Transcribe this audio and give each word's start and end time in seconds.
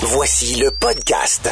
Voici 0.00 0.54
le 0.54 0.70
podcast. 0.70 1.50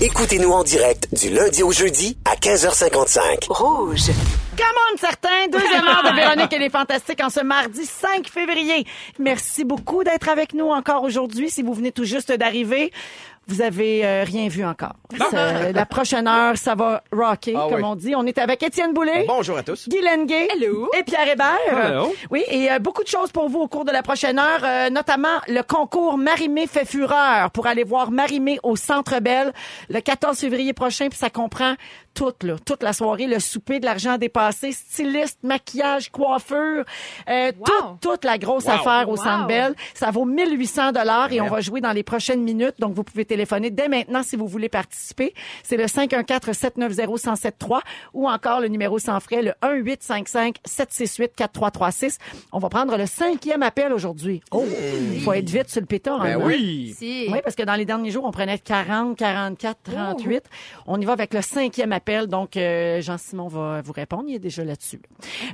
Écoutez-nous 0.00 0.52
en 0.52 0.62
direct 0.62 1.08
du 1.12 1.30
lundi 1.30 1.64
au 1.64 1.72
jeudi 1.72 2.16
à 2.24 2.36
15h55. 2.36 3.46
Rouge. 3.48 4.06
Come 4.56 4.66
on, 4.92 4.96
certains! 4.98 5.48
Deuxième 5.50 5.84
heure 5.84 6.04
de 6.04 6.14
Véronique 6.14 6.52
et 6.52 6.58
les 6.58 6.70
Fantastiques 6.70 7.20
en 7.22 7.28
ce 7.28 7.40
mardi 7.40 7.84
5 7.84 8.28
février. 8.28 8.86
Merci 9.18 9.64
beaucoup 9.64 10.04
d'être 10.04 10.28
avec 10.28 10.54
nous 10.54 10.68
encore 10.68 11.02
aujourd'hui. 11.02 11.50
Si 11.50 11.62
vous 11.62 11.74
venez 11.74 11.90
tout 11.92 12.04
juste 12.04 12.32
d'arriver, 12.32 12.92
vous 13.48 13.62
avez 13.62 14.04
euh, 14.04 14.24
rien 14.24 14.48
vu 14.48 14.64
encore. 14.64 14.94
Ça- 15.30 15.70
la 15.72 15.86
prochaine 15.86 16.26
heure, 16.26 16.56
ça 16.56 16.74
va 16.74 17.02
rocker, 17.12 17.54
Ah 17.56 17.66
comme 17.68 17.76
oui. 17.78 17.84
on 17.84 17.94
dit. 17.94 18.14
On 18.16 18.26
est 18.26 18.38
avec 18.38 18.62
Étienne 18.62 18.92
Boulay. 18.92 19.24
Bonjour 19.28 19.56
à 19.56 19.62
tous. 19.62 19.88
Guy 19.88 20.00
Lenguet. 20.02 20.48
Et 20.98 21.02
Pierre 21.04 21.28
Hébert. 21.28 21.56
Hello. 21.70 22.12
Oui, 22.30 22.42
et 22.48 22.70
euh, 22.72 22.78
beaucoup 22.80 23.02
de 23.02 23.08
choses 23.08 23.30
pour 23.30 23.48
vous 23.48 23.60
au 23.60 23.68
cours 23.68 23.84
de 23.84 23.92
la 23.92 24.02
prochaine 24.02 24.38
heure, 24.38 24.60
euh, 24.64 24.90
notamment 24.90 25.28
le 25.48 25.62
concours 25.62 26.18
Marimé 26.18 26.66
fait 26.66 26.84
fureur 26.84 27.50
pour 27.52 27.66
aller 27.66 27.84
voir 27.84 28.10
Marimé 28.10 28.58
au 28.62 28.74
Centre 28.76 29.20
Belle 29.20 29.52
le 29.90 30.00
14 30.00 30.36
février 30.38 30.72
prochain, 30.72 31.08
puis 31.08 31.18
ça 31.18 31.30
comprend 31.30 31.74
toute, 32.16 32.42
là, 32.42 32.56
toute 32.64 32.82
la 32.82 32.94
soirée, 32.94 33.26
le 33.26 33.38
souper, 33.38 33.78
de 33.78 33.84
l'argent 33.84 34.16
dépassé, 34.16 34.72
styliste, 34.72 35.38
maquillage, 35.42 36.10
coiffure, 36.10 36.86
euh, 37.28 37.52
toute, 37.52 38.00
toute 38.00 38.24
la 38.24 38.38
grosse 38.38 38.66
affaire 38.66 39.06
au 39.08 39.16
Centre 39.16 39.46
Belle. 39.46 39.74
Ça 39.92 40.10
vaut 40.10 40.24
1800 40.24 40.92
dollars 40.92 41.30
et 41.30 41.42
on 41.42 41.48
va 41.48 41.60
jouer 41.60 41.82
dans 41.82 41.92
les 41.92 42.02
prochaines 42.02 42.42
minutes, 42.42 42.76
donc 42.78 42.94
vous 42.94 43.04
pouvez 43.04 43.26
téléphoner 43.26 43.70
dès 43.70 43.88
maintenant 43.88 44.22
si 44.22 44.36
vous 44.36 44.48
voulez 44.48 44.70
participer. 44.70 45.34
C'est 45.62 45.76
le 45.76 45.84
514-790-1073 45.84 47.80
ou 48.14 48.26
encore 48.28 48.60
le 48.60 48.68
numéro 48.68 48.98
sans 48.98 49.20
frais, 49.20 49.42
le 49.42 49.52
1-855-768-4336. 49.62 52.16
On 52.52 52.58
va 52.58 52.70
prendre 52.70 52.96
le 52.96 53.04
cinquième 53.04 53.62
appel 53.62 53.92
aujourd'hui. 53.92 54.40
Oh, 54.52 54.64
il 55.12 55.20
faut 55.20 55.34
être 55.34 55.50
vite 55.50 55.68
sur 55.68 55.82
le 55.82 55.86
pétard. 55.86 56.22
Ben 56.22 56.40
hein, 56.40 56.44
oui. 56.46 56.94
Si. 56.96 57.26
oui, 57.30 57.40
parce 57.44 57.56
que 57.56 57.62
dans 57.62 57.74
les 57.74 57.84
derniers 57.84 58.10
jours, 58.10 58.24
on 58.24 58.30
prenait 58.30 58.58
40, 58.58 59.18
44, 59.18 59.76
38. 59.82 60.44
On 60.86 60.98
y 60.98 61.04
va 61.04 61.12
avec 61.12 61.34
le 61.34 61.42
cinquième 61.42 61.92
appel. 61.92 62.05
Donc, 62.28 62.56
euh, 62.56 63.00
Jean-Simon 63.00 63.48
va 63.48 63.82
vous 63.82 63.92
répondre. 63.92 64.24
Il 64.28 64.36
est 64.36 64.40
déjà 64.40 64.64
là-dessus. 64.64 65.00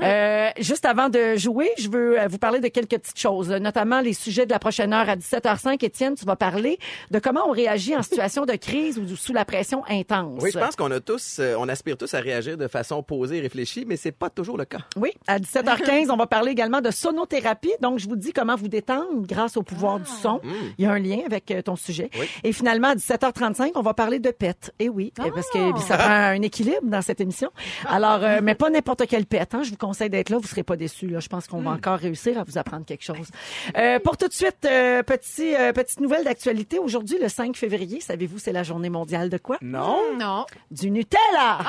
Euh, 0.03 0.50
juste 0.59 0.84
avant 0.84 1.09
de 1.09 1.36
jouer, 1.36 1.70
je 1.78 1.89
veux 1.89 2.20
euh, 2.20 2.27
vous 2.28 2.39
parler 2.39 2.61
de 2.61 2.69
quelques 2.69 2.98
petites 2.98 3.19
choses, 3.19 3.50
notamment 3.50 4.00
les 4.00 4.12
sujets 4.12 4.44
de 4.44 4.50
la 4.50 4.59
prochaine 4.59 4.92
heure 4.92 5.09
à 5.09 5.17
17h05. 5.17 5.83
Étienne, 5.84 6.14
tu 6.14 6.27
vas 6.27 6.36
parler 6.36 6.78
de 7.11 7.19
comment 7.19 7.48
on 7.48 7.53
réagit 7.53 7.97
en 7.97 8.03
situation 8.03 8.44
de 8.44 8.53
crise 8.53 8.98
ou 8.98 9.17
sous 9.17 9.33
la 9.33 9.44
pression 9.44 9.83
intense. 9.89 10.42
Oui, 10.42 10.50
je 10.53 10.59
pense 10.59 10.77
qu'on 10.77 10.91
a 10.91 11.00
tous, 11.00 11.41
on 11.59 11.69
aspire 11.69 11.97
tous 11.97 12.12
à 12.14 12.20
réagir 12.20 12.56
de 12.56 12.69
façon 12.69 13.03
posée 13.03 13.39
et 13.39 13.41
réfléchie, 13.41 13.84
mais 13.87 13.97
c'est 13.97 14.12
pas 14.12 14.28
toujours 14.28 14.59
le 14.59 14.66
cas. 14.66 14.81
Oui, 14.97 15.11
à 15.27 15.39
17h15, 15.39 16.11
on 16.11 16.16
va 16.16 16.27
parler 16.27 16.53
également 16.53 16.81
de 16.81 16.91
sonothérapie. 16.91 17.72
Donc, 17.81 17.98
je 17.98 18.09
vous 18.09 18.16
dis 18.16 18.33
comment 18.33 18.56
vous 18.56 18.69
détendre 18.69 19.27
grâce 19.27 19.56
au 19.56 19.62
pouvoir 19.62 19.98
du 19.98 20.11
son. 20.22 20.41
Il 20.78 20.84
y 20.84 20.87
a 20.87 20.92
un 20.92 20.98
lien 20.98 21.20
avec 21.25 21.53
ton 21.64 21.77
sujet. 21.77 22.11
Oui. 22.19 22.27
Et 22.44 22.53
finalement, 22.53 22.89
à 22.89 22.94
17h35, 22.94 23.72
on 23.75 23.83
va 23.83 23.94
parler 23.94 24.19
de 24.19 24.31
pet. 24.31 24.72
Et 24.78 24.89
oui, 24.89 25.12
euh, 25.20 25.31
parce 25.34 25.50
que 25.50 25.81
ça 25.81 25.97
prend 25.97 26.32
un 26.42 26.47
équilibre 26.47 26.82
dans 26.82 27.03
cette 27.03 27.20
émission. 27.20 27.50
Alors, 27.86 28.20
euh, 28.22 28.41
mais 28.42 28.54
pas 28.54 28.69
n'importe 28.69 29.04
quel 29.08 29.26
pet. 29.26 29.54
Hein. 29.54 29.62
Je 29.62 29.70
vous 29.70 29.76
conseille 29.76 30.10
d'être 30.10 30.30
là. 30.30 30.38
Vous 30.38 30.48
serez 30.48 30.62
pas 30.64 30.76
déçus. 30.76 31.06
Là. 31.06 31.20
Je 31.20 31.28
pense 31.28 31.47
qu'on 31.47 31.60
va 31.60 31.70
encore 31.70 31.98
réussir 31.98 32.38
à 32.38 32.44
vous 32.44 32.58
apprendre 32.58 32.84
quelque 32.84 33.04
chose. 33.04 33.28
Euh, 33.76 33.98
pour 34.00 34.16
tout 34.16 34.28
de 34.28 34.32
suite, 34.32 34.64
euh, 34.64 35.02
petit, 35.02 35.54
euh, 35.54 35.72
petite 35.72 36.00
nouvelle 36.00 36.25
d'actualité. 36.25 36.78
Aujourd'hui, 36.78 37.19
le 37.20 37.28
5 37.28 37.56
février, 37.56 38.00
savez-vous, 38.00 38.38
c'est 38.38 38.52
la 38.52 38.62
journée 38.62 38.91
mondiale 38.91 39.28
de 39.31 39.38
quoi? 39.38 39.58
Non? 39.62 39.98
Non. 40.19 40.47
Du 40.70 40.91
Nutella! 40.91 41.60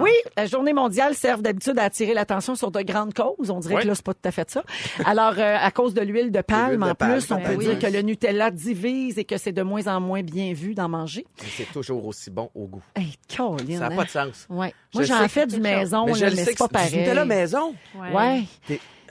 Oui, 0.00 0.12
la 0.36 0.46
journée 0.46 0.72
mondiale 0.72 1.14
sert 1.14 1.38
d'habitude 1.38 1.78
à 1.78 1.84
attirer 1.84 2.14
l'attention 2.14 2.54
sur 2.54 2.70
de 2.70 2.80
grandes 2.82 3.14
causes. 3.14 3.50
On 3.50 3.60
dirait 3.60 3.82
que 3.82 3.88
là, 3.88 3.94
c'est 3.94 4.04
pas 4.04 4.14
tout 4.14 4.20
à 4.28 4.30
fait 4.30 4.50
ça. 4.50 4.62
Alors, 5.04 5.34
euh, 5.38 5.56
à 5.60 5.70
cause 5.70 5.94
de 5.94 6.00
l'huile 6.00 6.30
de 6.30 6.40
palme, 6.40 6.80
de 6.84 6.90
en 6.90 6.94
palme, 6.94 7.12
plus, 7.14 7.30
on 7.32 7.40
peut 7.40 7.56
oui. 7.56 7.66
dire 7.66 7.78
que 7.78 7.86
le 7.86 8.02
Nutella 8.02 8.50
divise 8.50 9.18
et 9.18 9.24
que 9.24 9.36
c'est 9.36 9.52
de 9.52 9.62
moins 9.62 9.86
en 9.88 10.00
moins 10.00 10.22
bien 10.22 10.52
vu 10.52 10.74
d'en 10.74 10.88
manger. 10.88 11.26
Mais 11.42 11.48
C'est 11.56 11.70
toujours 11.72 12.06
aussi 12.06 12.30
bon 12.30 12.50
au 12.54 12.66
goût. 12.66 12.82
Hey, 12.94 13.09
Ça 13.28 13.44
n'a 13.44 13.86
hein? 13.86 13.96
pas 13.96 14.04
de 14.04 14.10
sens. 14.10 14.46
Ouais. 14.48 14.74
Moi, 14.94 15.04
j'en 15.04 15.28
fais 15.28 15.46
du 15.46 15.60
maison, 15.60 16.06
mais 16.06 16.12
là, 16.12 16.18
je 16.18 16.24
mais 16.24 16.30
le 16.30 16.36
sais 16.36 16.44
c'est 16.44 16.58
pas 16.58 16.68
pareil. 16.68 16.90
du 16.90 16.98
Nutella 16.98 17.24
maison. 17.24 17.74
Ouais. 17.94 18.42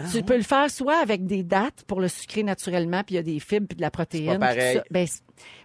Ah, 0.02 0.04
Tu 0.12 0.24
peux 0.24 0.38
le 0.38 0.44
faire 0.44 0.70
soit 0.72 0.98
avec 0.98 1.26
des 1.26 1.44
dattes 1.44 1.84
pour 1.86 2.00
le 2.00 2.08
sucrer 2.08 2.44
naturellement, 2.44 3.04
puis 3.04 3.16
il 3.16 3.18
y 3.18 3.20
a 3.20 3.24
des 3.24 3.40
fibres 3.40 3.68
puis 3.68 3.76
de 3.76 3.82
la 3.82 3.92
protéine. 3.92 4.40
Pas 4.40 4.54
pareil. 4.54 4.82
Ben, 4.90 5.06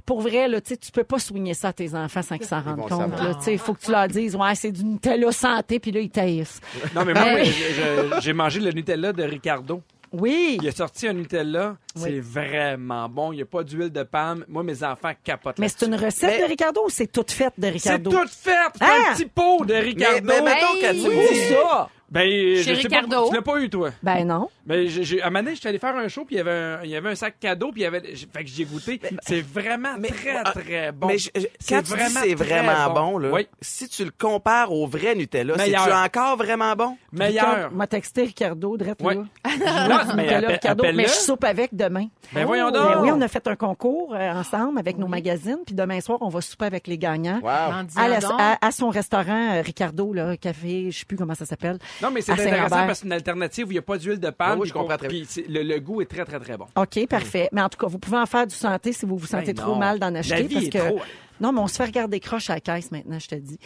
pour 0.04 0.20
vrai, 0.20 0.48
là, 0.48 0.60
tu 0.60 0.76
tu 0.76 0.90
peux 0.90 1.04
pas 1.04 1.20
soigner 1.20 1.54
ça 1.54 1.68
à 1.68 1.72
tes 1.72 1.94
enfants 1.94 2.22
sans 2.22 2.36
qu'ils 2.36 2.46
s'en 2.46 2.60
rendent 2.60 2.88
compte. 2.88 3.44
Tu 3.44 3.52
Il 3.52 3.58
faut 3.58 3.74
que 3.74 3.84
tu 3.84 3.92
leur 3.92 4.08
dises, 4.08 4.34
ouais, 4.34 4.54
c'est 4.56 4.72
du 4.72 4.84
Nutella 4.84 5.30
santé, 5.30 5.78
puis 5.78 5.92
là, 5.92 6.00
ils 6.00 6.10
taissent. 6.10 6.60
Non, 6.94 7.04
mais 7.04 7.14
moi, 7.14 8.20
j'ai 8.20 8.32
mangé 8.32 8.60
le 8.60 8.72
Nutella 8.72 9.12
de 9.12 9.22
Ricardo. 9.22 9.82
Oui. 10.14 10.58
Il 10.62 10.68
a 10.68 10.72
sorti 10.72 11.08
un 11.08 11.12
Nutella, 11.12 11.76
Oui. 11.96 12.02
c'est 12.04 12.20
vraiment 12.20 13.08
bon. 13.08 13.32
Il 13.32 13.36
n'y 13.36 13.42
a 13.42 13.46
pas 13.46 13.62
d'huile 13.64 13.90
de 13.90 14.02
palme. 14.02 14.44
Moi, 14.48 14.62
mes 14.62 14.82
enfants 14.84 15.12
capotent. 15.22 15.58
Mais 15.58 15.68
c'est 15.68 15.86
une 15.86 15.94
recette 15.96 16.30
Mais- 16.30 16.40
de 16.40 16.44
Ricardo 16.44 16.82
ou 16.86 16.90
c'est 16.90 17.06
toute 17.10 17.30
faite 17.32 17.52
de 17.58 17.64
C'est 17.66 17.70
Ricardo? 17.70 18.10
tout 18.10 18.28
fait! 18.28 18.50
C'est 18.78 18.84
Ah! 18.84 19.10
un 19.10 19.14
petit 19.14 19.26
pot 19.26 19.64
de 19.64 19.74
Ricardo. 19.74 20.20
mais 20.24 20.40
mettons 20.42 20.74
Hey! 20.76 20.82
quand 20.82 20.92
tu 20.92 21.00
Où 21.08 21.10
me 21.20 21.28
dis... 21.32 21.54
ça? 21.54 21.88
Ben, 22.14 22.56
je 22.56 22.62
sais 22.62 22.72
Ricardo. 22.74 23.22
pas. 23.24 23.28
Tu 23.28 23.34
l'as 23.34 23.42
pas 23.42 23.60
eu, 23.60 23.68
toi? 23.68 23.90
Ben 24.02 24.24
non. 24.24 24.48
Ben, 24.64 24.86
j'ai, 24.88 25.20
à 25.20 25.26
un 25.26 25.30
moment 25.30 25.42
donné, 25.42 25.56
j'étais 25.56 25.68
allé 25.68 25.78
faire 25.78 25.96
un 25.96 26.08
show, 26.08 26.24
puis 26.24 26.36
il 26.36 26.38
y 26.38 26.40
avait 26.40 26.50
un, 26.52 26.78
il 26.84 26.90
y 26.90 26.96
avait 26.96 27.10
un 27.10 27.14
sac 27.14 27.34
cadeau, 27.40 27.70
puis 27.72 27.80
il 27.80 27.84
y 27.84 27.86
avait, 27.86 28.02
j'ai- 28.14 28.26
fait 28.32 28.44
que 28.44 28.50
j'ai 28.50 28.64
goûté. 28.64 29.00
C'est 29.22 29.40
vraiment 29.42 29.96
mais- 29.98 30.08
très, 30.08 30.36
ah, 30.42 30.52
très 30.52 30.92
bon. 30.92 31.08
Mais 31.08 31.18
je- 31.18 31.28
je- 31.34 31.46
C'est 31.58 31.74
quand 31.74 31.82
tu 31.82 31.88
dis 31.88 31.90
vraiment 31.90 32.20
c'est 32.22 32.34
vraiment 32.34 32.86
bon, 32.94 33.10
bon. 33.12 33.18
là, 33.18 33.30
Oui. 33.32 33.48
si 33.60 33.88
tu 33.88 34.04
le 34.04 34.12
compares 34.16 34.72
au 34.72 34.86
vrai 34.86 35.14
Nutella, 35.14 35.54
c'est-tu 35.58 35.76
encore 35.92 36.36
vraiment 36.36 36.74
bon? 36.76 36.96
Meilleur. 37.12 37.70
m'a 37.72 37.86
texté 37.86 38.22
Ricardo, 38.22 38.76
drette 38.76 39.02
Ouais. 39.02 39.16
là. 39.16 39.22
Non, 39.88 39.98
mais 40.16 40.22
Nutella 40.22 40.48
Ricardo, 40.48 40.84
mais 40.94 41.04
je 41.04 41.12
soupe 41.12 41.44
avec 41.44 41.74
demain. 41.74 42.06
Ben 42.32 42.46
voyons 42.46 42.70
Ben 42.70 42.80
donc. 42.80 43.02
oui, 43.02 43.10
on 43.12 43.20
a 43.20 43.28
fait 43.28 43.46
un 43.48 43.56
concours 43.56 44.14
euh, 44.14 44.30
ensemble 44.32 44.78
avec 44.78 44.98
nos 44.98 45.08
magazines, 45.08 45.58
puis 45.66 45.74
demain 45.74 46.00
soir, 46.00 46.18
on 46.22 46.28
va 46.28 46.40
souper 46.40 46.64
avec 46.66 46.86
les 46.86 46.96
gagnants. 46.98 47.40
Wow. 47.42 47.50
La- 47.96 48.58
à 48.60 48.70
son 48.70 48.88
restaurant 48.88 49.56
euh, 49.56 49.60
Ricardo, 49.62 50.12
là, 50.12 50.36
café, 50.36 50.90
je 50.90 50.98
sais 51.00 51.04
plus 51.04 51.16
comment 51.16 51.34
ça 51.34 51.44
s'appelle. 51.44 51.78
Non, 52.04 52.10
mais 52.12 52.20
c'est 52.20 52.32
intéressant 52.32 52.68
parce 52.68 52.88
que 52.88 52.94
c'est 52.94 53.06
une 53.06 53.12
alternative 53.12 53.66
où 53.66 53.70
il 53.70 53.74
n'y 53.74 53.78
a 53.78 53.82
pas 53.82 53.98
d'huile 53.98 54.20
de 54.20 54.30
palme. 54.30 54.52
Ah 54.56 54.60
oui, 54.60 54.68
je 54.68 54.72
comprends 54.72 54.96
très 54.96 55.08
bien. 55.08 55.24
le, 55.48 55.62
le 55.62 55.80
goût 55.80 56.00
est 56.00 56.06
très, 56.06 56.24
très, 56.24 56.38
très 56.38 56.56
bon. 56.56 56.66
OK, 56.76 57.06
parfait. 57.08 57.48
Mais 57.52 57.62
en 57.62 57.68
tout 57.68 57.78
cas, 57.78 57.86
vous 57.86 57.98
pouvez 57.98 58.18
en 58.18 58.26
faire 58.26 58.46
du 58.46 58.54
santé 58.54 58.92
si 58.92 59.06
vous 59.06 59.16
vous 59.16 59.26
sentez 59.26 59.52
Ben 59.52 59.62
trop 59.62 59.72
non. 59.72 59.78
mal 59.78 59.98
d'en 59.98 60.10
La 60.10 60.18
acheter. 60.20 60.42
vie 60.44 60.54
parce 60.54 60.66
est 60.66 60.70
que... 60.70 60.78
trop- 60.78 61.00
Non, 61.40 61.52
mais 61.52 61.60
on 61.60 61.66
se 61.66 61.74
fait 61.76 61.84
regarder 61.86 62.20
croche 62.20 62.48
à 62.50 62.54
la 62.54 62.60
caisse 62.60 62.90
maintenant, 62.92 63.18
je 63.18 63.26
te 63.28 63.34
dis. 63.34 63.58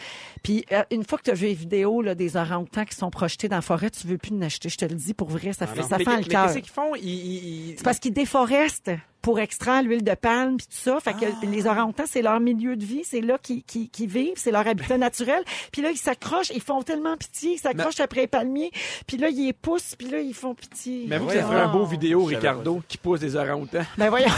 Puis 0.43 0.65
euh, 0.71 0.83
une 0.91 1.03
fois 1.03 1.17
que 1.19 1.23
tu 1.25 1.31
as 1.31 1.35
vu 1.35 1.47
les 1.47 1.53
vidéos 1.53 2.01
là, 2.01 2.15
des 2.15 2.35
orang-outans 2.37 2.85
qui 2.85 2.95
sont 2.95 3.09
projetés 3.11 3.47
dans 3.47 3.57
la 3.57 3.61
forêt, 3.61 3.89
tu 3.91 4.07
veux 4.07 4.17
plus 4.17 4.33
en 4.35 4.41
acheter. 4.41 4.69
Je 4.69 4.77
te 4.77 4.85
le 4.85 4.95
dis 4.95 5.13
pour 5.13 5.29
vrai, 5.29 5.53
ça, 5.53 5.67
fait, 5.67 5.81
ça 5.83 5.89
Ah 5.91 5.95
mais 5.99 6.03
fend 6.05 6.11
le 6.11 6.17
mais 6.17 6.23
cœur. 6.23 6.45
qu'est-ce 6.47 6.57
qu'ils 6.59 6.69
font? 6.71 6.95
Ils, 6.95 7.03
ils- 7.07 7.69
ils- 7.71 7.77
C'est 7.77 7.83
parce 7.83 7.99
qu'ils 7.99 8.13
déforestent 8.13 8.91
pour 9.29 9.39
extraire 9.39 9.83
l'huile 9.83 10.03
de 10.03 10.15
palme 10.15 10.57
puis 10.57 10.65
tout 10.65 10.73
ça. 10.89 10.99
Fait 10.99 11.13
que 11.13 11.25
Ah. 11.25 11.45
les 11.45 11.67
orang-outans, 11.67 12.05
c'est 12.07 12.23
leur 12.23 12.39
milieu 12.39 12.75
de 12.75 12.83
vie, 12.83 13.03
c'est 13.03 13.21
là 13.21 13.37
qu'ils 13.37 13.61
qu'ils 13.63 14.09
vivent, 14.09 14.33
c'est 14.37 14.49
leur 14.49 14.67
habitat 14.67 14.97
naturel. 14.97 15.43
Puis 15.71 15.83
là, 15.83 15.91
ils 15.91 15.97
s'accrochent, 15.99 16.49
ils 16.49 16.61
font 16.63 16.81
tellement 16.81 17.15
pitié, 17.15 17.51
ils 17.53 17.59
s'accrochent 17.59 17.99
après 17.99 18.21
les 18.21 18.27
palmiers. 18.27 18.71
Puis 19.05 19.17
là, 19.17 19.29
ils 19.29 19.45
les 19.45 19.53
poussent, 19.53 19.93
puis 19.95 20.07
là, 20.09 20.17
ils 20.19 20.33
font 20.33 20.55
pitié. 20.55 21.05
Mais 21.07 21.19
vous, 21.19 21.29
ça 21.29 21.43
ferait 21.43 21.61
un 21.61 21.67
beau 21.67 21.85
vidéo, 21.85 22.23
Ricardo, 22.23 22.81
qui 22.87 22.97
pousse 22.97 23.19
des 23.19 23.35
orang-outans. 23.35 23.85
Ben 23.99 24.09
voyons. 24.09 24.33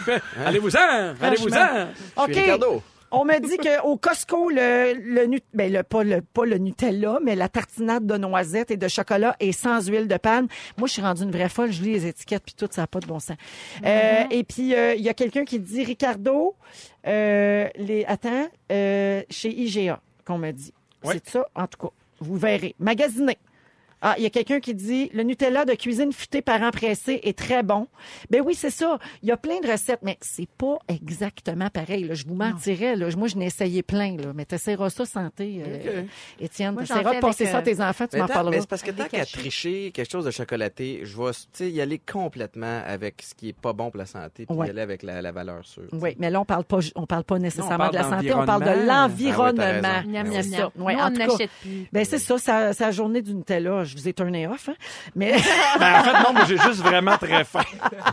Allez-vous-en! 0.46 1.14
Allez-vous-en! 1.20 1.88
OK. 2.16 2.26
Ricardo. 2.28 2.82
On 3.14 3.26
me 3.26 3.38
dit 3.40 3.58
qu'au 3.58 3.98
Costco, 3.98 4.48
le, 4.48 4.94
le, 4.94 5.38
ben 5.52 5.70
le, 5.70 5.82
pas, 5.82 6.02
le, 6.02 6.22
pas 6.22 6.46
le 6.46 6.56
Nutella, 6.56 7.18
mais 7.22 7.36
la 7.36 7.50
tartinade 7.50 8.06
de 8.06 8.16
noisettes 8.16 8.70
et 8.70 8.78
de 8.78 8.88
chocolat 8.88 9.36
est 9.38 9.52
sans 9.52 9.86
huile 9.86 10.08
de 10.08 10.16
palme. 10.16 10.48
Moi, 10.78 10.88
je 10.88 10.94
suis 10.94 11.02
rendue 11.02 11.22
une 11.22 11.30
vraie 11.30 11.50
folle. 11.50 11.72
Je 11.72 11.82
lis 11.82 11.92
les 11.92 12.06
étiquettes 12.06 12.42
puis 12.42 12.54
tout, 12.56 12.68
ça 12.70 12.80
n'a 12.82 12.86
pas 12.86 13.00
de 13.00 13.06
bon 13.06 13.18
sens. 13.20 13.36
Euh, 13.84 14.24
et 14.30 14.44
puis, 14.44 14.74
euh, 14.74 14.94
il 14.94 15.02
y 15.02 15.10
a 15.10 15.14
quelqu'un 15.14 15.44
qui 15.44 15.60
dit, 15.60 15.84
Ricardo, 15.84 16.54
euh, 17.06 17.68
les, 17.76 18.06
attends, 18.06 18.48
euh, 18.70 19.22
chez 19.28 19.50
IGA, 19.50 20.00
qu'on 20.24 20.38
me 20.38 20.50
dit. 20.50 20.72
Oui. 21.04 21.14
C'est 21.14 21.32
ça, 21.32 21.46
en 21.54 21.66
tout 21.66 21.86
cas. 21.86 21.92
Vous 22.20 22.36
verrez. 22.36 22.74
Magasinez. 22.78 23.36
Ah, 24.04 24.14
il 24.18 24.24
y 24.24 24.26
a 24.26 24.30
quelqu'un 24.30 24.58
qui 24.60 24.74
dit 24.74 25.10
le 25.14 25.22
Nutella 25.22 25.64
de 25.64 25.74
cuisine 25.74 26.12
futée 26.12 26.42
parent 26.42 26.70
pressé 26.72 27.20
est 27.22 27.38
très 27.38 27.62
bon. 27.62 27.86
Ben 28.30 28.42
oui, 28.44 28.54
c'est 28.54 28.70
ça. 28.70 28.98
Il 29.22 29.28
y 29.28 29.32
a 29.32 29.36
plein 29.36 29.60
de 29.60 29.70
recettes, 29.70 30.00
mais 30.02 30.18
c'est 30.20 30.48
pas 30.48 30.78
exactement 30.88 31.70
pareil. 31.70 32.02
là. 32.04 32.14
Je 32.14 32.26
vous 32.26 32.34
mentirais. 32.34 32.96
Là. 32.96 33.08
Moi, 33.16 33.28
je 33.28 33.36
n'ai 33.36 33.46
essayé 33.46 33.82
plein, 33.84 34.16
là. 34.16 34.32
mais 34.34 34.44
tu 34.44 34.56
essaieras 34.56 34.90
ça 34.90 35.04
santé, 35.06 35.62
euh, 35.64 36.02
Étienne. 36.40 36.74
Moi, 36.74 36.82
Tu 36.82 36.88
j'en 36.88 36.96
essaieras 36.96 37.14
de 37.14 37.20
passer 37.20 37.46
ça 37.46 37.58
à 37.58 37.60
euh, 37.60 37.64
tes 37.64 37.80
enfants, 37.80 38.06
tu 38.10 38.18
m'en 38.18 38.26
parleras. 38.26 38.50
mais 38.50 38.60
c'est 38.60 38.68
parce 38.68 38.82
que 38.82 38.90
tant 38.90 39.06
qu'à 39.06 39.24
tricher 39.24 39.92
quelque 39.94 40.10
chose 40.10 40.24
de 40.24 40.30
chocolaté, 40.32 41.00
je 41.04 41.16
vais 41.16 41.30
tu 41.32 41.38
sais, 41.52 41.70
y 41.70 41.80
aller 41.80 41.98
complètement 42.00 42.82
avec 42.84 43.22
ce 43.22 43.34
qui 43.34 43.50
est 43.50 43.56
pas 43.56 43.72
bon 43.72 43.90
pour 43.90 43.98
la 43.98 44.06
santé, 44.06 44.46
puis 44.46 44.56
Ouais. 44.56 44.66
y 44.66 44.70
aller 44.70 44.80
avec 44.82 45.02
la, 45.04 45.22
la 45.22 45.30
valeur 45.32 45.64
sûre. 45.64 45.84
Oui, 45.92 46.16
mais 46.18 46.30
là, 46.30 46.40
on 46.40 46.44
parle 46.44 46.64
pas, 46.64 46.78
on 46.96 47.06
parle 47.06 47.24
pas 47.24 47.38
nécessairement 47.38 47.78
parle 47.78 47.92
de 47.92 47.96
la 47.98 48.02
santé, 48.04 48.34
on 48.34 48.44
parle 48.44 48.64
de 48.64 48.68
Ah 48.68 49.06
l'environnement. 49.08 49.62
Ouais, 49.62 50.94
Nous, 50.94 51.00
en 51.00 51.06
on 51.06 51.10
n'achète 51.10 51.50
plus. 51.60 51.88
Ben 51.92 52.04
c'est 52.04 52.18
ça, 52.18 52.38
ça, 52.38 52.72
c'est 52.72 52.84
la 52.84 52.90
journée 52.90 53.22
du 53.22 53.34
Nutella. 53.34 53.84
Je 53.92 53.96
vous 53.98 54.08
ai 54.08 54.12
tourné 54.14 54.46
off, 54.46 54.68
hein? 54.70 54.74
Mais 55.14 55.32
Ben, 55.78 56.00
en 56.00 56.02
fait, 56.02 56.12
non, 56.22 56.32
moi, 56.32 56.44
j'ai 56.48 56.56
juste 56.58 56.80
vraiment 56.82 57.16
très 57.18 57.44
faim. 57.44 57.60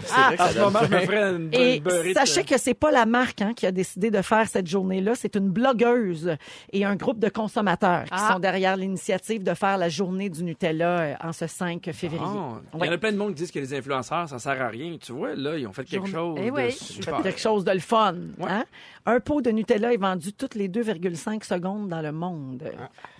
C'est 0.03 0.13
vrai 0.13 0.37
que 0.37 0.41
En 0.41 0.47
ce 0.49 0.59
moment, 0.59 0.79
je 0.83 0.95
me 0.95 0.99
ferais 0.99 1.31
une, 1.35 1.49
et 1.53 1.77
une 1.77 1.83
de- 1.83 2.13
sachez 2.13 2.43
que 2.43 2.57
c'est 2.57 2.73
pas 2.73 2.91
la 2.91 3.05
marque 3.05 3.41
hein, 3.41 3.53
qui 3.55 3.65
a 3.65 3.71
décidé 3.71 4.11
de 4.11 4.21
faire 4.21 4.47
cette 4.47 4.67
journée-là, 4.67 5.13
c'est 5.15 5.35
une 5.35 5.49
blogueuse 5.49 6.35
et 6.73 6.83
un 6.85 6.95
groupe 6.95 7.19
de 7.19 7.29
consommateurs 7.29 8.03
qui 8.05 8.09
Ah. 8.13 8.33
sont 8.33 8.39
derrière 8.39 8.75
l'initiative 8.75 9.43
de 9.43 9.53
faire 9.53 9.77
la 9.77 9.89
journée 9.89 10.29
du 10.29 10.43
Nutella 10.43 10.99
euh, 10.99 11.13
en 11.23 11.31
ce 11.33 11.47
5 11.47 11.89
février. 11.93 12.21
Ah, 12.23 12.59
Il 12.81 12.85
y 12.85 12.89
en 12.89 12.91
a 12.93 12.97
plein 12.97 13.11
de 13.11 13.17
monde 13.17 13.29
qui 13.29 13.35
disent 13.43 13.51
que 13.51 13.59
les 13.59 13.73
influenceurs, 13.73 14.27
ça 14.27 14.39
sert 14.39 14.61
à 14.61 14.67
rien. 14.67 14.97
Tu 15.01 15.11
vois, 15.13 15.33
là, 15.35 15.57
ils 15.57 15.65
ont 15.67 15.73
fait 15.73 15.85
quelque 15.85 16.07
chose 16.09 16.37
Eh 16.41 16.47
de 16.47 16.51
oui. 16.51 16.71
super. 16.71 17.21
Quelque 17.21 17.39
chose 17.39 17.63
de 17.63 17.71
le 17.71 17.79
fun. 17.79 18.15
Ouais. 18.37 18.49
Hein? 18.49 18.65
Un 19.05 19.19
pot 19.19 19.41
de 19.41 19.49
Nutella 19.49 19.93
est 19.93 19.97
vendu 19.97 20.33
toutes 20.33 20.55
les 20.55 20.67
2,5 20.69 21.43
secondes 21.43 21.87
dans 21.87 22.01
le 22.01 22.11
monde. 22.11 22.63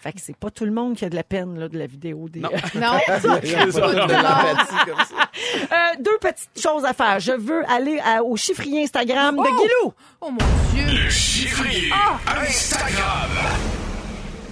Fait 0.01 0.11
que 0.11 0.19
c'est 0.21 0.35
pas 0.35 0.51
tout 0.51 0.65
le 0.65 0.71
monde 0.71 0.95
qui 0.95 1.05
a 1.05 1.09
de 1.09 1.15
la 1.15 1.23
peine 1.23 1.57
là, 1.57 1.67
de 1.69 1.77
la 1.79 1.87
vidéo 1.87 2.27
des. 2.29 2.41
Non. 2.41 2.49
Comme 3.07 3.21
ça. 3.21 3.39
Euh, 5.71 5.95
deux 5.99 6.17
petites 6.19 6.61
choses 6.61 6.83
à 6.85 6.93
faire. 6.93 7.19
Je 7.19 7.31
veux 7.31 7.63
aller 7.71 7.99
à- 7.99 8.23
au 8.23 8.35
chiffrier 8.35 8.83
Instagram 8.83 9.35
de 9.37 9.41
Guilou. 9.41 9.93
Oh 10.21 10.29
mon 10.31 10.37
Dieu. 10.73 11.09
Chiffrier 11.09 11.89
Instagram. 12.27 13.29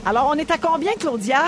Alors, 0.05 0.29
on 0.33 0.37
est 0.37 0.49
à 0.49 0.57
combien, 0.57 0.93
Claudia? 0.93 1.43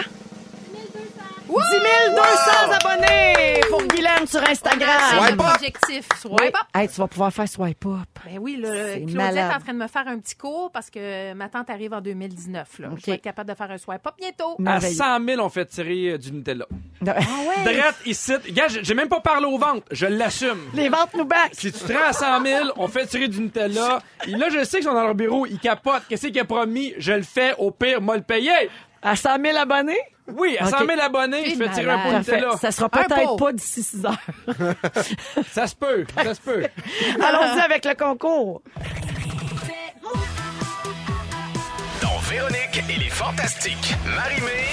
10 1.49 2.15
200 2.15 2.77
abonnés 2.79 3.61
pour 3.69 3.81
Guylaine 3.87 4.27
sur 4.27 4.41
Instagram. 4.47 4.99
Swipe 5.09 5.37
Mon 5.37 5.45
up. 5.45 5.51
objectif. 5.55 6.07
Swipe 6.19 6.33
Oui. 6.39 6.47
up. 6.47 6.55
Hey, 6.75 6.87
tu 6.87 6.95
vas 7.01 7.07
pouvoir 7.07 7.33
faire 7.33 7.47
swipe 7.47 7.85
up. 7.87 8.07
Ben 8.25 8.37
oui, 8.39 8.57
là, 8.57 8.69
malade. 9.15 9.37
est 9.51 9.55
en 9.55 9.59
train 9.59 9.73
de 9.73 9.79
me 9.79 9.87
faire 9.87 10.07
un 10.07 10.19
petit 10.19 10.35
cours 10.35 10.69
parce 10.71 10.89
que 10.91 11.33
ma 11.33 11.49
tante 11.49 11.69
arrive 11.71 11.93
en 11.93 12.01
2019. 12.01 12.79
Là. 12.79 12.89
OK. 12.91 12.99
Je 12.99 13.05
vais 13.07 13.11
être 13.13 13.21
capable 13.23 13.49
de 13.49 13.55
faire 13.55 13.71
un 13.71 13.77
swipe 13.79 14.05
up 14.05 14.13
bientôt. 14.19 14.55
À 14.59 14.61
Merveilleux. 14.61 14.95
100 14.95 15.25
000, 15.25 15.41
on 15.41 15.49
fait 15.49 15.65
tirer 15.65 16.11
euh, 16.11 16.17
du 16.19 16.31
Nutella. 16.31 16.65
Ah 17.07 17.13
Drette 17.63 17.95
ici. 18.05 18.33
Gars, 18.51 18.67
j'ai 18.69 18.93
même 18.93 19.09
pas 19.09 19.19
parlé 19.21 19.45
aux 19.47 19.57
ventes. 19.57 19.85
Je 19.91 20.05
l'assume. 20.05 20.59
Les 20.75 20.89
ventes 20.89 21.13
nous 21.15 21.25
back. 21.25 21.49
Si 21.53 21.71
tu 21.71 21.79
te 21.79 21.91
rends 21.93 22.09
à 22.09 22.13
100 22.13 22.43
000, 22.45 22.69
on 22.77 22.87
fait 22.87 23.07
tirer 23.07 23.27
du 23.27 23.41
Nutella. 23.41 23.99
Et 24.27 24.31
là, 24.31 24.49
je 24.49 24.63
sais 24.63 24.77
qu'ils 24.77 24.85
sont 24.87 24.93
dans 24.93 25.03
leur 25.03 25.15
bureau. 25.15 25.45
Ils 25.47 25.59
capotent. 25.59 26.03
Qu'est-ce 26.09 26.27
qu'il 26.27 26.39
a 26.39 26.45
promis? 26.45 26.93
Je 26.97 27.13
le 27.13 27.23
fais. 27.23 27.55
Au 27.57 27.71
pire, 27.71 28.01
moi 28.01 28.17
le 28.17 28.23
payer. 28.23 28.69
À 29.01 29.15
100 29.15 29.41
000 29.43 29.57
abonnés? 29.57 29.97
Oui, 30.37 30.57
à 30.59 30.67
100 30.67 30.85
000 30.85 30.99
abonnés, 31.01 31.49
je 31.49 31.55
fais 31.55 31.69
tirer 31.69 31.91
un 31.91 31.97
pot 31.99 32.09
de 32.09 32.13
Parfait. 32.13 32.35
Nutella. 32.35 32.57
Ça 32.57 32.71
sera 32.71 32.89
peut-être 32.89 33.35
pas 33.37 33.53
d'ici 33.53 33.83
6 33.83 34.05
heures. 34.05 34.17
Ça 35.51 35.67
se 35.67 35.75
peut. 35.75 36.05
Ça 36.15 36.33
se 36.35 36.41
peut. 36.41 36.63
Allons-y 37.21 37.59
avec 37.61 37.85
le 37.85 37.95
concours. 37.95 38.61
Dans 42.01 42.17
Véronique 42.29 42.83
et 42.89 42.99
les 42.99 43.09
Fantastiques. 43.09 43.95
Marimé. 44.05 44.69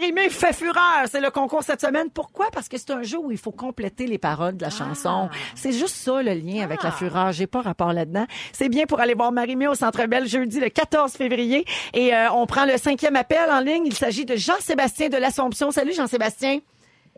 Rimé 0.00 0.30
fait 0.30 0.54
fureur, 0.54 1.04
c'est 1.10 1.20
le 1.20 1.30
concours 1.30 1.62
cette 1.62 1.82
semaine. 1.82 2.08
Pourquoi? 2.08 2.46
Parce 2.50 2.68
que 2.68 2.78
c'est 2.78 2.90
un 2.90 3.02
jeu 3.02 3.18
où 3.18 3.30
il 3.30 3.36
faut 3.36 3.50
compléter 3.50 4.06
les 4.06 4.16
paroles 4.16 4.56
de 4.56 4.62
la 4.62 4.70
chanson. 4.70 5.28
C'est 5.54 5.72
juste 5.72 5.94
ça 5.94 6.22
le 6.22 6.32
lien 6.32 6.64
avec 6.64 6.82
la 6.82 6.90
fureur. 6.90 7.32
J'ai 7.32 7.46
pas 7.46 7.60
rapport 7.60 7.92
là-dedans. 7.92 8.26
C'est 8.52 8.70
bien 8.70 8.86
pour 8.86 9.00
aller 9.00 9.14
voir 9.14 9.30
Marimé 9.30 9.68
au 9.68 9.74
Centre 9.74 10.06
Belle 10.06 10.26
jeudi 10.26 10.58
le 10.58 10.70
14 10.70 11.12
février. 11.12 11.66
Et 11.92 12.14
euh, 12.14 12.32
on 12.32 12.46
prend 12.46 12.64
le 12.64 12.78
cinquième 12.78 13.16
appel 13.16 13.50
en 13.50 13.60
ligne. 13.60 13.84
Il 13.84 13.94
s'agit 13.94 14.24
de 14.24 14.36
Jean-Sébastien 14.36 15.10
de 15.10 15.18
l'Assomption. 15.18 15.70
Salut 15.70 15.92
Jean-Sébastien. 15.92 16.60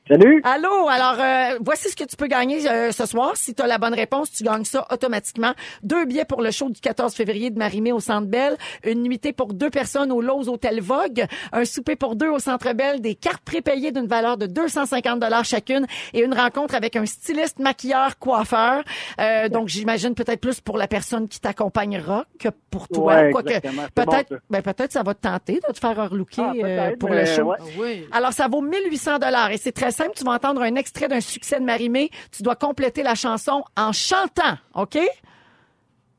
Salut. 0.09 0.41
Allô, 0.45 0.89
alors 0.89 1.15
euh, 1.21 1.59
voici 1.61 1.89
ce 1.89 1.95
que 1.95 2.03
tu 2.03 2.17
peux 2.17 2.27
gagner 2.27 2.69
euh, 2.69 2.91
ce 2.91 3.07
soir. 3.07 3.37
Si 3.37 3.55
tu 3.55 3.63
as 3.63 3.69
la 3.69 3.79
bonne 3.79 3.95
réponse, 3.95 4.33
tu 4.33 4.43
gagnes 4.43 4.65
ça 4.65 4.85
automatiquement. 4.91 5.53
Deux 5.85 6.05
billets 6.07 6.25
pour 6.25 6.43
le 6.43 6.51
show 6.51 6.69
du 6.71 6.81
14 6.81 7.15
février 7.15 7.51
de 7.51 7.59
Marimé 7.59 7.93
au 7.93 8.01
Centre 8.01 8.27
Belle, 8.27 8.57
une 8.85 9.05
nuitée 9.05 9.33
pour 9.33 9.55
deux 9.55 9.71
personnes 9.71 10.11
au 10.11 10.21
Lowe's 10.21 10.49
Hôtel 10.49 10.81
Vogue, 10.81 11.25
un 11.53 11.65
souper 11.65 11.95
pour 11.95 12.17
deux 12.17 12.29
au 12.29 12.41
Centre 12.41 12.73
Belle, 12.73 13.01
des 13.01 13.15
cartes 13.15 13.43
prépayées 13.45 13.93
d'une 13.93 14.09
valeur 14.09 14.37
de 14.39 14.47
250 14.47 15.21
dollars 15.21 15.45
chacune 15.45 15.87
et 16.15 16.25
une 16.25 16.35
rencontre 16.35 16.75
avec 16.75 16.97
un 16.97 17.07
styliste, 17.07 17.61
maquilleur, 17.61 18.19
coiffeur. 18.19 18.83
Euh, 19.21 19.49
donc 19.49 19.69
j'imagine 19.69 20.17
peut-être 20.17 20.41
plus 20.41 20.61
pour 20.61 20.79
la 20.79 20.89
personne 20.89 21.29
qui 21.29 21.39
t'accompagnera 21.39 22.25
que 22.41 22.49
pour 22.71 22.89
toi. 22.89 23.15
Ouais, 23.15 23.31
Quoique, 23.31 23.61
peut-être, 23.95 24.31
bon, 24.31 24.39
ben, 24.51 24.63
peut-être 24.63 24.91
ça 24.91 25.05
va 25.05 25.15
te 25.15 25.21
tenter 25.21 25.61
de 25.67 25.73
te 25.73 25.79
faire 25.79 26.11
relooker 26.11 26.43
Ah, 26.43 26.53
euh, 26.57 26.97
pour 26.99 27.11
le 27.11 27.25
show. 27.25 27.43
ouais. 27.45 27.57
Oui. 27.79 28.07
Alors, 28.11 28.33
ça 28.33 28.49
vaut 28.49 28.63
1800 28.63 29.21
dollars 29.21 29.53
et 29.53 29.59
c'est 29.59 29.71
très 29.71 29.92
simple. 29.93 30.13
Tu 30.17 30.25
vas 30.25 30.33
entendre 30.33 30.63
un 30.63 30.75
extrait 30.75 31.09
d'un 31.09 31.21
succès 31.21 31.61
de 31.61 31.65
Marimé. 31.65 32.11
Tu 32.37 32.43
dois 32.43 32.57
compléter 32.57 33.03
la 33.03 33.15
chanson 33.15 33.65
en 33.77 33.93
chantant, 33.93 34.59
OK? 34.75 34.99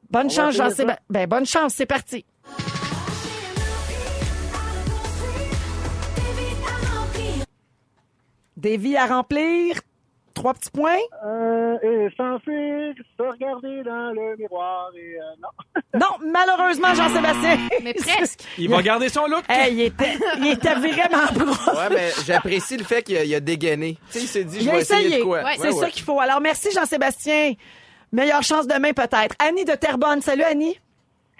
Bonne 0.09 0.29
chance, 0.29 0.55
Jean-Sébastien. 0.55 1.03
Ben, 1.09 1.27
bonne 1.27 1.45
chance, 1.45 1.73
c'est 1.73 1.85
parti. 1.85 2.25
Des 8.55 8.77
vies 8.77 8.95
à 8.95 9.07
remplir. 9.07 9.81
Trois 10.33 10.53
petits 10.55 10.71
points? 10.71 10.97
Euh, 11.25 11.77
et 11.83 12.09
se 12.15 13.21
regarder 13.21 13.83
dans 13.83 14.11
le 14.13 14.35
miroir 14.37 14.89
et 14.95 15.17
euh, 15.17 15.21
non. 15.41 15.81
Non, 15.99 16.31
malheureusement, 16.31 16.93
Jean-Sébastien. 16.95 17.57
Mais 17.83 17.93
presque. 17.93 18.41
Il 18.57 18.69
va 18.69 18.81
garder 18.81 19.09
son 19.09 19.27
look. 19.27 19.43
Hey, 19.47 19.73
il 19.73 19.81
était, 19.81 20.17
il 20.39 20.47
était 20.47 20.73
vraiment 20.73 21.27
proche. 21.27 21.77
Ouais, 21.77 21.89
mais 21.91 22.09
j'apprécie 22.25 22.77
le 22.77 22.83
fait 22.83 23.03
qu'il 23.03 23.17
a, 23.17 23.23
il 23.23 23.35
a 23.35 23.39
dégainé. 23.39 23.97
Tu 24.11 24.19
sais, 24.19 24.23
il 24.23 24.27
s'est 24.27 24.43
dit, 24.43 24.61
je 24.63 24.69
vais 24.71 24.81
essayer 24.81 25.19
de 25.19 25.23
quoi. 25.23 25.43
Ouais, 25.43 25.55
C'est 25.57 25.71
ça 25.71 25.89
qu'il 25.89 26.01
faut. 26.03 26.19
Alors, 26.19 26.41
merci, 26.41 26.69
Jean-Sébastien. 26.73 27.53
Meilleure 28.11 28.43
chance 28.43 28.67
demain, 28.67 28.93
peut-être. 28.93 29.35
Annie 29.39 29.65
de 29.65 29.73
Terrebonne. 29.73 30.21
Salut, 30.21 30.43
Annie. 30.43 30.79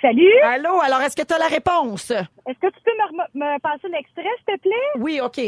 Salut, 0.01 0.38
Allô, 0.44 0.81
alors 0.81 1.00
est-ce 1.01 1.16
que 1.16 1.22
tu 1.25 1.34
as 1.34 1.38
la 1.38 1.48
réponse? 1.48 2.12
est-ce 2.12 2.60
que 2.60 2.68
tu 2.68 2.80
peux 2.84 2.92
me, 3.36 3.39
me 3.39 3.60
passer 3.60 3.88
l'extrait, 3.88 4.24
s'il 4.46 4.56
te 4.57 4.62
plaît? 4.62 5.00
Oui, 5.00 5.22
OK. 5.22 5.39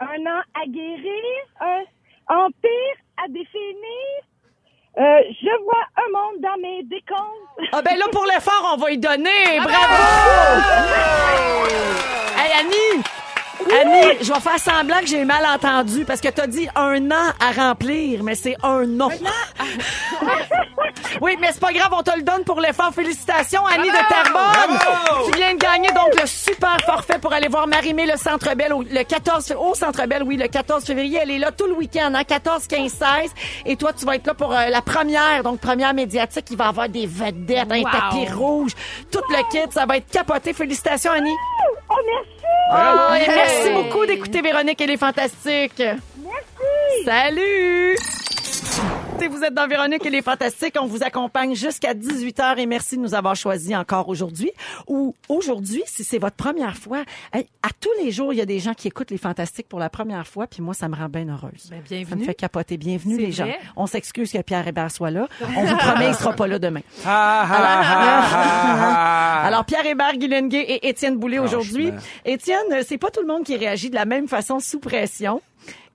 Un 0.00 0.26
an 0.26 0.40
à 0.54 0.66
guérir, 0.66 1.44
un 1.60 1.82
empire 2.28 2.96
à 3.16 3.26
définir. 3.28 4.22
Euh, 4.96 5.02
je 5.42 5.62
vois 5.64 5.84
un 5.96 6.10
monde 6.12 6.40
dans 6.40 6.56
mes 6.60 6.82
décomptes. 6.84 7.70
Ah 7.72 7.82
ben 7.82 7.96
là, 7.98 8.06
pour 8.12 8.24
l'effort, 8.24 8.72
on 8.74 8.76
va 8.76 8.90
y 8.92 8.98
donner. 8.98 9.58
Bravo! 9.60 9.94
Hey, 12.36 12.52
Annie! 12.60 13.02
Annie, 13.60 14.18
je 14.22 14.32
vais 14.32 14.40
faire 14.40 14.58
semblant 14.58 15.00
que 15.00 15.06
j'ai 15.06 15.24
mal 15.24 15.44
entendu 15.46 16.04
parce 16.04 16.20
que 16.20 16.28
tu 16.28 16.40
as 16.40 16.46
dit 16.46 16.68
un 16.74 17.10
an 17.10 17.32
à 17.40 17.52
remplir, 17.52 18.22
mais 18.22 18.34
c'est 18.34 18.56
un 18.62 19.00
an. 19.00 19.10
oui, 21.20 21.36
mais 21.40 21.48
c'est 21.52 21.60
pas 21.60 21.72
grave, 21.72 21.90
on 21.92 22.02
te 22.02 22.14
le 22.16 22.22
donne 22.22 22.44
pour 22.44 22.60
l'effort. 22.60 22.92
Félicitations, 22.94 23.64
Annie 23.66 23.90
de 23.90 23.96
Terrebonne! 24.08 24.78
Tu 25.30 25.38
viens 25.38 25.54
de 25.54 25.58
gagner 25.58 25.88
donc 25.92 26.18
le 26.20 26.26
super 26.26 26.76
forfait 26.86 27.18
pour 27.18 27.32
aller 27.32 27.48
voir 27.48 27.66
Marimé 27.66 28.06
le 28.06 28.16
Centre 28.16 28.54
Belle 28.54 28.72
au, 28.72 28.82
le 28.82 29.02
14 29.02 29.54
au 29.58 29.74
Centre 29.74 30.06
Belle, 30.06 30.22
oui, 30.22 30.36
le 30.36 30.48
14 30.48 30.84
février. 30.84 31.18
Elle 31.22 31.30
est 31.32 31.38
là 31.38 31.50
tout 31.52 31.66
le 31.66 31.74
week-end, 31.74 32.12
hein, 32.14 32.24
14, 32.24 32.66
15, 32.66 32.90
16. 32.92 33.00
Et 33.66 33.76
toi, 33.76 33.92
tu 33.92 34.04
vas 34.06 34.16
être 34.16 34.26
là 34.26 34.34
pour 34.34 34.52
euh, 34.54 34.66
la 34.68 34.82
première, 34.82 35.42
donc 35.42 35.60
première 35.60 35.92
médiatique. 35.94 36.46
Il 36.50 36.56
va 36.56 36.66
y 36.66 36.68
avoir 36.68 36.88
des 36.88 37.06
vedettes, 37.06 37.70
un 37.72 37.78
Wow. 37.82 37.90
tapis 37.90 38.32
rouge, 38.32 38.72
tout 39.10 39.20
le 39.30 39.50
kit. 39.50 39.70
Ça 39.72 39.86
va 39.86 39.96
être 39.98 40.10
capoté. 40.10 40.52
Félicitations, 40.52 41.12
Annie. 41.12 41.34
Oh, 41.90 41.94
merci! 42.06 42.37
Et 42.70 43.28
merci 43.28 43.70
beaucoup 43.72 44.04
d'écouter 44.06 44.42
Véronique. 44.42 44.80
Elle 44.80 44.90
est 44.90 44.96
fantastique. 44.96 45.78
Merci. 45.78 47.04
Salut. 47.04 47.96
Et 49.20 49.26
Vous 49.26 49.42
êtes 49.42 49.52
dans 49.54 49.66
Véronique 49.66 50.06
et 50.06 50.10
les 50.10 50.22
Fantastiques. 50.22 50.76
On 50.80 50.86
vous 50.86 51.02
accompagne 51.02 51.54
jusqu'à 51.54 51.92
18h 51.92 52.58
et 52.58 52.66
merci 52.66 52.96
de 52.96 53.02
nous 53.02 53.14
avoir 53.14 53.34
choisis 53.34 53.74
encore 53.74 54.08
aujourd'hui. 54.08 54.52
Ou 54.86 55.14
aujourd'hui, 55.28 55.82
si 55.86 56.04
c'est 56.04 56.18
votre 56.18 56.36
première 56.36 56.76
fois, 56.76 57.02
hey, 57.32 57.46
à 57.62 57.68
tous 57.80 57.90
les 58.02 58.12
jours, 58.12 58.32
il 58.32 58.36
y 58.36 58.40
a 58.40 58.46
des 58.46 58.60
gens 58.60 58.74
qui 58.74 58.86
écoutent 58.88 59.10
les 59.10 59.18
Fantastiques 59.18 59.68
pour 59.68 59.80
la 59.80 59.90
première 59.90 60.26
fois, 60.26 60.46
puis 60.46 60.62
moi, 60.62 60.72
ça 60.72 60.88
me 60.88 60.94
rend 60.94 61.08
bien 61.08 61.28
heureuse. 61.28 61.68
Ben, 61.70 61.76
Ça 61.76 61.76
me 61.76 61.82
bienvenue. 61.82 62.24
fait 62.24 62.34
capoter. 62.34 62.76
Bienvenue, 62.76 63.18
les 63.18 63.32
gens. 63.32 63.48
On 63.76 63.86
s'excuse 63.86 64.30
que 64.30 64.38
Pierre 64.42 64.66
Hébert 64.68 64.90
soit 64.90 65.10
là. 65.10 65.26
On 65.56 65.64
vous 65.64 65.76
promet, 65.76 66.08
il 66.08 66.14
sera 66.14 66.32
pas 66.32 66.46
là 66.46 66.58
demain. 66.58 66.80
Ah, 67.06 67.46
ah. 67.50 69.42
Alors, 69.46 69.64
Pierre 69.64 69.84
Hébert, 69.86 70.16
Guylaine 70.16 70.48
Gay 70.48 70.60
et 70.62 70.88
Étienne 70.88 71.16
Boulay 71.16 71.38
aujourd'hui. 71.38 71.92
Étienne, 72.24 72.58
euh, 72.72 72.82
c'est 72.86 72.98
pas 72.98 73.10
tout 73.10 73.20
le 73.20 73.26
monde 73.26 73.44
qui 73.44 73.56
réagit 73.56 73.90
de 73.90 73.94
la 73.94 74.04
même 74.04 74.28
façon 74.28 74.60
sous 74.60 74.78
pression. 74.78 75.40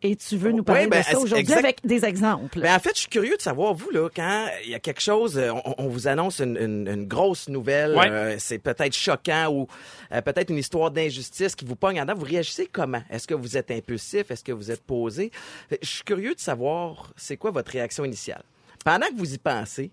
Et 0.05 0.15
tu 0.17 0.35
veux 0.37 0.51
nous 0.51 0.63
parler 0.63 0.87
ben, 0.87 0.99
de 0.99 1.03
ça 1.05 1.11
c'est 1.11 1.15
aujourd'hui 1.15 1.39
exact- 1.39 1.59
avec 1.63 1.77
des 1.85 2.03
exemples? 2.03 2.59
Ben, 2.59 2.75
en 2.75 2.79
fait, 2.79 2.91
je 2.93 2.99
suis 2.99 3.09
curieux 3.09 3.37
de 3.37 3.41
savoir, 3.41 3.73
vous, 3.73 3.89
là, 3.89 4.09
quand 4.13 4.47
il 4.65 4.69
y 4.71 4.75
a 4.75 4.79
quelque 4.79 4.99
chose, 5.01 5.37
euh, 5.37 5.51
on, 5.65 5.75
on 5.77 5.87
vous 5.87 6.07
annonce 6.09 6.39
une, 6.39 6.57
une- 6.57 6.87
une 6.87 7.05
grosse 7.07 7.47
nouvelle, 7.47 7.95
Ouais. 7.95 8.09
euh, 8.09 8.35
c'est 8.37 8.59
peut-être 8.59 8.93
choquant 8.93 9.47
ou 9.51 9.67
euh, 10.11 10.21
peut-être 10.21 10.49
une 10.49 10.57
histoire 10.57 10.91
d'injustice 10.91 11.55
qui 11.55 11.63
vous 11.65 11.75
pogne 11.77 11.99
en 11.99 12.03
dedans, 12.03 12.15
vous 12.15 12.25
réagissez 12.25 12.67
comment? 12.71 13.01
Est-ce 13.09 13.27
que 13.27 13.33
vous 13.33 13.55
êtes 13.57 13.71
impulsif? 13.71 14.29
Est-ce 14.29 14.43
que 14.43 14.51
vous 14.51 14.71
êtes 14.71 14.83
posé? 14.83 15.31
Je 15.81 15.87
suis 15.87 16.03
curieux 16.03 16.35
de 16.35 16.39
savoir, 16.41 17.13
c'est 17.15 17.37
quoi 17.37 17.51
votre 17.51 17.71
réaction 17.71 18.03
initiale? 18.03 18.43
Pendant 18.83 19.07
que 19.07 19.15
vous 19.15 19.33
y 19.33 19.37
pensez, 19.37 19.91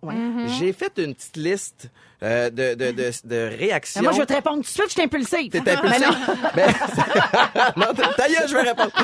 j'ai 0.58 0.72
fait 0.72 0.92
une 0.98 1.14
petite 1.14 1.36
liste 1.36 1.90
euh, 2.22 2.50
de, 2.50 2.74
de, 2.74 2.90
de, 2.90 3.10
de 3.24 3.56
réactions. 3.56 4.00
Ben, 4.00 4.04
moi, 4.04 4.12
je 4.12 4.18
vais 4.18 4.26
te 4.26 4.32
répondre 4.34 4.56
tout 4.56 4.62
de 4.62 4.66
suite, 4.66 4.86
je 4.88 4.92
suis 4.92 5.02
impulsive. 5.02 5.50
T'es 5.50 5.70
impulsif. 5.70 6.08
Ben, 6.54 6.72
non, 7.76 7.86
ta 8.16 8.28
gueule, 8.28 8.48
je 8.48 8.54
vais 8.54 8.62
répondre. 8.62 8.90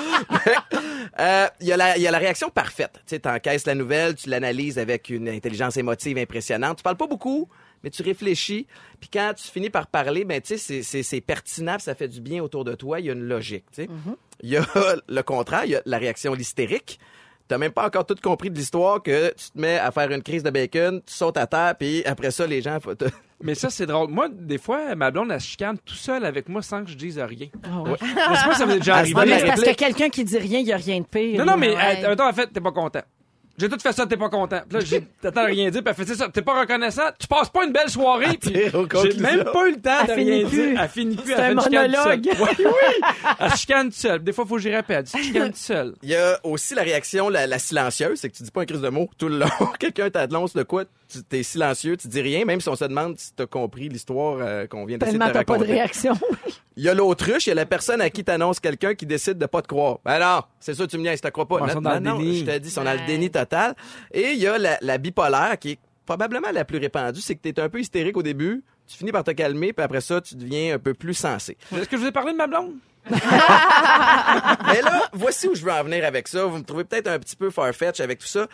Euh, 1.18 1.46
Il 1.60 1.66
y, 1.68 1.72
a 1.72 1.76
la- 1.78 1.96
il 1.96 2.02
y 2.02 2.06
a 2.06 2.10
la 2.10 2.18
réaction 2.18 2.50
parfaite. 2.50 2.90
Tu 2.94 3.00
sais, 3.06 3.20
t'encaisses 3.20 3.66
la 3.66 3.74
nouvelle, 3.74 4.16
tu 4.16 4.28
l'analyses 4.28 4.78
avec 4.78 5.08
une 5.08 5.28
intelligence 5.30 5.78
émotive 5.78 6.18
impressionnante. 6.18 6.76
Tu 6.76 6.82
parles 6.82 6.98
pas 6.98 7.06
beaucoup, 7.06 7.48
mais 7.82 7.88
tu 7.88 8.02
réfléchis. 8.02 8.66
Puis 9.00 9.08
quand 9.10 9.32
tu 9.34 9.48
finis 9.48 9.70
par 9.70 9.86
parler, 9.86 10.26
ben 10.26 10.42
tu 10.42 10.48
sais, 10.48 10.58
c'est- 10.58 10.82
c'est 10.82 11.02
c'est 11.02 11.22
pertinent, 11.22 11.74
puis 11.76 11.84
ça 11.84 11.94
fait 11.94 12.08
du 12.08 12.20
bien 12.20 12.42
autour 12.42 12.64
de 12.64 12.74
toi. 12.74 13.00
Il 13.00 13.06
y 13.06 13.08
a 13.08 13.14
une 13.14 13.22
logique. 13.26 13.64
tu 13.74 13.84
sais. 13.84 13.88
Il 14.42 14.50
y 14.50 14.58
a 14.58 14.66
le 15.08 15.22
contraire, 15.22 15.64
il 15.64 15.70
y 15.70 15.76
a 15.76 15.82
la 15.86 15.96
réaction 15.96 16.34
hystérique. 16.34 17.00
T'as 17.48 17.58
même 17.58 17.70
pas 17.72 17.86
encore 17.86 18.04
tout 18.04 18.16
compris 18.22 18.50
de 18.50 18.56
l'histoire 18.56 19.02
que 19.02 19.28
tu 19.28 19.50
te 19.50 19.58
mets 19.60 19.78
à 19.78 19.90
faire 19.92 20.10
une 20.10 20.22
crise 20.22 20.42
de 20.42 20.50
bacon, 20.50 21.00
tu 21.06 21.14
sautes 21.14 21.36
à 21.36 21.46
terre, 21.46 21.74
puis 21.78 22.04
après 22.04 22.30
ça, 22.32 22.46
les 22.46 22.60
gens... 22.62 22.78
faut 22.80 22.94
te- 22.94 23.04
Mais 23.42 23.54
ça, 23.54 23.68
c'est 23.68 23.84
drôle. 23.86 24.08
Moi, 24.10 24.28
des 24.32 24.56
fois, 24.56 24.94
ma 24.94 25.10
blonde, 25.10 25.30
elle 25.30 25.40
se 25.40 25.46
chicane 25.46 25.76
tout 25.84 25.94
seule 25.94 26.24
avec 26.24 26.48
moi 26.48 26.62
sans 26.62 26.82
que 26.84 26.90
je 26.90 26.96
dise 26.96 27.18
rien. 27.18 27.48
Ah 27.64 27.82
ouais. 27.82 27.96
Je 28.00 28.06
sais 28.06 28.14
pas 28.46 28.52
si 28.54 28.58
ça 28.58 28.64
vous 28.64 28.72
est 28.72 28.78
déjà 28.78 28.94
Ah, 28.94 28.98
arrivé. 29.00 29.20
Mais 29.26 29.38
c'est 29.40 29.46
parce 29.46 29.62
que 29.62 29.74
quelqu'un 29.74 30.08
qui 30.08 30.24
dit 30.24 30.38
rien, 30.38 30.58
il 30.60 30.64
n'y 30.64 30.72
a 30.72 30.76
rien 30.78 31.00
de 31.00 31.04
pire. 31.06 31.38
Non, 31.44 31.52
non, 31.52 31.58
mais 31.58 31.76
Ouais. 31.76 32.02
attends, 32.04 32.28
en 32.28 32.32
fait, 32.32 32.46
t'es 32.46 32.62
pas 32.62 32.72
content. 32.72 33.02
J'ai 33.58 33.68
tout 33.68 33.78
fait 33.78 33.92
ça, 33.92 34.06
t'es 34.06 34.16
pas 34.16 34.28
content. 34.28 34.60
Puis 34.68 34.78
là, 34.78 34.84
j'ai 34.84 35.00
t'attends 35.20 35.42
à 35.42 35.46
rien 35.46 35.70
dire, 35.70 35.82
puis 35.82 35.90
elle 35.90 35.94
fait 35.96 36.04
c'est 36.12 36.14
ça, 36.18 36.28
t'es 36.28 36.42
pas 36.42 36.60
reconnaissant, 36.60 37.02
tu 37.18 37.26
passes 37.26 37.48
pas 37.48 37.64
une 37.64 37.72
belle 37.72 37.88
soirée, 37.88 38.36
puis 38.40 38.52
j'ai 38.54 39.20
même 39.20 39.44
pas 39.44 39.66
eu 39.68 39.72
le 39.72 39.80
temps 39.80 39.98
Elle 40.02 40.06
de 40.08 40.12
rien 40.12 40.48
plus. 40.48 40.56
dire. 40.72 40.80
Elle 40.82 40.88
finit 40.88 41.16
plus, 41.16 41.32
elle 41.32 41.40
un 41.56 41.60
fait 41.62 41.68
chicane 41.68 41.90
monologue. 41.90 42.24
seule. 42.24 42.36
Oui, 42.40 42.48
oui. 42.66 43.08
Elle 43.40 43.50
se 43.50 43.56
chicane 43.56 43.84
toute 43.86 43.94
seule. 43.94 44.22
Des 44.24 44.32
fois, 44.32 44.44
faut 44.46 44.56
que 44.56 44.60
j'y 44.60 44.74
répète. 44.74 45.06
Tu 45.06 45.12
te 45.12 45.22
chicanes 45.22 45.46
toute 45.46 45.56
seule. 45.56 45.94
Il 46.02 46.08
y 46.10 46.16
a 46.16 46.38
aussi 46.44 46.74
la 46.74 46.82
réaction, 46.82 47.28
la, 47.28 47.46
la 47.46 47.58
silencieuse, 47.58 48.18
c'est 48.20 48.28
que 48.30 48.36
tu 48.36 48.42
dis 48.42 48.50
pas 48.50 48.62
un 48.62 48.66
crise 48.66 48.80
de 48.80 48.88
mots 48.88 49.08
tout 49.16 49.28
le 49.28 49.38
long. 49.38 49.48
Quelqu'un 49.78 50.10
t'annonce 50.10 50.52
de 50.54 50.62
quoi, 50.62 50.84
tu 51.08 51.36
es 51.36 51.42
silencieux, 51.42 51.96
tu 51.96 52.08
dis 52.08 52.20
rien, 52.20 52.44
même 52.44 52.60
si 52.60 52.68
on 52.68 52.76
se 52.76 52.84
demande 52.84 53.18
si 53.18 53.32
t'as 53.34 53.46
compris 53.46 53.88
l'histoire 53.88 54.38
euh, 54.40 54.66
qu'on 54.66 54.84
vient 54.84 54.98
d'essayer 54.98 55.18
de 55.18 55.24
Tellement 55.24 55.32
te 55.32 55.38
t'as 55.38 55.44
pas 55.44 55.54
de 55.54 55.58
raconter. 55.60 55.72
réaction. 55.72 56.12
Il 56.76 56.84
y 56.84 56.88
a 56.88 56.94
l'autruche, 56.94 57.46
il 57.46 57.50
y 57.50 57.52
a 57.52 57.54
la 57.54 57.64
personne 57.66 58.00
à 58.02 58.10
qui 58.10 58.22
t'annonce 58.22 58.60
quelqu'un 58.60 58.94
qui 58.94 59.06
décide 59.06 59.38
de 59.38 59.46
pas 59.46 59.62
te 59.62 59.66
croire. 59.68 59.98
Ben 60.04 60.18
non, 60.18 60.42
c'est 60.60 60.74
sûr, 60.74 60.86
tu 60.86 60.98
me 60.98 61.02
niaises, 61.02 61.20
tu 61.20 61.26
te 61.26 61.32
crois 61.32 61.48
pas. 61.48 61.58
Non, 61.60 61.80
non, 61.80 62.00
non, 62.00 62.20
je 62.20 62.58
dis, 62.58 62.68
ils 62.68 62.70
sont 62.70 62.84
dans 62.84 62.92
le 62.92 63.06
déni 63.06 63.30
total. 63.30 63.74
Et 64.12 64.32
il 64.32 64.38
y 64.38 64.46
a 64.46 64.58
la, 64.58 64.76
la 64.82 64.98
bipolaire 64.98 65.58
qui 65.58 65.70
est 65.72 65.78
probablement 66.04 66.50
la 66.52 66.64
plus 66.64 66.78
répandue, 66.78 67.20
c'est 67.20 67.34
que 67.34 67.40
t'es 67.40 67.58
un 67.60 67.68
peu 67.68 67.80
hystérique 67.80 68.16
au 68.16 68.22
début, 68.22 68.62
tu 68.86 68.96
finis 68.96 69.10
par 69.10 69.24
te 69.24 69.30
calmer, 69.32 69.72
puis 69.72 69.82
après 69.82 70.00
ça, 70.00 70.20
tu 70.20 70.36
deviens 70.36 70.74
un 70.74 70.78
peu 70.78 70.94
plus 70.94 71.14
sensé. 71.14 71.56
Est-ce 71.74 71.88
que 71.88 71.96
je 71.96 72.02
vous 72.02 72.08
ai 72.08 72.12
parlé 72.12 72.32
de 72.32 72.36
ma 72.36 72.46
blonde? 72.46 72.74
Mais 74.66 74.82
là, 74.82 75.08
voici 75.12 75.48
où 75.48 75.54
je 75.54 75.62
veux 75.64 75.72
en 75.72 75.84
venir 75.84 76.04
avec 76.04 76.28
ça. 76.28 76.44
Vous 76.44 76.58
me 76.58 76.64
trouvez 76.64 76.84
peut-être 76.84 77.06
un 77.08 77.18
petit 77.18 77.36
peu 77.36 77.50
farfetch 77.50 78.00
avec 78.00 78.18
tout 78.18 78.26
ça. 78.26 78.46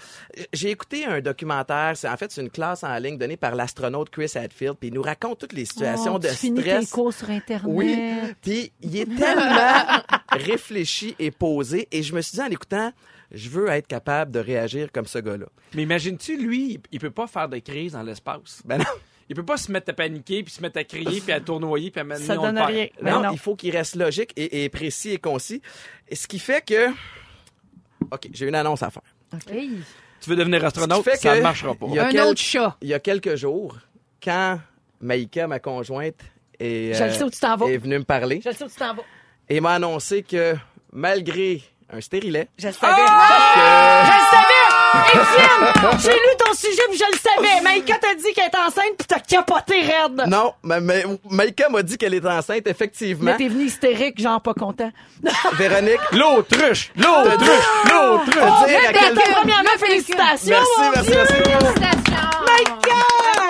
J'ai 0.53 0.71
écouté 0.71 1.05
un 1.07 1.21
documentaire. 1.21 1.93
C'est 1.97 2.09
en 2.09 2.17
fait 2.17 2.31
c'est 2.31 2.43
une 2.43 2.51
classe 2.51 2.85
en 2.85 2.95
ligne 2.99 3.19
donnée 3.19 3.37
par 3.37 3.55
l'astronaute 3.55 4.11
Chris 4.11 4.33
Hadfield. 4.35 4.77
Puis 4.79 4.89
il 4.89 4.95
nous 4.95 5.03
raconte 5.03 5.39
toutes 5.39 5.53
les 5.53 5.65
situations 5.65 6.15
Oh, 6.17 6.19
de 6.19 6.29
tu 6.29 6.35
finis 6.35 6.63
tes 6.63 6.71
stress. 6.71 6.91
cours 6.91 7.13
sur 7.13 7.31
Internet. 7.31 7.67
Oui. 7.67 7.99
Puis 8.43 8.73
il 8.83 8.97
est 8.97 9.07
tellement 9.17 10.03
réfléchi 10.33 11.15
et 11.19 11.31
posé. 11.31 11.89
Et 11.93 12.03
je 12.03 12.15
me 12.15 12.21
suis 12.21 12.37
dit 12.37 12.43
en 12.43 12.49
l'écoutant, 12.49 12.93
je 13.31 13.49
veux 13.49 13.69
être 13.69 13.87
capable 13.87 14.31
de 14.31 14.41
réagir 14.41 14.89
comme 14.93 15.07
ce 15.07 15.19
gars-là. 15.19 15.47
Mais 15.75 15.83
imagines-tu, 15.83 16.37
lui, 16.37 16.73
il- 16.75 16.81
il 16.93 17.01
peut 17.01 17.11
pas 17.11 17.27
faire 17.27 17.49
de 17.49 17.59
crise 17.59 17.93
dans 17.93 18.03
l'espace. 18.03 18.61
Ben 18.65 18.79
non. 18.79 18.85
Il 19.33 19.35
peut 19.35 19.45
pas 19.47 19.57
se 19.57 19.73
mettre 19.73 19.89
à 19.91 19.93
paniquer, 19.95 20.43
puis 20.43 20.53
se 20.53 20.61
mettre 20.61 20.79
à 20.79 20.85
crier, 20.85 21.23
puis 21.23 21.33
à 21.33 21.41
tournoyer, 21.41 21.91
puis 21.91 22.01
à 22.03 22.05
mener 22.05 22.23
Ça 22.23 22.37
donne 22.37 22.59
rien. 22.59 22.87
Non, 23.01 23.23
non. 23.23 23.31
il 23.33 23.39
faut 23.39 23.57
qu'il 23.57 23.75
reste 23.75 23.97
logique 23.97 24.31
et, 24.37 24.65
et 24.65 24.69
précis 24.69 25.13
et 25.13 25.19
concis. 25.19 25.63
Et 26.09 26.15
ce 26.17 26.27
qui 26.29 26.39
fait 26.39 26.63
que. 26.63 26.91
OK, 28.11 28.29
j'ai 28.33 28.47
une 28.47 28.55
annonce 28.55 28.83
à 28.83 28.91
faire. 28.91 29.03
Hey. 29.51 29.71
Tu 30.21 30.29
veux 30.29 30.37
devenir 30.37 30.63
astronaute, 30.65 31.03
fait 31.03 31.17
ça 31.17 31.33
que 31.33 31.39
ne 31.39 31.43
marchera 31.43 31.75
pas. 31.75 31.87
il 31.89 31.95
y 31.95 31.99
a 31.99 32.07
Un 32.07 32.11
quel- 32.11 32.21
autre 32.25 32.41
chat. 32.41 32.77
il 32.83 32.89
y 32.89 32.95
a 32.95 33.01
quelques 33.01 33.37
jours, 33.37 33.79
quand 34.23 34.61
Maïka, 35.01 35.47
ma 35.47 35.59
conjointe, 35.61 36.21
est, 36.61 36.93
Je 36.93 37.05
le 37.05 37.11
sais 37.11 37.25
où 37.25 37.31
tu 37.31 37.41
t'en 37.41 37.57
vas. 37.57 37.67
est 37.67 37.79
venue 37.79 37.99
me 37.99 38.05
parler 38.05 38.41
Je 38.45 38.51
le 38.51 38.55
sais 38.55 38.65
où 38.65 38.69
tu 38.69 38.77
t'en 38.77 38.95
vas. 38.95 39.03
et 39.49 39.61
m'a 39.61 39.73
annoncé 39.73 40.23
que 40.23 40.55
malgré 40.93 41.63
un 41.91 42.01
stérilet, 42.03 42.49
Je 42.59 42.67
le 42.67 42.73
savais. 42.75 42.95
Je 42.97 43.01
le 43.03 44.31
savais! 44.31 44.52
Étienne, 45.15 45.99
j'ai 46.01 46.13
lu 46.13 46.37
ton 46.45 46.53
sujet 46.55 46.83
puis 46.89 46.99
je 46.99 47.05
le 47.13 47.19
savais. 47.19 47.61
Maïka 47.63 47.99
t'a 47.99 48.15
dit 48.15 48.33
qu'elle 48.35 48.47
est 48.47 48.57
enceinte 48.59 48.97
puis 48.99 49.07
t'as 49.09 49.21
capoté 49.21 49.81
raide. 49.81 50.25
non, 50.29 50.53
ma- 50.63 50.81
ma- 50.81 50.95
Maïka 51.31 51.69
m'a 51.69 51.83
dit 51.83 51.97
qu'elle 51.99 52.15
est 52.15 52.27
enceinte, 52.27 52.67
effectivement. 52.67 53.25
Mais 53.33 53.37
t'es 53.37 53.49
venu 53.49 53.65
hystérique, 53.65 54.21
genre 54.21 54.41
pas 54.41 54.55
content. 54.55 54.91
Véronique, 55.55 56.01
L'autruche! 56.13 56.93
L'autruche! 56.97 57.49
L'autruche! 57.91 58.35
dire 58.67 58.81
à 58.89 58.93
quel 58.93 59.15
premièrement, 59.15 59.71
félicitations. 59.79 60.57
Merci, 60.57 60.91
merci, 60.95 61.11
merci. 61.11 61.33
Félicitations! 61.35 62.29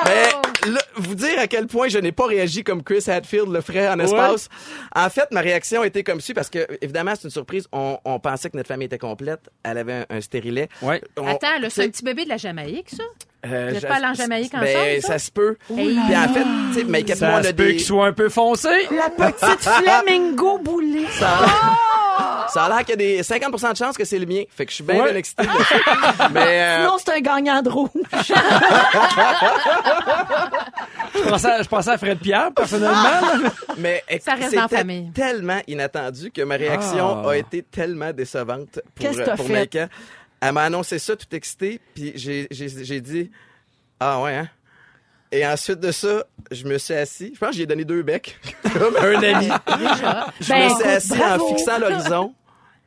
Mais 0.06 0.24
là, 0.24 0.41
vous 1.02 1.14
dire 1.14 1.38
à 1.38 1.46
quel 1.46 1.66
point 1.66 1.88
je 1.88 1.98
n'ai 1.98 2.12
pas 2.12 2.26
réagi 2.26 2.64
comme 2.64 2.82
Chris 2.82 3.04
Hadfield 3.06 3.48
le 3.52 3.60
ferait 3.60 3.88
en 3.88 3.98
espace. 3.98 4.48
En 4.94 5.08
fait, 5.10 5.30
ma 5.32 5.40
réaction 5.40 5.84
était 5.84 6.02
comme 6.02 6.20
suit 6.20 6.34
parce 6.34 6.50
que, 6.50 6.66
évidemment, 6.80 7.12
c'est 7.14 7.24
une 7.24 7.30
surprise. 7.30 7.66
On, 7.72 7.98
on 8.04 8.18
pensait 8.20 8.50
que 8.50 8.56
notre 8.56 8.68
famille 8.68 8.86
était 8.86 8.98
complète. 8.98 9.40
Elle 9.62 9.78
avait 9.78 9.92
un, 9.92 10.16
un 10.16 10.20
stérilet. 10.20 10.68
Ouais. 10.82 11.00
On- 11.18 11.26
Attends, 11.26 11.46
c'est 11.68 11.84
un 11.84 11.88
petit 11.88 12.04
bébé 12.04 12.24
de 12.24 12.28
la 12.30 12.36
Jamaïque, 12.36 12.90
ça? 12.90 13.02
euh, 13.44 13.80
pas 13.80 14.00
en 14.08 14.14
Jamaïque 14.14 14.52
ben, 14.52 14.62
ensemble, 14.62 15.00
ça? 15.02 15.08
ça 15.08 15.18
se 15.18 15.30
peut. 15.32 15.56
Hey. 15.76 15.98
Puis 16.06 16.16
en 16.16 16.28
fait, 16.28 16.44
tu 16.74 17.06
sais, 17.06 17.14
Ça 17.16 17.38
on 17.38 17.42
se 17.42 17.48
a 17.48 17.52
peut 17.52 17.64
des... 17.66 17.72
qu'il 17.76 17.84
soit 17.84 18.06
un 18.06 18.12
peu 18.12 18.28
foncé. 18.28 18.68
La 18.90 19.10
petite 19.10 19.60
flamingo 19.60 20.58
boulée. 20.58 21.06
Ça 21.18 21.40
a 22.64 22.68
l'air 22.68 22.78
qu'il 22.80 22.90
y 22.90 22.92
a 22.92 22.96
des 22.96 23.22
50% 23.22 23.72
de 23.72 23.76
chances 23.76 23.96
que 23.96 24.04
c'est 24.04 24.18
le 24.18 24.26
mien. 24.26 24.42
Fait 24.50 24.64
que 24.66 24.70
je 24.70 24.76
suis 24.76 24.84
bien, 24.84 24.96
Ouais. 25.02 25.10
bien 25.10 25.16
excité. 25.18 25.44
là. 25.44 25.52
Mais, 26.32 26.62
euh, 26.62 26.84
Sinon, 26.84 26.96
c'est 26.98 27.12
un 27.16 27.20
gagnant 27.20 27.62
de 27.62 27.68
rouge. 27.70 27.90
Je 31.14 31.28
pensais, 31.28 31.50
à- 31.50 31.62
je 31.62 31.68
pensais 31.68 31.90
à 31.90 31.98
Fred 31.98 32.18
Pierre, 32.18 32.50
personnellement. 32.54 33.48
mais 33.78 34.02
Ça 34.24 34.34
c'était 34.40 35.12
tellement 35.14 35.60
inattendu 35.66 36.30
que 36.30 36.42
ma 36.42 36.56
réaction 36.56 37.22
Ah. 37.24 37.30
a 37.30 37.36
été 37.36 37.62
tellement 37.62 38.12
décevante 38.12 38.80
pour, 38.94 39.06
Qu'est-ce 39.06 39.18
que 39.18 39.30
euh, 39.30 39.36
pour 39.36 39.46
fait? 39.46 39.52
Maïka. 39.52 39.88
Elle 40.40 40.52
m'a 40.52 40.62
annoncé 40.64 40.98
ça 40.98 41.14
tout 41.14 41.26
excité, 41.32 41.80
puis 41.94 42.12
j'ai, 42.16 42.48
j'ai, 42.50 42.68
j'ai 42.84 43.00
dit 43.00 43.30
Ah 44.00 44.20
ouais, 44.22 44.34
hein? 44.36 44.48
Et 45.30 45.46
ensuite 45.46 45.80
de 45.80 45.92
ça, 45.92 46.24
je 46.50 46.64
me 46.64 46.76
suis 46.78 46.94
assis. 46.94 47.32
Je 47.34 47.38
pense 47.38 47.50
que 47.50 47.56
j'ai 47.56 47.66
donné 47.66 47.84
deux 47.84 48.02
becs, 48.02 48.38
comme 48.74 48.96
un 48.96 49.22
ami. 49.22 49.48
Je 50.40 50.48
Ben, 50.48 50.64
me 50.64 50.68
suis 50.68 50.72
écoute, 50.82 50.86
assis 50.86 51.16
bravo. 51.16 51.44
en 51.44 51.48
fixant 51.56 51.78
l'horizon, 51.78 52.34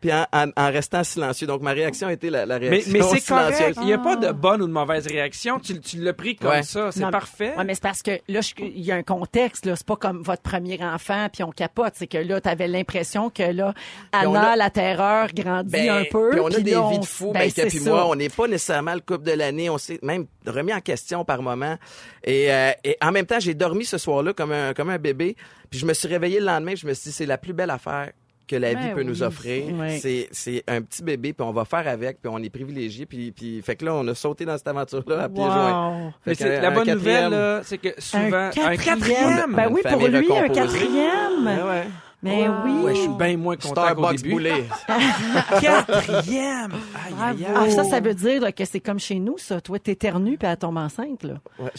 puis 0.06 0.14
en, 0.14 0.26
en- 0.32 0.52
en 0.56 0.72
restant 0.72 1.04
silencieux. 1.04 1.48
Donc 1.48 1.62
ma 1.62 1.72
réaction 1.72 2.08
a 2.08 2.14
été 2.14 2.30
la, 2.30 2.46
la 2.46 2.60
Mais, 2.60 2.70
réaction 2.70 2.92
mais 2.94 3.00
c'est 3.02 3.20
silencieuse. 3.20 3.58
correct. 3.60 3.78
Il 3.82 3.86
n'y 3.88 3.94
a 3.94 3.98
pas 3.98 4.16
de 4.16 4.32
bonne 4.32 4.62
ou 4.62 4.68
de 4.68 4.72
mauvaise 4.72 5.08
réaction. 5.08 5.60
Tu, 5.60 5.80
tu 5.80 5.98
l'as 5.98 6.14
pris 6.14 6.36
comme 6.36 6.52
Ouais. 6.52 6.62
ça. 6.64 6.92
C'est 6.92 7.10
parfait. 7.10 7.54
Ouais, 7.58 7.64
mais 7.64 7.74
c'est 7.74 7.82
parce 7.82 8.04
que 8.04 8.12
là, 8.28 8.40
il 8.60 8.82
y 8.82 8.92
a 8.92 8.96
un 8.96 9.04
contexte. 9.04 9.66
Là, 9.66 9.76
c'est 9.76 9.86
pas 9.88 9.96
comme 9.96 10.22
votre 10.22 10.44
premier 10.44 10.78
enfant 10.84 11.28
puis 11.34 11.42
on 11.44 11.50
capote. 11.52 11.94
C'est 11.96 12.06
que 12.08 12.18
là, 12.20 12.40
t'avais 12.40 12.68
l'impression 12.68 13.30
que 13.32 13.42
là, 13.44 13.74
Anna, 14.12 14.52
a- 14.52 14.56
la 14.56 14.70
terreur, 14.70 15.30
grandit 15.34 15.72
Ben, 15.72 15.90
un 15.90 16.04
peu. 16.12 16.30
puis 16.32 16.40
on 16.40 16.48
a 16.48 16.52
puis 16.52 16.64
des 16.64 16.72
là, 16.72 16.88
vies 16.92 17.00
de 17.00 17.06
fous, 17.06 17.32
ben, 17.32 17.50
c'est 17.50 17.66
puis 17.68 17.80
moi. 17.80 18.08
On 18.08 18.16
n'est 18.16 18.30
pas 18.30 18.48
nécessairement 18.48 18.94
le 18.94 19.00
couple 19.02 19.24
de 19.24 19.32
l'année. 19.32 19.70
On 19.70 19.78
s'est 19.80 20.00
même 20.04 20.26
remis 20.46 20.74
en 20.74 20.82
question 20.82 21.26
par 21.26 21.42
moment. 21.42 21.78
Et, 22.24 22.52
euh, 22.54 22.72
et 22.84 22.96
en 23.02 23.12
même 23.12 23.26
temps, 23.26 23.40
j'ai 23.40 23.56
dormi 23.56 23.86
ce 23.86 23.98
soir-là 23.98 24.34
comme 24.34 24.52
un, 24.52 24.74
comme 24.74 24.90
un 24.92 24.98
bébé. 25.00 25.36
Puis 25.72 25.80
je 25.80 25.86
me 25.88 25.94
suis 25.94 26.08
réveillé 26.08 26.40
le 26.40 26.46
lendemain. 26.46 26.74
puis 26.74 26.82
Je 26.82 26.88
me 26.88 26.94
suis 26.94 27.10
dit, 27.10 27.16
c'est 27.16 27.26
la 27.26 27.38
plus 27.40 27.54
belle 27.54 27.72
affaire 27.72 28.12
que 28.48 28.56
la 28.56 28.70
vie 28.74 28.76
Ben 28.88 28.94
peut 28.94 29.02
oui. 29.02 29.06
nous 29.08 29.24
offrir. 29.24 29.66
Oui. 29.74 30.00
C'est, 30.00 30.28
c'est 30.32 30.64
un 30.68 30.82
petit 30.82 31.02
bébé, 31.04 31.34
puis 31.34 31.46
on 31.48 31.52
va 31.52 31.66
faire 31.66 31.88
avec, 31.88 32.22
puis 32.22 32.32
on 32.34 32.40
est 32.40 32.50
privilégié. 32.50 33.06
Puis, 33.06 33.32
puis 33.32 33.62
fait 33.62 33.76
que 33.76 33.86
là, 33.86 33.96
on 33.96 34.08
a 34.08 34.16
sauté 34.16 34.46
dans 34.46 34.58
cette 34.58 34.68
aventure-là 34.68 35.24
à 35.24 35.30
pieds 35.30 35.44
joints. 35.44 35.92
Wow. 36.06 36.12
Fait 36.24 36.30
Mais 36.32 36.36
que, 36.36 36.38
c'est- 36.44 36.58
un- 36.58 36.62
la 36.62 36.68
un 36.68 36.72
bonne 36.74 36.86
quatrième. 36.86 37.24
nouvelle, 37.26 37.32
là, 37.40 37.62
c'est 37.64 37.78
que 37.78 37.90
souvent. 37.98 38.50
Un 38.66 38.78
quatrième? 38.78 39.26
On 39.50 39.54
a 39.54 39.56
Ben 39.56 39.70
oui, 39.72 39.82
pour 39.88 40.08
lui, 40.08 40.32
un 40.34 40.50
quatrième. 40.50 41.46
Ouais, 41.46 41.64
ouais. 41.70 41.84
Mais 42.26 42.48
oui. 42.66 42.72
Ouais, 42.84 42.96
je 42.96 43.00
suis 43.02 43.10
bien 43.10 43.38
moins 43.38 43.56
content 43.56 43.94
qu'au 43.96 44.12
début. 44.14 44.36
Quatrième! 45.62 46.72
Aïe, 46.74 47.14
aïe, 47.22 47.46
aïe. 47.46 47.54
Ah, 47.56 47.70
ça, 47.70 47.84
ça 47.84 48.00
veut 48.00 48.14
dire 48.14 48.42
là, 48.42 48.52
que 48.52 48.66
c'est 48.66 48.80
comme 48.80 49.00
chez 49.00 49.16
nous, 49.20 49.38
ça. 49.38 49.62
Toi, 49.62 49.80
t'éternues 49.80 50.38
puis 50.38 50.48
elle 50.48 50.58
tombe 50.58 50.78
enceinte, 50.78 51.24
là. 51.24 51.36
Ouais, 51.60 51.70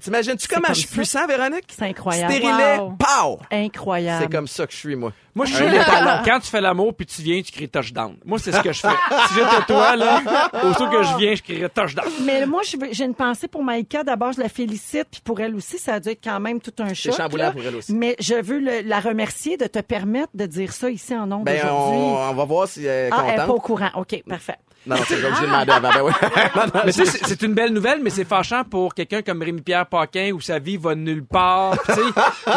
T'imagines-tu 0.00 0.48
comment 0.48 0.62
comme 0.66 0.74
je 0.74 0.80
suis 0.80 0.88
ça. 0.88 0.94
puissant, 0.94 1.26
Véronique? 1.26 1.64
C'est 1.68 1.84
incroyable. 1.86 2.32
Stérilet, 2.32 2.78
Wow. 2.78 2.92
pow! 2.98 3.38
Incroyable. 3.50 4.24
C'est 4.24 4.32
comme 4.36 4.46
ça 4.48 4.66
que 4.66 4.72
je 4.72 4.78
suis, 4.78 4.96
moi. 4.96 5.12
Moi, 5.34 5.44
je 5.44 5.54
suis 5.54 5.66
le 5.66 5.84
talon. 5.84 6.22
Quand 6.24 6.40
tu 6.40 6.46
fais 6.48 6.60
l'amour 6.62 6.94
puis 6.94 7.04
tu 7.04 7.20
viens, 7.20 7.42
tu 7.42 7.52
cries 7.52 7.68
touchdown. 7.68 8.16
Moi, 8.24 8.38
c'est 8.38 8.52
ce 8.52 8.60
que 8.62 8.72
je 8.72 8.80
fais. 8.80 8.88
si 9.28 9.34
j'étais 9.34 9.64
toi, 9.66 9.94
là, 9.94 10.22
aussitôt 10.64 10.88
que 10.88 11.02
je 11.02 11.16
viens, 11.18 11.34
je 11.34 11.42
crierais 11.42 11.68
touchdown. 11.68 12.06
Mais 12.24 12.46
moi, 12.46 12.62
je 12.64 12.76
veux- 12.78 12.88
j'ai 12.92 13.04
une 13.04 13.14
pensée 13.14 13.46
pour 13.46 13.62
Maïka. 13.62 14.02
D'abord, 14.02 14.32
je 14.32 14.40
la 14.40 14.48
félicite, 14.48 15.06
puis 15.10 15.20
pour 15.22 15.38
elle 15.40 15.54
aussi, 15.54 15.78
ça 15.78 15.94
a 15.94 16.00
dû 16.00 16.08
être 16.10 16.24
quand 16.24 16.40
même 16.40 16.58
tout 16.60 16.72
un 16.78 16.94
choc. 16.94 17.14
chamboulant 17.14 17.44
là. 17.44 17.50
pour 17.52 17.62
elle 17.62 17.76
aussi. 17.76 17.92
Mais 17.94 18.16
je 18.18 18.34
veux 18.34 18.58
le- 18.58 18.80
la 18.88 18.98
remercier 19.00 19.45
de 19.56 19.66
te 19.66 19.78
permettre 19.78 20.30
de 20.34 20.46
dire 20.46 20.72
ça 20.72 20.90
ici 20.90 21.14
en 21.16 21.30
ondes 21.30 21.44
Ben, 21.44 21.54
aujourd'hui. 21.56 21.98
on, 22.00 22.16
on 22.30 22.34
va 22.34 22.44
voir 22.44 22.66
si 22.66 22.84
elle 22.84 23.06
est 23.06 23.10
Ah, 23.12 23.24
elle 23.28 23.34
est 23.34 23.46
pas 23.46 23.52
au 23.52 23.60
courant. 23.60 23.90
OK, 23.94 24.22
parfait. 24.28 24.56
Non, 24.86 24.96
non, 24.96 25.02
c'est 25.06 25.20
comme 25.20 25.34
j'ai 25.40 25.46
demandé 25.46 25.72
avant. 25.72 25.90
Ben 25.92 26.02
oui. 26.04 26.12
Non, 26.54 26.62
non, 26.74 26.80
Mais 26.84 26.92
tu 26.92 27.04
sais, 27.06 27.18
c'est 27.24 27.42
une 27.42 27.54
belle 27.54 27.72
nouvelle, 27.72 28.00
mais 28.02 28.10
c'est 28.10 28.24
fâchant 28.24 28.62
pour 28.64 28.94
quelqu'un 28.94 29.22
comme 29.22 29.42
Rémi-Pierre 29.42 29.86
Paquin 29.86 30.30
où 30.32 30.40
sa 30.40 30.58
vie 30.58 30.76
va 30.76 30.94
nulle 30.94 31.24
part. 31.24 31.76
Tu 31.86 31.94
sais, 31.94 32.00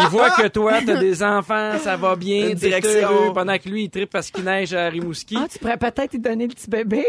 il 0.02 0.08
voit 0.10 0.30
que 0.32 0.48
toi, 0.48 0.74
t'as 0.86 0.98
des 0.98 1.24
enfants, 1.24 1.72
ça 1.82 1.96
va 1.98 2.16
bien, 2.16 2.50
Une 2.50 2.60
t'es 2.60 2.68
direction. 2.70 3.10
heureux, 3.10 3.34
pendant 3.34 3.58
que 3.58 3.68
lui, 3.68 3.84
il 3.86 3.90
tripe 3.90 4.12
parce 4.12 4.30
qu'il 4.32 4.44
neige 4.44 4.74
à 4.74 4.90
Rimouski. 4.90 5.38
Ah, 5.40 5.48
tu 5.52 5.58
pourrais 5.60 5.78
peut-être 5.78 6.12
lui 6.14 6.20
donner 6.20 6.48
le 6.48 6.54
petit 6.54 6.70
bébé. 6.70 7.06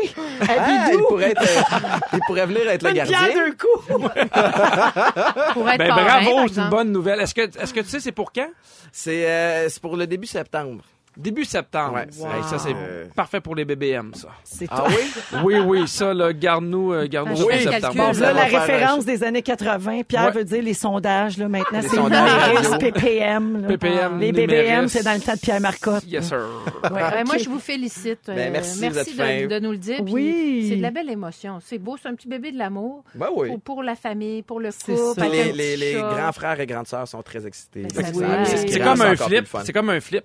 Ah, 0.49 0.91
il 0.93 0.99
pourrait 1.09 1.31
être, 1.33 1.43
euh, 1.43 2.07
il 2.15 2.21
pourrait 2.27 2.47
venir 2.47 2.69
être 2.71 2.83
le 2.83 2.89
Une 2.91 2.97
gardien. 2.97 3.19
pierre 3.19 3.35
deux 3.47 3.53
coups. 3.57 3.87
Pour 5.53 5.69
être 5.69 5.79
Ben 5.79 5.89
parrain, 5.89 6.23
bravo, 6.25 6.49
c'est 6.53 6.61
une 6.61 6.71
bonne 6.71 6.93
nouvelle. 6.93 7.21
Est-ce 7.21 7.35
que, 7.35 7.43
est-ce 7.43 7.75
que 7.75 7.81
tu 7.81 7.89
sais 7.89 8.01
c'est 8.01 8.13
pour 8.13 8.33
quand? 8.33 8.49
C'est 8.93 9.27
euh, 9.29 9.69
c'est 9.69 9.81
pour 9.83 9.97
le 9.97 10.07
début 10.07 10.27
septembre. 10.27 10.83
Début 11.17 11.45
septembre. 11.45 11.95
Ouais, 11.95 12.03
Hey, 12.03 12.43
ça, 12.49 12.59
c'est 12.59 12.73
Euh, 12.75 13.07
parfait 13.17 13.41
pour 13.41 13.55
les 13.57 13.65
BBM, 13.65 14.15
ça. 14.15 14.29
C'est 14.45 14.67
Ah 14.71 14.77
toi. 14.77 14.89
oui? 14.89 15.41
Oui, 15.45 15.55
oui, 15.59 15.89
ça, 15.89 16.15
là, 16.15 16.33
garde-nous, 16.33 16.93
euh, 16.93 17.07
garde-nous 17.09 17.35
Ah, 17.37 17.41
pour 17.43 17.51
fais 17.51 17.65
le 17.65 17.71
septembre. 17.73 17.95
Bon, 17.97 18.21
là, 18.21 18.33
la 18.33 18.47
faire 18.47 18.61
référence 18.61 19.01
un- 19.03 19.07
des 19.07 19.25
années 19.25 19.43
80, 19.43 20.03
Pierre 20.07 20.27
Ouais. 20.27 20.31
veut 20.31 20.45
dire 20.45 20.63
les 20.63 20.73
sondages, 20.75 21.37
là, 21.37 21.49
maintenant, 21.49 21.81
Les 21.81 21.89
c'est 21.89 22.01
numéris. 22.01 22.79
PPM. 22.79 23.63
là. 23.63 23.69
PPM, 23.69 24.19
Les 24.21 24.33
BBM, 24.33 24.89
c'est 24.89 25.03
dans 25.03 25.15
le 25.15 25.21
temps 25.21 25.35
de 25.35 25.39
Pierre 25.41 25.61
Marcotte. 25.61 26.05
Yes, 26.07 26.29
sir. 26.29 26.39
Ouais, 26.85 26.91
Ben. 26.91 27.25
Moi, 27.27 27.39
je 27.39 27.49
vous 27.49 27.59
félicite. 27.59 28.21
Ben, 28.29 28.39
Euh, 28.39 28.51
merci, 28.53 28.81
de, 28.81 29.59
nous 29.59 29.73
le 29.73 29.79
dire. 29.79 30.01
Oui. 30.09 30.67
C'est 30.71 30.77
de 30.77 30.83
la 30.83 30.91
belle 30.91 31.11
émotion. 31.11 31.59
C'est 31.65 31.79
beau, 31.79 31.97
c'est 32.01 32.09
un 32.09 32.15
petit 32.15 32.29
bébé 32.29 32.53
de 32.53 32.59
l'amour. 32.59 33.03
Ben 33.15 33.29
oui. 33.35 33.49
Pour, 33.49 33.61
pour 33.61 33.83
la 33.83 33.97
famille, 33.97 34.43
pour 34.43 34.61
le 34.61 34.71
couple. 34.71 35.21
Les, 35.31 35.77
les, 35.77 35.95
grands 35.95 36.33
frères 36.33 36.59
et 36.61 36.67
grandes 36.67 36.87
sœurs 36.87 37.09
sont 37.09 37.23
très 37.23 37.47
excités. 37.47 37.87
C'est 37.93 38.79
comme 38.81 39.01
un 39.03 39.17
flip. 39.17 39.47
C'est 39.65 39.73
comme 39.73 39.91
un 39.91 40.01
flip 40.01 40.25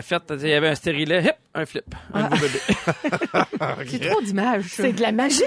fait. 0.00 0.22
Il 0.40 0.48
y 0.48 0.52
avait 0.54 0.68
un 0.68 0.74
stérilet, 0.74 1.22
hip, 1.22 1.32
un 1.54 1.66
flip. 1.66 1.84
Un 2.14 2.22
nouveau 2.30 2.36
bébé. 2.36 2.58
C'est 3.86 4.08
trop 4.10 4.20
d'images. 4.22 4.64
C'est 4.68 4.92
de 4.92 5.02
la 5.02 5.12
magie. 5.12 5.42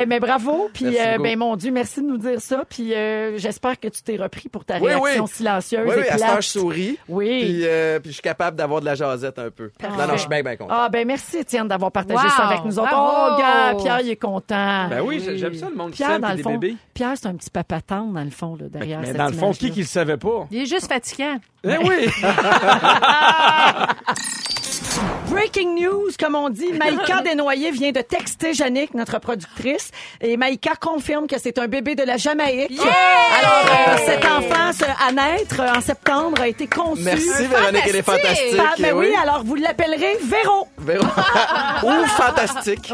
Eh, 0.00 0.06
mais 0.06 0.20
bravo. 0.20 0.70
Puis, 0.72 0.86
Merci 0.86 0.98
euh, 1.00 1.18
ben, 1.18 1.38
mon 1.38 1.56
Dieu, 1.56 1.70
merci 1.70 2.00
de 2.00 2.06
nous 2.06 2.18
dire 2.18 2.40
ça. 2.40 2.64
Puis, 2.68 2.94
euh, 2.94 3.36
j'espère 3.38 3.78
que 3.78 3.88
tu 3.88 4.02
t'es 4.02 4.16
repris 4.16 4.48
pour 4.48 4.64
ta 4.64 4.78
Oui, 4.78 4.92
réaction 4.94 5.24
oui. 5.24 5.30
silencieuse 5.32 5.82
Oui, 5.86 5.94
et 5.94 5.98
oui, 6.00 6.08
à 6.08 6.12
ce 6.12 6.16
plate. 6.18 6.30
temps, 6.34 6.40
je 6.40 6.48
souris. 6.48 6.98
Oui. 7.08 7.40
Puis, 7.44 7.60
euh, 7.66 7.98
puis 8.00 8.10
je 8.10 8.14
suis 8.14 8.22
capable 8.22 8.56
d'avoir 8.56 8.80
de 8.80 8.86
la 8.86 8.94
jasette 8.94 9.38
un 9.38 9.50
peu. 9.50 9.70
Non, 9.82 10.06
non, 10.06 10.12
je 10.14 10.18
suis 10.20 10.28
bien, 10.28 10.42
bien 10.42 10.56
content. 10.56 10.74
Ah, 10.74 10.88
ben, 10.88 11.06
merci, 11.06 11.38
Étienne, 11.38 11.68
d'avoir 11.68 11.92
partagé 11.92 12.18
Wow, 12.22 12.30
ça 12.30 12.46
avec 12.46 12.64
nous 12.64 12.78
autres. 12.78 12.90
bravo. 12.90 13.34
Oh, 13.34 13.38
gars, 13.38 13.74
Pierre, 13.82 14.00
il 14.00 14.10
est 14.10 14.16
content. 14.16 14.88
Ben 14.88 15.00
oui, 15.02 15.22
j'aime 15.36 15.54
ça, 15.54 15.68
le 15.68 15.76
monde 15.76 15.90
qui 15.90 15.98
Pierre, 15.98 16.10
s'aime 16.12 16.22
dans 16.22 16.34
des 16.34 16.42
fond, 16.42 16.56
bébés. 16.56 16.76
Pierre, 16.94 17.12
c'est 17.16 17.26
un 17.26 17.34
petit 17.34 17.50
papa 17.50 17.80
tendre, 17.82 18.12
dans 18.14 18.24
le 18.24 18.30
fond, 18.30 18.56
là, 18.58 18.66
derrière 18.68 19.00
Mais 19.00 19.06
cette 19.08 19.16
dans 19.16 19.26
le 19.26 19.32
fond, 19.34 19.52
qui 19.52 19.70
qui 19.70 19.80
le 19.80 19.86
savait 19.86 20.16
pas? 20.16 20.46
Il 20.50 20.62
est 20.62 20.66
juste 20.66 20.88
fatigant. 20.88 21.36
Eh 21.68 21.78
oui! 21.78 22.08
Breaking 25.30 25.74
news, 25.74 26.10
comme 26.18 26.34
on 26.34 26.48
dit, 26.50 26.72
Maïka 26.78 27.20
Desnoyers 27.22 27.70
vient 27.72 27.92
de 27.92 28.00
texter 28.00 28.54
Jannick, 28.54 28.94
notre 28.94 29.18
productrice, 29.18 29.90
et 30.20 30.36
Maïka 30.36 30.74
confirme 30.76 31.26
que 31.26 31.38
c'est 31.38 31.58
un 31.58 31.66
bébé 31.68 31.94
de 31.94 32.02
la 32.04 32.16
Jamaïque. 32.16 32.78
Alors, 32.80 33.64
euh, 33.66 33.96
cet 34.06 34.24
enfant 34.24 34.72
ce- 34.72 34.84
à 34.84 35.12
naître 35.12 35.60
euh, 35.60 35.74
en 35.76 35.80
septembre 35.80 36.40
a 36.40 36.48
été 36.48 36.66
conçu. 36.66 37.02
Merci, 37.02 37.28
Véronique, 37.50 37.82
elle 37.88 37.96
est 37.96 38.02
fantastique. 38.02 38.58
Ah, 38.60 38.74
ben 38.78 38.94
oui, 38.94 39.12
alors 39.20 39.42
vous 39.44 39.56
l'appellerez 39.56 40.16
Véro, 40.22 40.68
Véro- 40.78 41.04
Ou 41.82 42.06
fantastique. 42.06 42.92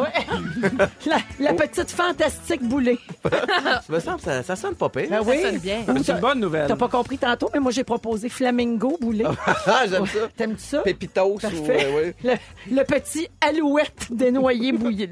la, 1.07 1.19
la 1.39 1.53
petite 1.55 1.91
fantastique 1.91 2.62
boulée. 2.62 2.99
Ça 3.31 3.81
me 3.89 4.01
semble, 4.01 4.21
ça, 4.21 4.43
ça 4.43 4.57
sonne 4.57 4.75
pas 4.75 4.89
pire. 4.89 5.07
Ben 5.11 5.25
Ça 5.25 5.43
sonne 5.43 5.59
bien. 5.59 5.81
C'est 6.03 6.12
une 6.12 6.19
bonne 6.21 6.41
nouvelle. 6.41 6.67
T'as 6.69 6.77
pas 6.77 6.89
compris 6.89 7.19
tantôt, 7.19 7.51
mais 7.53 7.61
moi 7.61 7.73
j'ai 7.73 7.85
proposé 7.85 8.29
flamingo 8.29 8.97
boulé. 9.01 9.25
Ah, 9.67 9.83
j'aime 9.89 10.07
ça. 10.07 10.19
T'aimes-tu 10.37 10.62
ça? 10.65 10.79
Pépitos 10.81 11.35
ou... 11.35 11.39
Parfait. 11.39 11.87
euh, 11.87 12.12
oui. 12.22 12.22
Le, 12.25 12.33
le 12.71 12.85
petit 12.85 13.29
alouette 13.41 14.07
dénoyé 14.11 14.73
bouillé. 14.73 15.11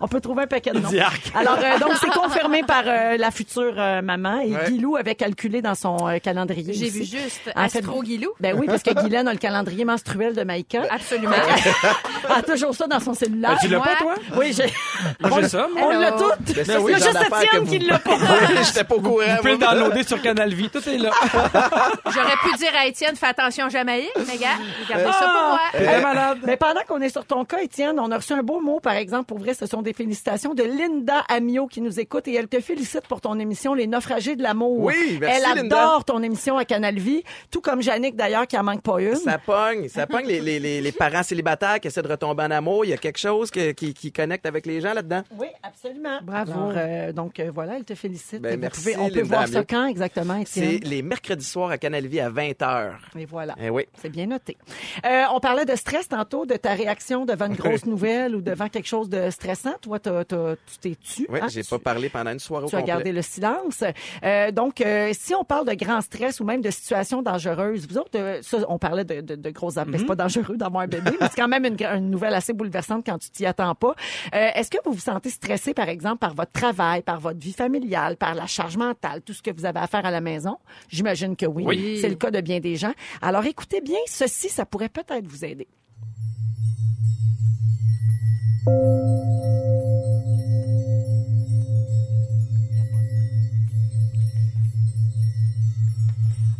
On 0.00 0.08
peut 0.08 0.20
trouver 0.20 0.44
un 0.44 0.46
paquet 0.46 0.70
de 0.72 0.78
noms. 0.80 0.90
Alors, 1.34 1.58
euh, 1.58 1.78
donc, 1.78 1.92
c'est 2.00 2.10
confirmé 2.10 2.62
par 2.62 2.82
euh, 2.86 3.16
la 3.16 3.30
future 3.30 3.74
euh, 3.76 4.02
maman 4.02 4.40
et 4.40 4.48
Ouais. 4.58 4.70
Guilou 4.70 4.96
avait 4.96 5.14
calculé 5.14 5.60
dans 5.62 5.74
son 5.74 6.08
euh, 6.08 6.18
calendrier. 6.18 6.72
J'ai 6.72 6.88
vu 6.88 7.04
juste 7.04 7.50
En 7.54 7.68
fait, 7.68 7.78
Astro 7.78 8.02
Guilou. 8.02 8.30
Ben 8.40 8.56
oui, 8.58 8.66
parce 8.66 8.82
que 8.82 8.92
Guylaine 8.94 9.28
a 9.28 9.32
le 9.32 9.38
calendrier 9.38 9.84
menstruel 9.84 10.34
de 10.34 10.42
Maïka. 10.42 10.82
Absolument. 10.90 11.34
Elle 12.24 12.32
a 12.32 12.42
toujours 12.42 12.74
ça 12.74 12.86
dans 12.86 12.98
son 13.00 13.14
cellulaire. 13.14 13.50
Ben, 13.50 13.58
tu 13.60 13.68
l'as 13.68 13.80
pas, 13.80 13.96
toi? 14.00 14.14
Oui, 14.36 14.52
j'ai. 14.52 14.72
Moi, 15.20 15.40
j'ai 15.42 15.48
ça, 15.48 15.66
moi. 15.72 15.90
On 15.92 15.98
l'a 16.00 16.12
toutes. 16.12 16.54
Ben, 16.54 16.80
y 16.88 16.92
a 16.94 16.96
juste 16.96 17.18
Étienne 17.42 17.66
qui 17.68 17.78
l'a 17.80 17.98
pas. 17.98 18.16
J'étais 18.64 18.84
pas 18.84 18.94
au 18.94 19.00
courant. 19.00 19.24
Vous 19.28 19.36
pouvez 19.38 19.52
le 19.52 19.58
downloader 19.58 20.02
sur 20.04 20.20
Canal 20.22 20.52
Vie. 20.54 20.70
Tout 20.70 20.86
est 20.88 20.98
là. 20.98 21.10
J'aurais 22.06 22.36
pu 22.42 22.56
dire 22.58 22.70
à 22.78 22.86
Étienne, 22.86 23.16
fais 23.16 23.26
attention 23.26 23.68
Jamaïque, 23.68 24.10
mais 24.26 24.36
gars, 24.38 24.48
gardez 24.88 25.04
ça 25.04 25.18
pour 25.20 25.48
moi. 25.48 25.60
Mais 26.46 26.56
pendant 26.56 26.80
qu'on 26.86 27.00
est 27.00 27.08
sur 27.08 27.24
ton 27.24 27.44
cas, 27.44 27.60
Étienne, 27.60 27.98
on 28.00 28.10
a 28.10 28.16
reçu 28.16 28.32
un 28.32 28.42
beau 28.42 28.60
mot, 28.60 28.80
par 28.80 28.94
exemple, 28.94 29.24
pour 29.26 29.38
vrai, 29.38 29.54
ce 29.54 29.66
sont 29.66 29.82
des 29.82 29.92
félicitations 29.92 30.54
de 30.54 30.62
Linda 30.62 31.24
Amio 31.28 31.66
qui 31.66 31.80
nous 31.80 31.98
écoute 32.00 32.28
et 32.28 32.34
elle 32.34 32.48
te 32.48 32.60
félicite 32.60 33.06
pour 33.08 33.20
ton 33.20 33.38
émission 33.38 33.74
Les 33.74 33.86
Naufragés 33.86 34.36
de 34.36 34.42
l'amour. 34.42 34.78
Oui, 34.80 35.18
merci, 35.20 35.42
Elle 35.48 35.56
Linda. 35.56 35.76
adore 35.88 36.04
ton 36.04 36.22
émission 36.22 36.56
à 36.58 36.64
Canal 36.64 36.96
Vie, 36.98 37.22
tout 37.50 37.60
comme 37.60 37.82
Jannick 37.82 38.16
d'ailleurs 38.16 38.46
qui 38.46 38.56
en 38.58 38.62
manque 38.62 38.82
pas 38.82 39.00
une. 39.00 39.14
Ça 39.16 39.38
pogne, 39.38 39.88
ça 39.88 40.06
pogne 40.06 40.26
les, 40.26 40.40
les, 40.40 40.58
les, 40.60 40.80
les 40.80 40.92
parents 40.92 41.22
célibataires 41.22 41.80
qui 41.80 41.88
essaient 41.88 42.02
de 42.02 42.08
retomber 42.08 42.42
en 42.44 42.50
amour. 42.50 42.84
Il 42.84 42.90
y 42.90 42.94
a 42.94 42.96
quelque 42.98 43.18
chose 43.18 43.50
que- 43.50 43.72
qui, 43.72 43.94
qui 43.94 44.12
connecte 44.12 44.46
avec 44.46 44.66
les 44.66 44.80
gens 44.80 44.94
là-dedans. 44.94 45.22
Oui, 45.38 45.46
absolument. 45.62 46.18
Bravo. 46.22 46.52
Alors, 46.52 46.72
euh, 46.76 47.12
donc 47.12 47.38
euh, 47.40 47.50
voilà, 47.52 47.76
elle 47.76 47.84
te 47.84 47.94
félicite. 47.94 48.40
Ben, 48.40 48.54
Et 48.54 48.56
merci, 48.56 48.80
pouvez- 48.82 48.96
on 48.98 49.08
peut 49.10 49.22
voir 49.22 49.46
ça 49.48 49.58
Amio. 49.58 49.66
quand 49.68 49.86
exactement, 49.86 50.42
C'est 50.46 50.60
Étienne? 50.74 50.90
les 50.90 51.02
mercredis 51.02 51.44
soirs 51.44 51.70
à 51.70 51.78
Canal 51.78 52.06
Vie 52.06 52.20
à 52.20 52.30
20h. 52.30 52.92
Et 53.18 53.24
voilà. 53.26 53.54
Eh 53.60 53.70
oui. 53.70 53.84
C'est 54.00 54.08
bien 54.08 54.26
noté. 54.26 54.56
Euh, 55.04 55.24
on 55.34 55.40
parlait 55.40 55.64
de 55.64 55.74
stress 55.76 56.08
tantôt, 56.18 56.46
de 56.46 56.54
ta 56.54 56.74
réaction 56.74 57.24
devant 57.24 57.46
une 57.46 57.54
grosse 57.54 57.84
nouvelle 57.86 58.34
ou 58.34 58.40
devant 58.40 58.68
quelque 58.68 58.86
chose 58.88 59.08
de 59.08 59.30
stressant. 59.30 59.74
Toi, 59.80 59.98
t'as- 59.98 60.24
t'as- 60.24 60.56
tu 60.56 60.78
t'es 60.80 60.94
tu. 60.96 61.26
Oui, 61.28 61.38
hein? 61.42 61.46
j'ai 61.48 61.62
Tu- 61.62 61.68
pas 61.70 61.78
parlé 61.78 62.08
pendant 62.08 62.32
une 62.32 62.38
soirée 62.38 62.64
au 62.64 62.68
Tu 62.68 62.74
as 62.76 62.80
complet. 62.80 62.92
gardé 62.94 63.12
le 63.12 63.22
silence. 63.22 63.84
Euh, 64.24 64.50
donc, 64.50 64.80
euh, 64.80 65.10
si 65.12 65.34
on 65.34 65.44
parle 65.44 65.66
de 65.68 65.74
grand 65.74 66.00
stress 66.00 66.40
ou 66.40 66.44
même 66.44 66.60
de 66.60 66.70
situations 66.70 67.22
dangereuses, 67.22 67.86
vous 67.88 67.98
autres, 67.98 68.10
euh, 68.16 68.38
ça, 68.42 68.58
on 68.68 68.78
parlait 68.78 69.04
de, 69.04 69.20
de, 69.20 69.34
de 69.36 69.50
gros... 69.50 69.70
mais 69.86 69.98
C'est 69.98 70.06
pas 70.06 70.16
dangereux 70.16 70.56
d'avoir 70.56 70.82
un 70.84 70.88
bébé, 70.88 71.12
mais 71.20 71.28
c'est 71.30 71.36
quand 71.40 71.48
même 71.48 71.64
une, 71.64 71.76
une 71.82 72.10
nouvelle 72.10 72.34
assez 72.34 72.52
bouleversante 72.52 73.04
quand 73.06 73.18
tu 73.18 73.30
t'y 73.30 73.46
attends 73.46 73.74
pas. 73.74 73.94
Est-ce 74.32 74.70
que 74.70 74.78
vous 74.84 74.92
vous 74.92 74.98
sentez 75.00 75.30
stressé, 75.30 75.74
par 75.74 75.88
exemple, 75.88 76.18
par 76.18 76.34
votre 76.34 76.52
travail, 76.52 77.02
par 77.02 77.20
votre 77.20 77.38
vie 77.38 77.52
familiale, 77.52 78.16
par 78.16 78.34
la 78.34 78.46
charge 78.46 78.76
mentale, 78.76 79.22
tout 79.22 79.32
ce 79.32 79.42
que 79.42 79.50
vous 79.54 79.64
avez 79.64 79.78
à 79.80 79.86
faire 79.86 80.04
à 80.04 80.10
la 80.10 80.20
maison? 80.20 80.56
J'imagine 80.88 81.36
que 81.36 81.46
oui. 81.46 81.64
Oui. 81.66 81.98
C'est 82.00 82.08
le 82.08 82.14
cas 82.16 82.30
de 82.30 82.40
bien 82.40 82.60
des 82.60 82.76
gens. 82.76 82.92
Alors, 83.22 83.44
écoutez 83.44 83.80
bien, 83.80 83.98
ceci, 84.06 84.48
ça 84.48 84.64
pourrait 84.64 84.88
peut-être 84.88 85.26
vous 85.26 85.44
aider. 85.44 85.68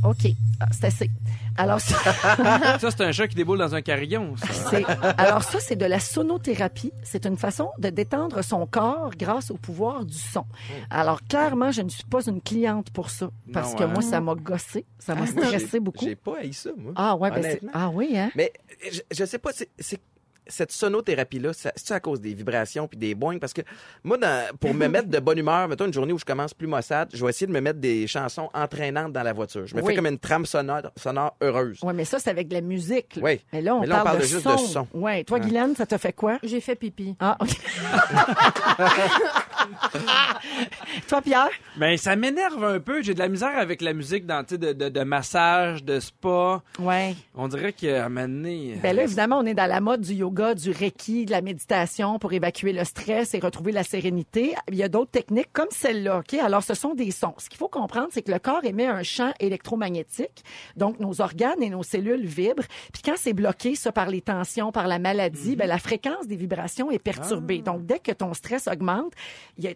OK. 0.05 0.29
Ah, 0.61 0.66
c'est 0.71 0.85
assez. 0.87 1.11
Alors, 1.57 1.81
ça, 1.81 1.97
Ça, 2.79 2.90
c'est 2.92 3.01
un 3.01 3.11
chat 3.11 3.27
qui 3.27 3.35
déboule 3.35 3.59
dans 3.59 3.75
un 3.75 3.83
carillon. 3.83 4.37
ça. 4.37 4.77
alors 5.18 5.42
ça, 5.42 5.59
c'est 5.59 5.75
de 5.75 5.85
la 5.87 5.99
sonothérapie. 5.99 6.92
C'est 7.03 7.27
une 7.27 7.37
façon 7.37 7.71
de 7.79 7.90
détendre 7.90 8.42
son 8.42 8.64
corps 8.66 9.11
grâce 9.18 9.51
au 9.51 9.57
pouvoir 9.57 10.05
du 10.05 10.16
son. 10.16 10.44
Alors, 10.88 11.21
clairement, 11.25 11.73
je 11.73 11.83
ne 11.83 11.88
suis 11.88 12.05
pas 12.05 12.25
une 12.27 12.40
cliente 12.40 12.90
pour 12.90 13.11
ça. 13.11 13.31
Parce 13.53 13.73
Non, 13.73 13.77
que 13.79 13.85
hein? 13.85 13.87
moi, 13.88 14.03
ça 14.03 14.21
m'a 14.21 14.37
gossé. 14.37 14.87
Ça 15.01 15.16
m'a 15.16 15.27
stressé 15.27 15.66
J'ai- 15.73 15.81
beaucoup. 15.81 16.05
J'ai 16.05 16.14
pas 16.16 16.38
haï 16.38 16.53
ça, 16.53 16.71
moi. 16.77 16.92
Ah 16.94 17.16
ouais, 17.16 17.31
ben. 17.33 17.59
Ah 17.75 17.90
oui, 17.92 18.12
hein? 18.16 18.31
Mais 18.37 18.53
je, 18.92 19.01
je 19.11 19.25
sais 19.25 19.38
pas, 19.38 19.51
c'est 19.53 20.01
cette 20.48 20.72
sonothérapie-là, 20.72 21.52
ça- 21.52 21.72
c'est 21.76 21.94
à 21.94 22.00
cause 22.00 22.20
des 22.20 22.34
vibrations 22.34 22.88
puis 22.88 22.98
des 22.98 23.14
boings? 23.14 23.38
Parce 23.38 23.52
que 23.52 23.62
moi, 24.04 24.16
dans- 24.18 24.56
pour 24.58 24.74
me 24.74 24.87
mettre 24.88 25.08
de 25.08 25.18
bonne 25.18 25.38
humeur, 25.38 25.68
mettons 25.68 25.87
une 25.87 25.92
journée 25.92 26.12
où 26.12 26.18
je 26.18 26.24
commence 26.24 26.54
plus 26.54 26.66
maussade, 26.66 27.08
je 27.12 27.22
vais 27.24 27.30
essayer 27.30 27.46
de 27.46 27.52
me 27.52 27.61
mettre 27.61 27.78
des 27.80 28.06
chansons 28.06 28.48
entraînantes 28.54 29.12
dans 29.12 29.22
la 29.22 29.32
voiture. 29.32 29.66
Je 29.66 29.74
me 29.76 29.80
Oui. 29.82 29.88
fais 29.92 29.96
comme 29.96 30.06
une 30.06 30.18
trame 30.18 30.46
sonore, 30.46 30.82
sonore 30.96 31.37
heureuse. 31.42 31.78
Ouais, 31.82 31.92
mais 31.92 32.04
ça, 32.04 32.18
c'est 32.18 32.30
avec 32.30 32.48
de 32.48 32.54
la 32.54 32.61
musique. 32.61 33.16
là. 33.16 33.22
Oui. 33.24 33.40
Mais 33.52 33.61
là, 33.62 33.74
on, 33.76 33.80
Mais 33.80 33.87
là, 33.87 34.00
on 34.00 34.04
parle, 34.04 34.04
parle 34.04 34.18
de, 34.18 34.22
de 34.22 34.28
juste 34.28 34.42
son. 34.42 34.54
de 34.54 34.58
son. 34.61 34.87
Ouais. 34.94 35.24
Toi, 35.24 35.40
Guylaine, 35.40 35.74
ça 35.76 35.87
te 35.87 35.96
fait 35.98 36.12
quoi? 36.12 36.38
J'ai 36.42 36.61
fait 36.61 36.76
pipi. 36.76 37.14
Ah, 37.20 37.37
OK. 37.40 37.48
Toi, 41.09 41.23
Pierre? 41.23 41.51
Ben, 41.77 41.97
ça 41.97 42.16
m'énerve 42.16 42.64
un 42.64 42.81
peu. 42.81 43.03
J'ai 43.03 43.14
de 43.14 43.18
la 43.18 43.29
misère 43.29 43.57
avec 43.57 43.81
la 43.81 43.92
musique 43.92 44.27
dans, 44.27 44.44
de, 44.49 44.57
de, 44.57 44.88
de 44.88 45.01
massage, 45.03 45.85
de 45.85 46.01
spa. 46.01 46.62
Ouais. 46.79 47.14
On 47.35 47.49
dirait 47.49 47.73
qu'à 47.73 48.07
un 48.07 48.09
moment 48.09 48.29
donné, 48.29 48.79
Ben 48.83 48.94
là, 48.94 49.05
évidemment, 49.05 49.38
on 49.38 49.47
est 49.47 49.55
dans 49.55 49.66
la 49.66 49.81
mode 49.81 50.01
du 50.03 50.14
yoga, 50.14 50.55
du 50.55 50.71
reiki, 50.71 51.25
de 51.25 51.31
la 51.31 51.40
méditation 51.40 52.18
pour 52.18 52.33
évacuer 52.33 52.73
le 52.73 52.85
stress 52.85 53.35
et 53.35 53.38
retrouver 53.38 53.73
la 53.73 53.85
sérénité. 53.85 54.55
Il 54.68 54.77
y 54.77 54.83
a 54.83 54.88
d'autres 54.88 55.11
techniques 55.11 55.53
comme 55.53 55.68
celle-là, 55.71 56.18
OK? 56.18 56.35
Alors, 56.35 56.62
ce 56.62 56.75
sont 56.75 56.94
des 56.94 57.11
sons. 57.11 57.35
Ce 57.38 57.49
qu'il 57.49 57.59
faut 57.59 57.68
comprendre, 57.68 58.09
c'est 58.11 58.23
que 58.23 58.33
le 58.33 58.38
corps 58.38 58.64
émet 58.64 58.87
un 58.87 59.03
champ 59.03 59.33
électromagnétique. 59.40 60.44
Donc, 60.77 61.01
nos 61.01 61.21
organes 61.21 61.62
et 61.62 61.71
nos 61.71 61.83
cellules 61.83 62.27
vibrent. 62.27 62.66
Puis 62.92 63.03
quand 63.05 63.14
c'est 63.16 63.33
bloqué, 63.33 63.75
ça, 63.75 63.92
par 63.92 64.09
les 64.09 64.21
tensions, 64.21 64.73
par 64.73 64.88
la 64.88 64.99
maladie, 64.99 65.57
ben, 65.57 65.66
la 65.68 65.79
fréquence 65.79 66.27
des 66.27 66.37
vibrations 66.37 66.90
est 66.90 66.99
perturbée. 66.99 67.59
Donc, 67.59 67.87
dès 67.87 67.99
que 67.99 68.12
ton 68.12 68.35
stress 68.35 68.68
augmente, 68.68 69.12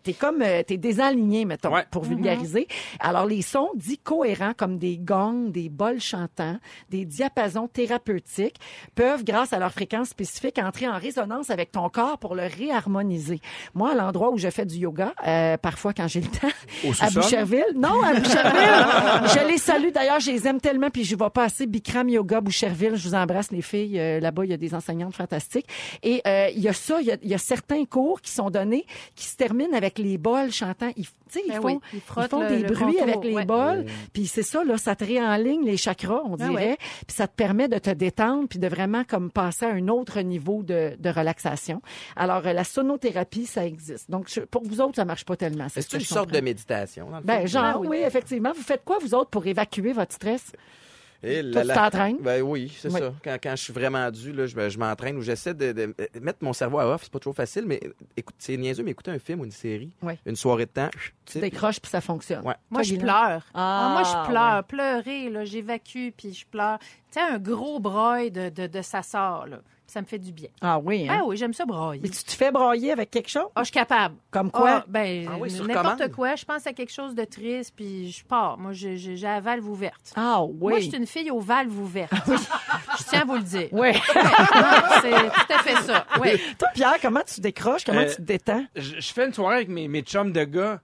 t'es 0.03 0.12
comme, 0.12 0.42
euh, 0.42 0.62
t'es 0.62 0.77
désaligné, 0.77 1.45
mettons, 1.45 1.73
Ouais. 1.75 1.85
pour 1.90 2.05
vulgariser. 2.05 2.68
Alors, 3.01 3.27
les 3.27 3.42
sons 3.42 3.68
dits 3.75 3.99
cohérents, 3.99 4.53
comme 4.57 4.79
des 4.79 4.99
gongs, 4.99 5.51
des 5.51 5.68
bols 5.68 6.01
chantants, 6.01 6.59
des 6.90 7.05
diapasons 7.05 7.68
thérapeutiques, 7.68 8.57
peuvent, 8.95 9.25
grâce 9.25 9.53
à 9.53 9.59
leur 9.59 9.73
fréquence 9.73 10.09
spécifique, 10.11 10.59
entrer 10.59 10.88
en 10.88 10.99
résonance 10.99 11.51
avec 11.51 11.73
ton 11.73 11.88
corps 11.88 12.18
pour 12.18 12.35
le 12.35 12.45
réharmoniser. 12.45 13.40
Moi, 13.75 13.92
à 13.92 13.95
l'endroit 13.95 14.31
où 14.31 14.38
je 14.38 14.49
fais 14.51 14.66
du 14.66 14.77
yoga, 14.77 15.12
euh, 15.27 15.57
parfois 15.57 15.92
quand 15.92 16.09
j'ai 16.09 16.21
le 16.21 16.29
temps, 16.29 16.49
Au 16.87 16.92
à? 17.01 17.11
Boucherville. 17.11 17.64
Non, 17.75 18.03
à 18.03 18.14
Boucherville. 18.14 19.40
je 19.42 19.49
les 19.49 19.59
salue. 19.59 19.90
D'ailleurs, 19.92 20.21
je 20.21 20.31
les 20.31 20.47
aime 20.47 20.61
tellement, 20.61 20.90
puis 20.90 21.05
je 21.05 21.16
vais 21.16 21.31
passer 21.31 21.66
Bikram 21.66 22.09
Yoga 22.09 22.40
Boucherville. 22.40 22.95
Je 22.97 23.09
vous 23.09 23.14
embrasse, 23.14 23.51
les 23.51 23.62
filles. 23.62 23.99
Euh, 23.99 24.21
Là-bas, 24.21 24.45
il 24.45 24.51
y 24.51 24.55
a 24.55 24.57
des 24.57 24.75
enseignantes 24.75 25.14
fantastiques. 25.14 25.66
Et 26.03 26.23
euh, 26.27 26.49
il 26.55 26.61
y 26.61 26.68
a 26.68 26.73
ça, 26.73 27.01
il 27.01 27.07
y 27.07 27.12
a, 27.12 27.16
il 27.23 27.29
y 27.29 27.35
a 27.35 27.38
certains 27.38 27.85
cours 27.85 28.21
qui 28.21 28.31
sont 28.31 28.51
donnés 28.51 28.87
qui 29.14 29.27
se 29.27 29.37
terminent 29.37 29.71
avec 29.74 29.98
les 29.98 30.18
bols 30.18 30.50
chantant. 30.52 30.90
Ils, 30.96 31.04
sais, 31.28 31.42
ils 31.46 31.52
Ben 31.52 31.61
font, 31.61 31.66
oui, 31.68 31.78
ils 31.94 32.00
font 32.00 32.40
le- 32.42 32.48
des 32.48 32.58
le 32.58 32.68
bruits 32.74 32.96
contour, 32.96 33.02
avec 33.02 33.24
les 33.24 33.35
ouais. 33.35 33.44
bols. 33.44 33.87
Puis 34.12 34.26
c'est 34.26 34.42
ça, 34.42 34.64
là, 34.64 34.76
ça 34.78 34.94
te 34.96 35.04
réenligne 35.04 35.64
les 35.64 35.76
chakras, 35.76 36.22
on 36.24 36.35
Ah 36.35 36.48
dirait. 36.48 36.54
ouais. 36.70 36.76
Puis 37.06 37.16
ça 37.16 37.26
te 37.26 37.35
permet 37.35 37.68
de 37.68 37.78
te 37.78 37.90
détendre 37.90 38.48
puis 38.48 38.58
de 38.58 38.68
vraiment 38.68 39.04
comme 39.04 39.30
passer 39.30 39.64
à 39.66 39.70
un 39.70 39.88
autre 39.88 40.20
niveau 40.20 40.62
de, 40.62 40.94
de 40.98 41.08
relaxation. 41.11 41.80
Alors, 42.16 42.46
euh, 42.46 42.52
la 42.52 42.64
sonothérapie, 42.64 43.46
ça 43.46 43.64
existe. 43.66 44.11
Donc, 44.11 44.28
je- 44.28 44.40
pour 44.40 44.62
vous 44.64 44.80
autres, 44.80 44.96
ça 44.96 45.04
marche 45.04 45.24
pas 45.24 45.37
tellement. 45.37 45.68
C'est 45.68 45.82
ce 45.82 45.96
une 45.96 46.02
sorte 46.02 46.30
de 46.30 46.40
méditation. 46.40 47.11
dans 47.11 47.18
le 47.18 47.24
Ben, 47.24 47.46
genre, 47.46 47.64
Ah 47.64 47.78
oui. 47.78 47.88
oui. 47.90 47.96
effectivement. 47.98 48.52
Vous 48.54 48.62
faites 48.62 48.85
quoi, 48.85 48.98
vous 49.00 49.14
autres, 49.14 49.30
pour 49.30 49.46
évacuer 49.46 49.92
votre 49.92 50.12
stress? 50.12 50.52
Et 51.24 51.50
Toi, 51.50 51.62
tu 51.62 51.68
t'entraînes? 51.68 52.16
Ben 52.20 52.42
oui, 52.42 52.72
c'est 52.76 52.90
Oui. 52.92 52.98
ça. 53.00 53.12
Quand, 53.22 53.37
quand 53.42 53.56
je 53.56 53.62
suis 53.62 53.72
vraiment 53.72 54.11
dû, 54.11 54.32
là, 54.32 54.46
je, 54.46 54.56
me- 54.56 54.68
je 54.68 54.78
m'entraîne 54.78 55.16
ou 55.16 55.22
j'essaie 55.22 55.54
de, 55.54 55.70
de 55.72 55.94
mettre 56.20 56.38
mon 56.42 56.52
cerveau 56.52 56.78
à 56.80 56.87
off. 56.87 57.02
C'est 57.04 57.12
pas 57.12 57.18
toujours 57.20 57.37
facile, 57.37 57.64
mais 57.66 57.80
écoute, 58.16 58.35
c'est 58.38 58.56
niaiseux, 58.56 58.82
mais 58.82 58.90
écouter 58.90 59.12
un 59.12 59.18
film 59.18 59.40
ou 59.40 59.44
une 59.44 59.50
série, 59.52 59.92
Oui. 60.02 60.14
une 60.26 60.37
soirée 60.37 60.66
de 60.66 60.70
temps, 60.72 60.90
tu 61.24 61.38
décroches 61.38 61.80
puis 61.80 61.90
ça 61.90 62.00
fonctionne. 62.00 62.44
Ouais. 62.46 62.54
Moi, 62.70 62.82
je 62.82 62.96
pleure. 62.96 63.44
Ah, 63.54 63.54
Ah, 63.54 63.88
moi, 63.92 64.02
je 64.02 64.28
pleure. 64.30 64.64
Pleurer, 64.64 65.30
là, 65.30 65.44
j'évacue, 65.44 66.08
puis 66.16 66.32
je 66.35 66.44
pleure. 66.46 66.78
Tu 66.80 66.87
sais, 67.12 67.20
un 67.20 67.38
gros 67.38 67.78
broil 67.78 68.30
de, 68.30 68.48
de, 68.48 68.66
de 68.66 68.82
ça 68.82 69.02
sort, 69.02 69.46
là. 69.46 69.58
Ça 69.92 70.00
me 70.00 70.07
fait 70.07 70.18
du 70.18 70.33
bien. 70.33 70.48
Ah 70.62 70.78
oui, 70.78 71.07
hein? 71.07 71.18
Ah 71.20 71.24
oui, 71.26 71.37
j'aime 71.37 71.52
ça 71.52 71.66
broyer. 71.66 72.00
Mais 72.02 72.09
tu 72.09 72.24
te 72.24 72.33
fais 72.33 72.50
broyer 72.50 72.92
avec 72.92 73.11
quelque 73.11 73.28
chose? 73.28 73.44
Ah, 73.55 73.61
je 73.61 73.64
suis 73.66 73.74
capable. 73.74 74.14
Comme 74.31 74.50
quoi? 74.50 74.70
Ah, 74.78 74.85
ben, 74.88 75.28
Ah 75.31 75.37
oui, 75.38 75.52
n'importe 75.66 76.11
quoi. 76.12 76.35
Je 76.35 76.46
pense 76.46 76.66
à 76.66 76.72
quelque 76.72 76.90
chose 76.92 77.14
de 77.14 77.24
triste, 77.24 77.74
puis 77.76 78.11
je 78.11 78.24
pars. 78.24 78.57
Moi, 78.57 78.72
j'ai 78.72 78.96
la 79.16 79.40
valve 79.40 79.68
ouverte. 79.68 80.14
Ah 80.16 80.40
Moi, 80.59 80.72
je 80.72 80.76
oui. 80.76 80.88
suis 80.88 80.96
une 80.96 81.07
fille 81.07 81.31
aux 81.31 81.40
valves 81.40 81.78
ouvertes. 81.78 82.11
je 82.26 83.05
tiens 83.11 83.20
à 83.20 83.24
vous 83.26 83.35
le 83.35 83.42
dire. 83.42 83.68
Oui. 83.72 83.92
C'est 85.02 85.11
tout 85.11 85.52
à 85.52 85.59
fait 85.62 85.76
ça. 85.83 86.07
Oui. 86.20 86.31
Toi, 86.59 86.68
Pierre, 86.72 86.96
comment 87.02 87.20
tu 87.22 87.40
décroches? 87.42 87.85
Comment 87.85 88.00
Euh, 88.00 88.09
tu 88.09 88.16
te 88.16 88.22
détends? 88.22 88.64
je, 88.74 88.98
je 88.98 89.12
fais 89.12 89.26
une 89.26 89.35
soirée 89.35 89.57
avec 89.57 89.68
mes, 89.68 89.88
mes 89.88 90.00
chums 90.00 90.33
de 90.33 90.44
gars. 90.44 90.81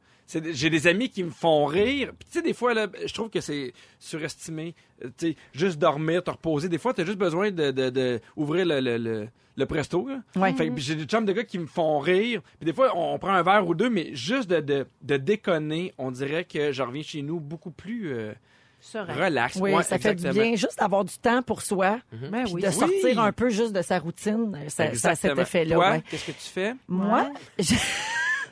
J'ai 0.52 0.68
des 0.70 0.86
amis 0.86 1.08
qui 1.08 1.22
me 1.24 1.30
font 1.30 1.64
rire. 1.66 2.12
Puis, 2.18 2.28
tu 2.30 2.38
sais, 2.38 2.42
des 2.42 2.52
fois, 2.54 2.74
là, 2.74 2.86
je 3.06 3.12
trouve 3.14 3.30
que 3.30 3.40
c'est 3.40 3.72
surestimé. 3.98 4.74
Euh, 5.04 5.08
Tu 5.16 5.28
sais, 5.30 5.36
juste 5.52 5.78
dormir, 5.78 6.22
te 6.22 6.30
reposer. 6.30 6.68
Des 6.68 6.78
fois, 6.78 6.92
tu 6.94 7.00
as 7.00 7.04
juste 7.04 7.18
besoin 7.18 7.50
de, 7.50 7.70
de, 7.70 7.88
de 7.90 8.20
ouvrir 8.36 8.66
le, 8.66 8.80
le, 8.80 8.98
le, 8.98 9.28
le 9.56 9.66
presto. 9.66 10.06
là. 10.08 10.20
Ouais. 10.36 10.52
Fait 10.52 10.68
que 10.68 10.76
j'ai 10.78 10.94
des 10.96 11.04
chums 11.04 11.24
de 11.24 11.32
gars 11.32 11.44
qui 11.44 11.58
me 11.58 11.66
font 11.66 11.98
rire. 11.98 12.42
Puis, 12.58 12.66
des 12.66 12.72
fois, 12.72 12.92
on, 12.96 13.14
on 13.14 13.18
prend 13.18 13.32
un 13.32 13.42
verre 13.42 13.66
ou 13.66 13.74
deux, 13.74 13.88
mais 13.90 14.14
juste 14.14 14.50
de, 14.50 14.60
de, 14.60 14.86
de 15.02 15.16
déconner, 15.16 15.94
on 15.98 16.10
dirait 16.10 16.44
que 16.44 16.72
je 16.72 16.82
reviens 16.82 17.02
chez 17.02 17.22
nous 17.22 17.40
beaucoup 17.40 17.70
plus 17.70 18.12
euh, 18.12 18.32
Serein. 18.80 19.12
relax. 19.14 19.56
Oui, 19.56 19.72
Ouais, 19.72 19.82
ça 19.82 19.98
fait 19.98 20.14
du 20.14 20.28
bien 20.30 20.54
juste 20.56 20.78
d'avoir 20.78 21.04
du 21.04 21.16
temps 21.18 21.42
pour 21.42 21.62
soi, 21.62 21.98
puis 22.10 22.28
oui. 22.52 22.62
de 22.62 22.70
sortir 22.70 22.98
Oui. 23.02 23.14
un 23.18 23.32
peu 23.32 23.48
juste 23.48 23.72
de 23.72 23.82
sa 23.82 23.98
routine. 23.98 24.56
Ça, 24.68 24.94
ça 24.94 25.10
a 25.10 25.14
cet 25.16 25.36
effet-là. 25.38 25.74
Toi, 25.74 25.90
ouais. 25.90 26.02
qu'est-ce 26.08 26.26
que 26.26 26.32
tu 26.32 26.48
fais? 26.48 26.74
Moi, 26.86 27.30
je- 27.58 27.74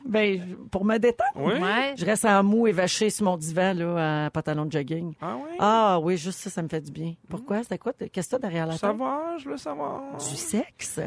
ben, 0.06 0.56
pour 0.70 0.84
me 0.84 0.98
détendre, 0.98 1.30
Oui? 1.36 1.54
Ouais. 1.60 1.94
je 1.96 2.04
reste 2.04 2.24
en 2.24 2.42
mou 2.42 2.66
et 2.66 2.72
vaché 2.72 3.10
sur 3.10 3.24
mon 3.24 3.36
divan 3.36 3.74
là, 3.74 4.26
en 4.26 4.30
pantalon 4.30 4.64
de 4.66 4.72
jogging. 4.72 5.14
Ah 5.20 5.36
oui? 5.36 5.56
Ah 5.58 5.98
oui, 6.02 6.16
juste 6.16 6.38
ça, 6.40 6.50
ça 6.50 6.62
me 6.62 6.68
fait 6.68 6.80
du 6.80 6.90
bien. 6.90 7.14
Pourquoi? 7.28 7.62
C'était 7.62 7.78
quoi? 7.78 7.92
Qu'est-ce 7.92 8.26
que 8.28 8.30
t'as 8.32 8.38
derrière 8.38 8.66
la 8.66 8.76
Ça 8.76 8.88
tête? 8.88 8.96
va, 8.98 9.36
je 9.38 9.48
veux 9.48 9.56
savoir. 9.56 10.16
Du 10.18 10.36
sexe? 10.36 11.00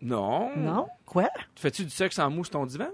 Non. 0.00 0.50
Non? 0.56 0.86
Quoi? 1.06 1.28
Fais-tu 1.56 1.84
du 1.84 1.90
sexe 1.90 2.18
en 2.18 2.30
mousse 2.30 2.50
ton 2.50 2.66
divan? 2.66 2.88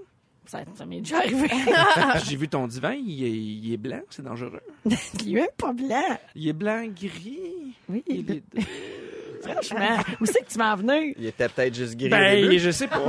Ça, 0.47 0.61
ça 0.75 0.87
m'est 0.87 1.01
déjà 1.01 1.18
arrivé. 1.18 1.49
J'ai 2.25 2.37
vu 2.37 2.49
ton 2.49 2.66
divan, 2.66 2.92
il 2.92 3.23
est, 3.23 3.31
il 3.31 3.73
est 3.73 3.77
blanc, 3.77 4.01
c'est 4.09 4.23
dangereux. 4.23 4.62
Il 5.27 5.37
est 5.37 5.53
pas 5.59 5.75
blanc. 5.75 6.16
Il 6.35 6.49
est 6.49 6.53
blanc, 6.55 6.87
gris. 6.87 7.75
Oui, 7.88 8.03
Il 8.07 8.31
est... 8.31 8.42
franchement. 9.42 9.98
Où 10.20 10.27
c'est 10.27 10.44
que 10.44 10.51
tu 10.51 10.59
m'en 10.59 10.74
venais? 10.77 11.14
il 11.18 11.27
était 11.27 11.48
peut-être 11.48 11.74
juste 11.74 11.96
gris 11.96 12.07
au 12.07 12.11
Ben, 12.11 12.40
début. 12.42 12.59
je 12.59 12.70
sais 12.70 12.87
pas. 12.88 12.98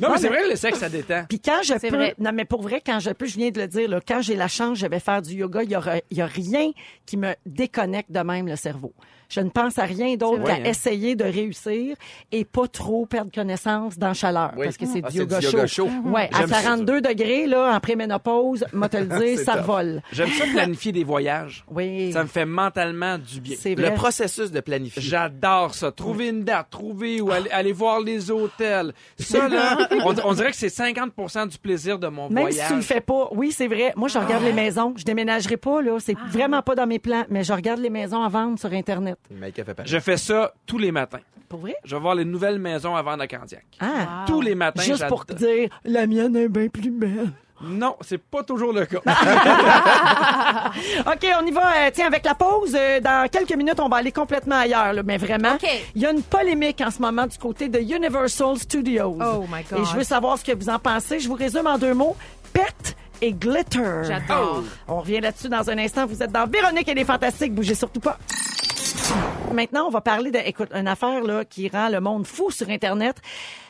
non, 0.00 0.08
mais 0.12 0.18
c'est 0.18 0.28
vrai, 0.28 0.48
le 0.48 0.56
sexe, 0.56 0.78
ça 0.78 0.88
détend. 0.88 1.24
Puis 1.28 1.40
quand 1.40 1.60
je 1.62 1.74
peux, 1.74 1.88
vrai. 1.96 2.14
non 2.18 2.30
mais 2.32 2.44
pour 2.44 2.62
vrai, 2.62 2.82
quand 2.84 3.00
je 3.00 3.10
peux, 3.10 3.26
je 3.26 3.36
viens 3.36 3.50
de 3.50 3.60
le 3.60 3.68
dire, 3.68 3.88
là, 3.88 4.00
quand 4.06 4.20
j'ai 4.22 4.36
la 4.36 4.48
chance, 4.48 4.78
je 4.78 4.86
vais 4.86 5.00
faire 5.00 5.22
du 5.22 5.34
yoga, 5.34 5.62
il 5.62 5.70
y 5.70 5.76
aura, 5.76 5.96
il 6.10 6.16
y 6.18 6.20
a 6.22 6.26
rien 6.26 6.70
qui 7.06 7.16
me 7.16 7.34
déconnecte 7.46 8.10
de 8.12 8.20
même 8.20 8.46
le 8.46 8.56
cerveau. 8.56 8.92
Je 9.28 9.40
ne 9.40 9.50
pense 9.50 9.78
à 9.78 9.84
rien 9.84 10.14
d'autre 10.16 10.44
qu'à 10.44 10.54
hein? 10.54 10.64
essayer 10.64 11.14
de 11.16 11.24
réussir 11.24 11.96
et 12.32 12.44
pas 12.44 12.68
trop 12.68 13.06
perdre 13.06 13.30
connaissance 13.32 13.98
dans 13.98 14.08
la 14.08 14.14
chaleur, 14.14 14.52
Oui. 14.56 14.64
parce 14.66 14.76
que 14.76 14.86
c'est 14.86 15.02
Ah, 15.04 15.10
du 15.10 15.18
yoga 15.18 15.38
du 15.40 15.46
chaud. 15.46 15.52
yoga 15.52 15.66
chaud. 15.66 15.88
Ouais, 16.04 16.28
à 16.32 16.38
J'aime 16.40 16.48
ça. 16.48 16.62
42 16.62 17.00
degrés 17.00 17.46
là, 17.46 17.74
en 17.74 17.80
préménopause, 17.80 18.64
moi 18.72 18.88
te 18.88 18.96
le 18.96 19.06
dire, 19.18 19.38
ça 19.40 19.56
vole. 19.60 20.02
J'aime 20.12 20.30
ça 20.30 20.44
planifier 20.52 20.92
des 20.92 21.04
voyages. 21.04 21.64
Oui. 21.70 22.12
Ça 22.12 22.22
me 22.22 22.28
fait 22.28 22.44
mentalement 22.46 23.18
du 23.18 23.40
bien. 23.40 23.56
C'est 23.58 23.74
Le 23.74 23.94
processus 23.94 24.50
de 24.50 24.60
planifier. 24.60 25.02
J'adore 25.02 25.74
ça. 25.74 25.90
Trouver 25.92 26.28
une 26.28 26.44
date, 26.44 26.68
trouver 26.70 27.20
où 27.20 27.30
aller, 27.30 27.50
aller 27.50 27.72
voir 27.72 28.00
les 28.00 28.30
hôtels. 28.30 28.92
Ça, 29.18 29.48
là, 29.48 29.88
on, 30.04 30.14
on 30.24 30.32
dirait 30.34 30.50
que 30.50 30.56
c'est 30.56 30.68
50% 30.68 31.48
du 31.48 31.58
plaisir 31.58 31.98
de 31.98 32.08
mon 32.08 32.28
Même 32.28 32.44
voyage. 32.44 32.62
si 32.66 32.68
tu 32.68 32.76
le 32.76 32.82
fais 32.82 33.00
pas, 33.00 33.28
oui, 33.32 33.52
c'est 33.52 33.66
vrai. 33.68 33.92
Moi, 33.96 34.08
je 34.08 34.18
regarde 34.18 34.44
les 34.44 34.52
maisons. 34.52 34.94
Je 34.96 35.04
déménagerai 35.04 35.56
pas, 35.56 35.82
là. 35.82 35.98
C'est 36.00 36.16
vraiment 36.30 36.62
pas 36.62 36.74
dans 36.74 36.86
mes 36.86 36.98
plans, 36.98 37.24
mais 37.30 37.44
je 37.44 37.52
regarde 37.52 37.80
les 37.80 37.90
maisons 37.90 38.22
à 38.22 38.28
vendre 38.28 38.58
sur 38.58 38.72
Internet. 38.72 39.15
Fait. 39.28 39.82
Je 39.84 39.98
fais 39.98 40.16
ça 40.16 40.52
tous 40.66 40.78
les 40.78 40.92
matins. 40.92 41.20
Pour 41.48 41.60
vrai? 41.60 41.76
Je 41.84 41.94
vais 41.94 42.00
voir 42.00 42.14
les 42.14 42.24
nouvelles 42.24 42.58
maisons 42.58 42.96
à 42.96 43.02
vendre 43.02 43.22
à 43.22 43.26
Candiac. 43.26 43.64
Ah. 43.80 44.24
Tous 44.26 44.40
les 44.40 44.54
matins. 44.54 44.82
Juste 44.82 45.06
pour 45.08 45.24
dire, 45.24 45.68
la 45.84 46.06
mienne 46.06 46.36
est 46.36 46.48
bien 46.48 46.68
plus 46.68 46.90
belle. 46.90 47.30
Non, 47.62 47.96
c'est 48.02 48.18
pas 48.18 48.42
toujours 48.42 48.72
le 48.72 48.84
cas. 48.84 48.98
OK, 51.06 51.26
on 51.40 51.46
y 51.46 51.50
va. 51.52 51.86
euh, 51.86 51.90
tiens, 51.92 52.06
avec 52.06 52.24
la 52.24 52.34
pause, 52.34 52.76
euh, 52.78 53.00
dans 53.00 53.28
quelques 53.30 53.56
minutes, 53.56 53.80
on 53.80 53.88
va 53.88 53.96
aller 53.96 54.12
complètement 54.12 54.56
ailleurs, 54.56 54.92
là, 54.92 55.02
mais 55.02 55.16
vraiment. 55.16 55.56
Il 55.94 56.02
y 56.02 56.06
a 56.06 56.10
une 56.10 56.22
polémique 56.22 56.82
en 56.84 56.90
ce 56.90 57.00
moment 57.00 57.26
du 57.26 57.38
côté 57.38 57.68
de 57.68 57.78
Universal 57.78 58.58
Studios. 58.58 59.18
Oh 59.20 59.44
my 59.50 59.62
God. 59.70 59.80
Et 59.80 59.84
je 59.84 59.96
veux 59.96 60.04
savoir 60.04 60.38
ce 60.38 60.44
que 60.44 60.54
vous 60.54 60.68
en 60.68 60.78
pensez. 60.78 61.18
Je 61.18 61.28
vous 61.28 61.34
résume 61.34 61.66
en 61.66 61.78
deux 61.78 61.94
mots. 61.94 62.16
Pet 62.52 62.96
et 63.22 63.32
glitter. 63.32 64.02
J'adore. 64.02 64.62
On 64.88 65.00
revient 65.00 65.20
là-dessus 65.20 65.48
dans 65.48 65.68
un 65.70 65.78
instant. 65.78 66.06
Vous 66.06 66.22
êtes 66.22 66.32
dans 66.32 66.46
Véronique 66.46 66.88
et 66.88 66.94
les 66.94 67.04
Fantastiques. 67.04 67.54
Bougez 67.54 67.74
surtout 67.74 68.00
pas. 68.00 68.18
Maintenant, 69.52 69.86
on 69.86 69.90
va 69.90 70.00
parler 70.00 70.30
de, 70.30 70.38
écoute, 70.44 70.70
une 70.74 70.88
affaire 70.88 71.22
là 71.22 71.44
qui 71.44 71.68
rend 71.68 71.88
le 71.88 72.00
monde 72.00 72.26
fou 72.26 72.50
sur 72.50 72.68
Internet. 72.68 73.16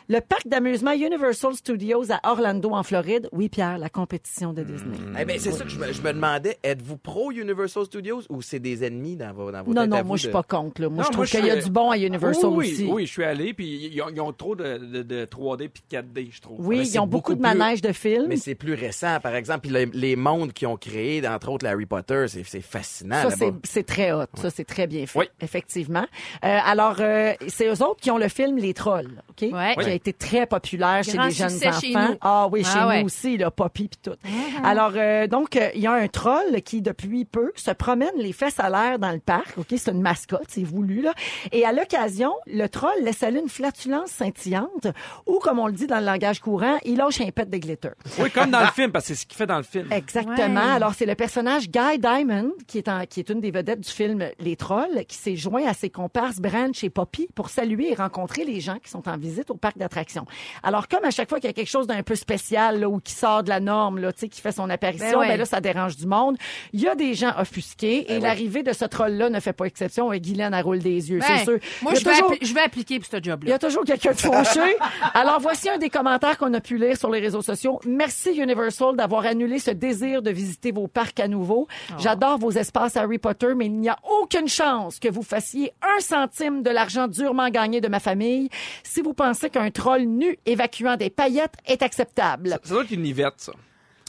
Le 0.08 0.20
parc 0.20 0.46
d'amusement 0.46 0.92
Universal 0.92 1.54
Studios 1.54 2.12
à 2.12 2.30
Orlando, 2.30 2.70
en 2.70 2.82
Floride. 2.84 3.28
Oui, 3.32 3.48
Pierre, 3.48 3.76
la 3.78 3.88
compétition 3.88 4.52
de 4.52 4.62
Disney. 4.62 4.96
Eh 5.20 5.24
ben, 5.24 5.36
c'est 5.38 5.50
ça 5.50 5.64
que 5.64 5.70
je 5.70 5.78
me, 5.78 5.92
je 5.92 6.00
me 6.00 6.12
demandais. 6.12 6.58
Êtes-vous 6.62 6.96
pro 6.96 7.32
Universal 7.32 7.86
Studios 7.86 8.22
ou 8.28 8.40
c'est 8.40 8.60
des 8.60 8.84
ennemis 8.84 9.16
dans 9.16 9.32
vos, 9.32 9.50
dans 9.50 9.64
vos 9.64 9.74
Non, 9.74 9.86
non, 9.86 10.04
moi, 10.04 10.16
je 10.16 10.20
suis 10.22 10.28
de- 10.28 10.32
pas 10.32 10.44
contre. 10.44 10.80
Là. 10.82 10.88
Moi, 10.88 10.98
Non, 10.98 11.02
je 11.02 11.06
trouve 11.08 11.16
moi, 11.18 11.24
je 11.26 11.30
qu'il 11.36 11.44
y 11.46 11.50
a 11.50 11.54
suis- 11.56 11.64
du 11.64 11.70
bon 11.70 11.90
à 11.90 11.98
Universal 11.98 12.50
oui, 12.50 12.70
aussi. 12.72 12.84
Oui, 12.88 13.06
je 13.06 13.10
suis 13.12 13.24
allé, 13.24 13.52
puis 13.52 13.90
ils 13.92 14.00
ont, 14.00 14.08
ils 14.14 14.20
ont 14.20 14.32
trop 14.32 14.54
de, 14.54 14.78
de, 14.78 15.02
de 15.02 15.24
3D 15.24 15.68
puis 15.68 15.82
de 15.90 15.96
4D, 15.96 16.28
je 16.30 16.40
trouve. 16.40 16.56
Oui, 16.60 16.76
Mais 16.78 16.82
ils 16.84 16.86
c'est 16.86 16.98
ont 17.00 17.06
beaucoup, 17.08 17.34
de 17.34 17.40
plus- 17.40 17.42
manèges 17.58 17.82
de 17.82 17.92
films. 17.92 18.26
Mais 18.28 18.36
c'est 18.36 18.54
plus 18.54 18.74
récent, 18.74 19.18
par 19.20 19.34
exemple. 19.34 19.62
Puis 19.62 19.70
les, 19.70 19.86
les 19.86 20.14
mondes 20.14 20.52
qu'ils 20.52 20.68
ont 20.68 20.76
créés, 20.76 21.26
entre 21.26 21.50
autres 21.50 21.66
Harry 21.66 21.86
Potter, 21.86 22.26
c'est 22.28 22.44
c'est 22.44 22.60
fascinant 22.60 23.16
Ça, 23.16 23.30
là-bas. 23.30 23.36
c'est, 23.64 23.70
c'est 23.70 23.82
très 23.86 24.12
hot. 24.12 24.26
Ça, 24.34 24.50
c'est 24.50 24.64
très 24.64 24.86
bien 24.86 25.04
fait. 25.06 25.18
Oui. 25.18 25.24
Effectivement. 25.40 26.06
Euh, 26.44 26.58
alors, 26.64 26.96
euh, 27.00 27.32
c'est 27.48 27.66
eux 27.66 27.82
autres 27.82 28.00
qui 28.00 28.10
ont 28.12 28.18
le 28.18 28.28
film 28.28 28.56
Les 28.56 28.72
Trolls, 28.72 29.10
OK? 29.30 29.50
Ouais. 29.52 29.74
Qui 29.82 29.90
a 29.90 29.95
été 29.96 30.12
très 30.12 30.46
populaire 30.46 31.02
chez 31.02 31.18
les 31.18 31.30
jeunes 31.30 31.52
enfants. 31.66 31.80
chez 31.80 31.92
nous. 31.92 32.16
Ah 32.20 32.48
oui, 32.50 32.62
Ah 32.64 32.72
chez 32.72 32.84
ouais. 32.86 33.00
nous 33.00 33.06
aussi, 33.06 33.36
là, 33.36 33.50
Poppy 33.50 33.88
puis 33.88 33.98
tout. 34.02 34.16
Alors, 34.64 34.92
euh, 34.96 35.26
donc, 35.26 35.56
euh, 35.56 35.68
il 35.74 35.80
y 35.80 35.86
a 35.86 35.92
un 35.92 36.08
troll 36.08 36.62
qui, 36.64 36.82
depuis 36.82 37.24
peu, 37.24 37.52
se 37.56 37.70
promène 37.72 38.10
les 38.16 38.32
fesses 38.32 38.58
à 38.60 38.70
l'air 38.70 38.98
dans 38.98 39.12
le 39.12 39.18
parc, 39.20 39.56
OK? 39.58 39.66
C'est 39.76 39.90
une 39.90 40.00
mascotte, 40.02 40.46
c'est 40.48 40.62
voulu, 40.62 41.02
là. 41.02 41.12
Et 41.52 41.64
à 41.64 41.72
l'occasion, 41.72 42.32
le 42.46 42.66
troll 42.68 42.90
laisse 43.02 43.22
aller 43.22 43.40
une 43.40 43.48
flatulence 43.48 44.10
scintillante 44.10 44.86
ou, 45.26 45.38
comme 45.40 45.58
on 45.58 45.66
le 45.66 45.72
dit 45.72 45.86
dans 45.86 45.98
le 45.98 46.06
langage 46.06 46.40
courant, 46.40 46.78
il 46.84 46.96
lâche 46.96 47.20
un 47.20 47.30
pet 47.30 47.48
de 47.48 47.56
glitter. 47.58 47.90
Oui, 48.18 48.30
comme 48.30 48.50
dans 48.50 48.60
le 48.60 48.66
film, 48.68 48.92
parce 48.92 49.06
que 49.08 49.14
c'est 49.14 49.20
ce 49.22 49.26
qu'il 49.26 49.36
fait 49.36 49.46
dans 49.46 49.56
le 49.56 49.62
film. 49.62 49.90
Exactement. 49.92 50.60
Ouais. 50.60 50.70
Alors, 50.72 50.94
c'est 50.94 51.06
le 51.06 51.14
personnage 51.14 51.68
Guy 51.70 51.98
Diamond, 51.98 52.52
qui 52.66 52.78
est, 52.78 52.88
en- 52.88 53.04
qui 53.06 53.20
est 53.20 53.30
une 53.30 53.40
des 53.40 53.50
vedettes 53.50 53.80
du 53.80 53.90
film 53.90 54.24
Les 54.38 54.56
Trolls, 54.56 55.04
qui 55.08 55.16
s'est 55.16 55.36
joint 55.36 55.66
à 55.66 55.74
ses 55.74 55.90
comparses 55.90 56.38
Branch 56.40 56.82
et 56.84 56.90
Poppy 56.90 57.28
pour 57.34 57.48
saluer 57.50 57.92
et 57.92 57.94
rencontrer 57.94 58.44
les 58.44 58.60
gens 58.60 58.78
qui 58.82 58.90
sont 58.90 59.08
en 59.08 59.16
visite 59.16 59.50
au 59.50 59.54
parc 59.56 59.78
d'attraction. 59.86 60.24
Alors, 60.62 60.88
comme 60.88 61.04
à 61.04 61.10
chaque 61.10 61.28
fois 61.28 61.38
qu'il 61.40 61.48
y 61.48 61.50
a 61.50 61.54
quelque 61.54 61.70
chose 61.70 61.86
d'un 61.86 62.02
peu 62.02 62.14
spécial 62.14 62.80
là, 62.80 62.88
ou 62.88 62.98
qui 63.00 63.12
sort 63.12 63.42
de 63.42 63.48
la 63.48 63.60
norme, 63.60 63.98
là, 63.98 64.12
tu 64.12 64.20
sais, 64.20 64.28
qui 64.28 64.40
fait 64.40 64.52
son 64.52 64.68
apparition, 64.68 65.06
Ben 65.06 65.12
ben, 65.20 65.28
ouais. 65.30 65.36
là, 65.36 65.44
ça 65.44 65.60
dérange 65.60 65.96
du 65.96 66.06
monde. 66.06 66.36
Il 66.72 66.80
y 66.80 66.88
a 66.88 66.94
des 66.94 67.14
gens 67.14 67.32
offusqués 67.38 68.04
Ben 68.08 68.16
et 68.16 68.20
l'arrivée 68.20 68.62
de 68.62 68.72
ce 68.72 68.84
troll-là 68.84 69.30
ne 69.30 69.40
fait 69.40 69.52
pas 69.52 69.64
exception. 69.66 70.12
Et 70.12 70.20
Guylaine, 70.20 70.52
elle 70.54 70.64
roule 70.64 70.80
des 70.80 71.10
yeux, 71.10 71.20
Ben, 71.20 71.26
c'est 71.38 71.44
sûr. 71.44 71.58
Moi, 71.82 71.92
a 71.92 71.94
je 71.94 72.04
vais, 72.04 72.10
toujours- 72.12 72.34
je 72.42 72.54
vais 72.54 72.60
appliquer 72.60 72.98
pour 72.98 73.08
ce 73.08 73.16
il 73.16 73.20
y 73.26 73.30
job-là. 73.30 73.54
a 73.54 73.58
toujours 73.58 73.84
quelqu'un 73.84 74.12
de 74.12 74.16
fauché. 74.20 74.76
Alors, 75.14 75.40
voici 75.40 75.68
un 75.68 75.78
des 75.78 75.90
commentaires 75.90 76.36
qu'on 76.38 76.52
a 76.54 76.60
pu 76.60 76.76
lire 76.78 76.96
sur 76.96 77.10
les 77.10 77.20
réseaux 77.20 77.42
sociaux. 77.42 77.80
Merci 77.86 78.30
Universal 78.36 78.96
d'avoir 78.96 79.24
annulé 79.26 79.58
ce 79.58 79.70
désir 79.70 80.22
de 80.22 80.30
visiter 80.30 80.72
vos 80.72 80.86
parcs 80.88 81.20
à 81.20 81.28
nouveau. 81.28 81.66
J'adore 81.98 82.38
vos 82.38 82.50
espaces 82.50 82.96
Harry 82.96 83.18
Potter, 83.18 83.54
mais 83.56 83.66
il 83.66 83.78
n'y 83.78 83.88
a 83.88 83.96
aucune 84.20 84.48
chance 84.48 84.98
que 84.98 85.08
vous 85.08 85.22
fassiez 85.22 85.72
un 85.82 86.00
centime 86.00 86.62
de 86.62 86.70
l'argent 86.70 87.08
durement 87.08 87.48
gagné 87.48 87.80
de 87.80 87.88
ma 87.88 88.00
famille 88.00 88.48
si 88.82 89.00
vous 89.02 89.14
pensez 89.14 89.50
qu'un 89.50 89.70
troll 89.76 90.02
nu 90.04 90.38
évacuant 90.46 90.96
des 90.96 91.10
paillettes 91.10 91.54
est 91.66 91.82
acceptable. 91.82 92.58
Ça 92.62 92.74
doit 92.74 92.82
être 92.84 92.90
une 92.90 93.02
ça. 93.36 93.52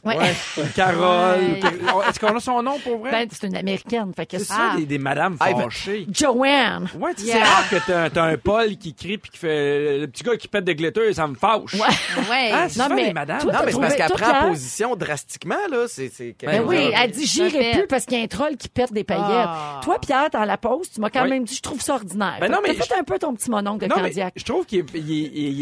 Ouais. 0.06 0.16
Une 0.58 0.70
Carole. 0.70 1.40
Ouais. 1.42 1.60
ou- 1.94 2.02
Est-ce 2.10 2.20
qu'on 2.20 2.36
a 2.36 2.40
son 2.40 2.62
nom 2.64 2.80
pour 2.80 3.00
vrai? 3.00 3.12
Ben, 3.12 3.28
c'est 3.32 3.48
une 3.48 3.58
américaine. 3.58 4.12
Fait 4.16 4.26
que 4.26 4.38
c'est 4.38 4.46
ça, 4.46 4.70
Ah. 4.74 4.78
des, 4.78 4.86
des 4.86 4.98
madames 5.00 5.36
Ah, 5.40 5.52
ben- 5.52 5.64
fâchées. 5.64 6.08
Joanne. 6.12 6.88
Ouais, 6.98 7.14
tu 7.16 7.24
sais, 7.24 7.28
Yeah. 7.30 7.38
c'est 7.38 7.44
rare 7.44 7.70
que 7.70 7.76
t'as, 7.88 8.10
t'as 8.12 8.24
un 8.24 8.38
Paul 8.38 8.78
qui 8.78 8.94
crie 8.94 9.18
puis 9.18 9.32
qui 9.32 9.38
fait 9.38 9.98
le 9.98 10.08
petit 10.08 10.24
gars 10.24 10.38
qui 10.38 10.48
pète 10.48 10.64
des 10.64 10.76
glitters, 10.76 11.14
ça 11.16 11.28
me 11.28 11.36
fâche. 11.36 11.74
Ouais. 11.74 11.80
Ouais. 12.30 12.52
Ah, 12.54 12.70
c'est 12.70 12.80
Non, 12.80 12.96
mais 12.96 13.12
madames. 13.12 13.40
toi, 13.40 13.52
Non, 13.54 13.60
mais 13.66 13.72
c'est 13.72 13.80
parce 13.80 13.96
qu'elle 13.96 14.12
prend 14.12 14.32
là. 14.32 14.48
position 14.50 14.96
drastiquement, 14.96 15.56
là. 15.72 15.86
C'est, 15.88 16.10
c'est 16.14 16.36
Ben 16.44 16.64
oui, 16.66 16.92
elle 16.96 17.12
dit 17.12 17.26
j'irai 17.26 17.72
plus 17.72 17.88
parce 17.88 18.06
qu'il 18.06 18.18
y 18.18 18.22
a 18.22 18.24
un 18.24 18.28
troll 18.28 18.56
qui 18.58 18.70
pète 18.70 18.94
des 18.94 19.04
paillettes. 19.04 19.26
Ah. 19.28 19.82
Toi, 19.84 20.00
Pierre, 20.00 20.30
dans 20.30 20.44
la 20.46 20.58
pause, 20.58 20.90
tu 20.94 21.02
m'as 21.02 21.10
quand 21.10 21.24
Oui. 21.24 21.30
même 21.32 21.44
dit 21.44 21.56
je 21.56 21.62
trouve 21.62 21.82
ça 21.82 21.96
ordinaire. 21.96 22.38
Ben 22.40 22.52
non, 22.52 22.60
mais 22.66 22.76
t'as 22.76 23.00
un 23.00 23.04
peu 23.04 23.18
ton 23.20 23.34
petit 23.34 23.50
mononcle 23.50 23.88
Candiac. 23.88 24.34
je 24.36 24.44
trouve 24.46 24.66
qu'il 24.66 24.80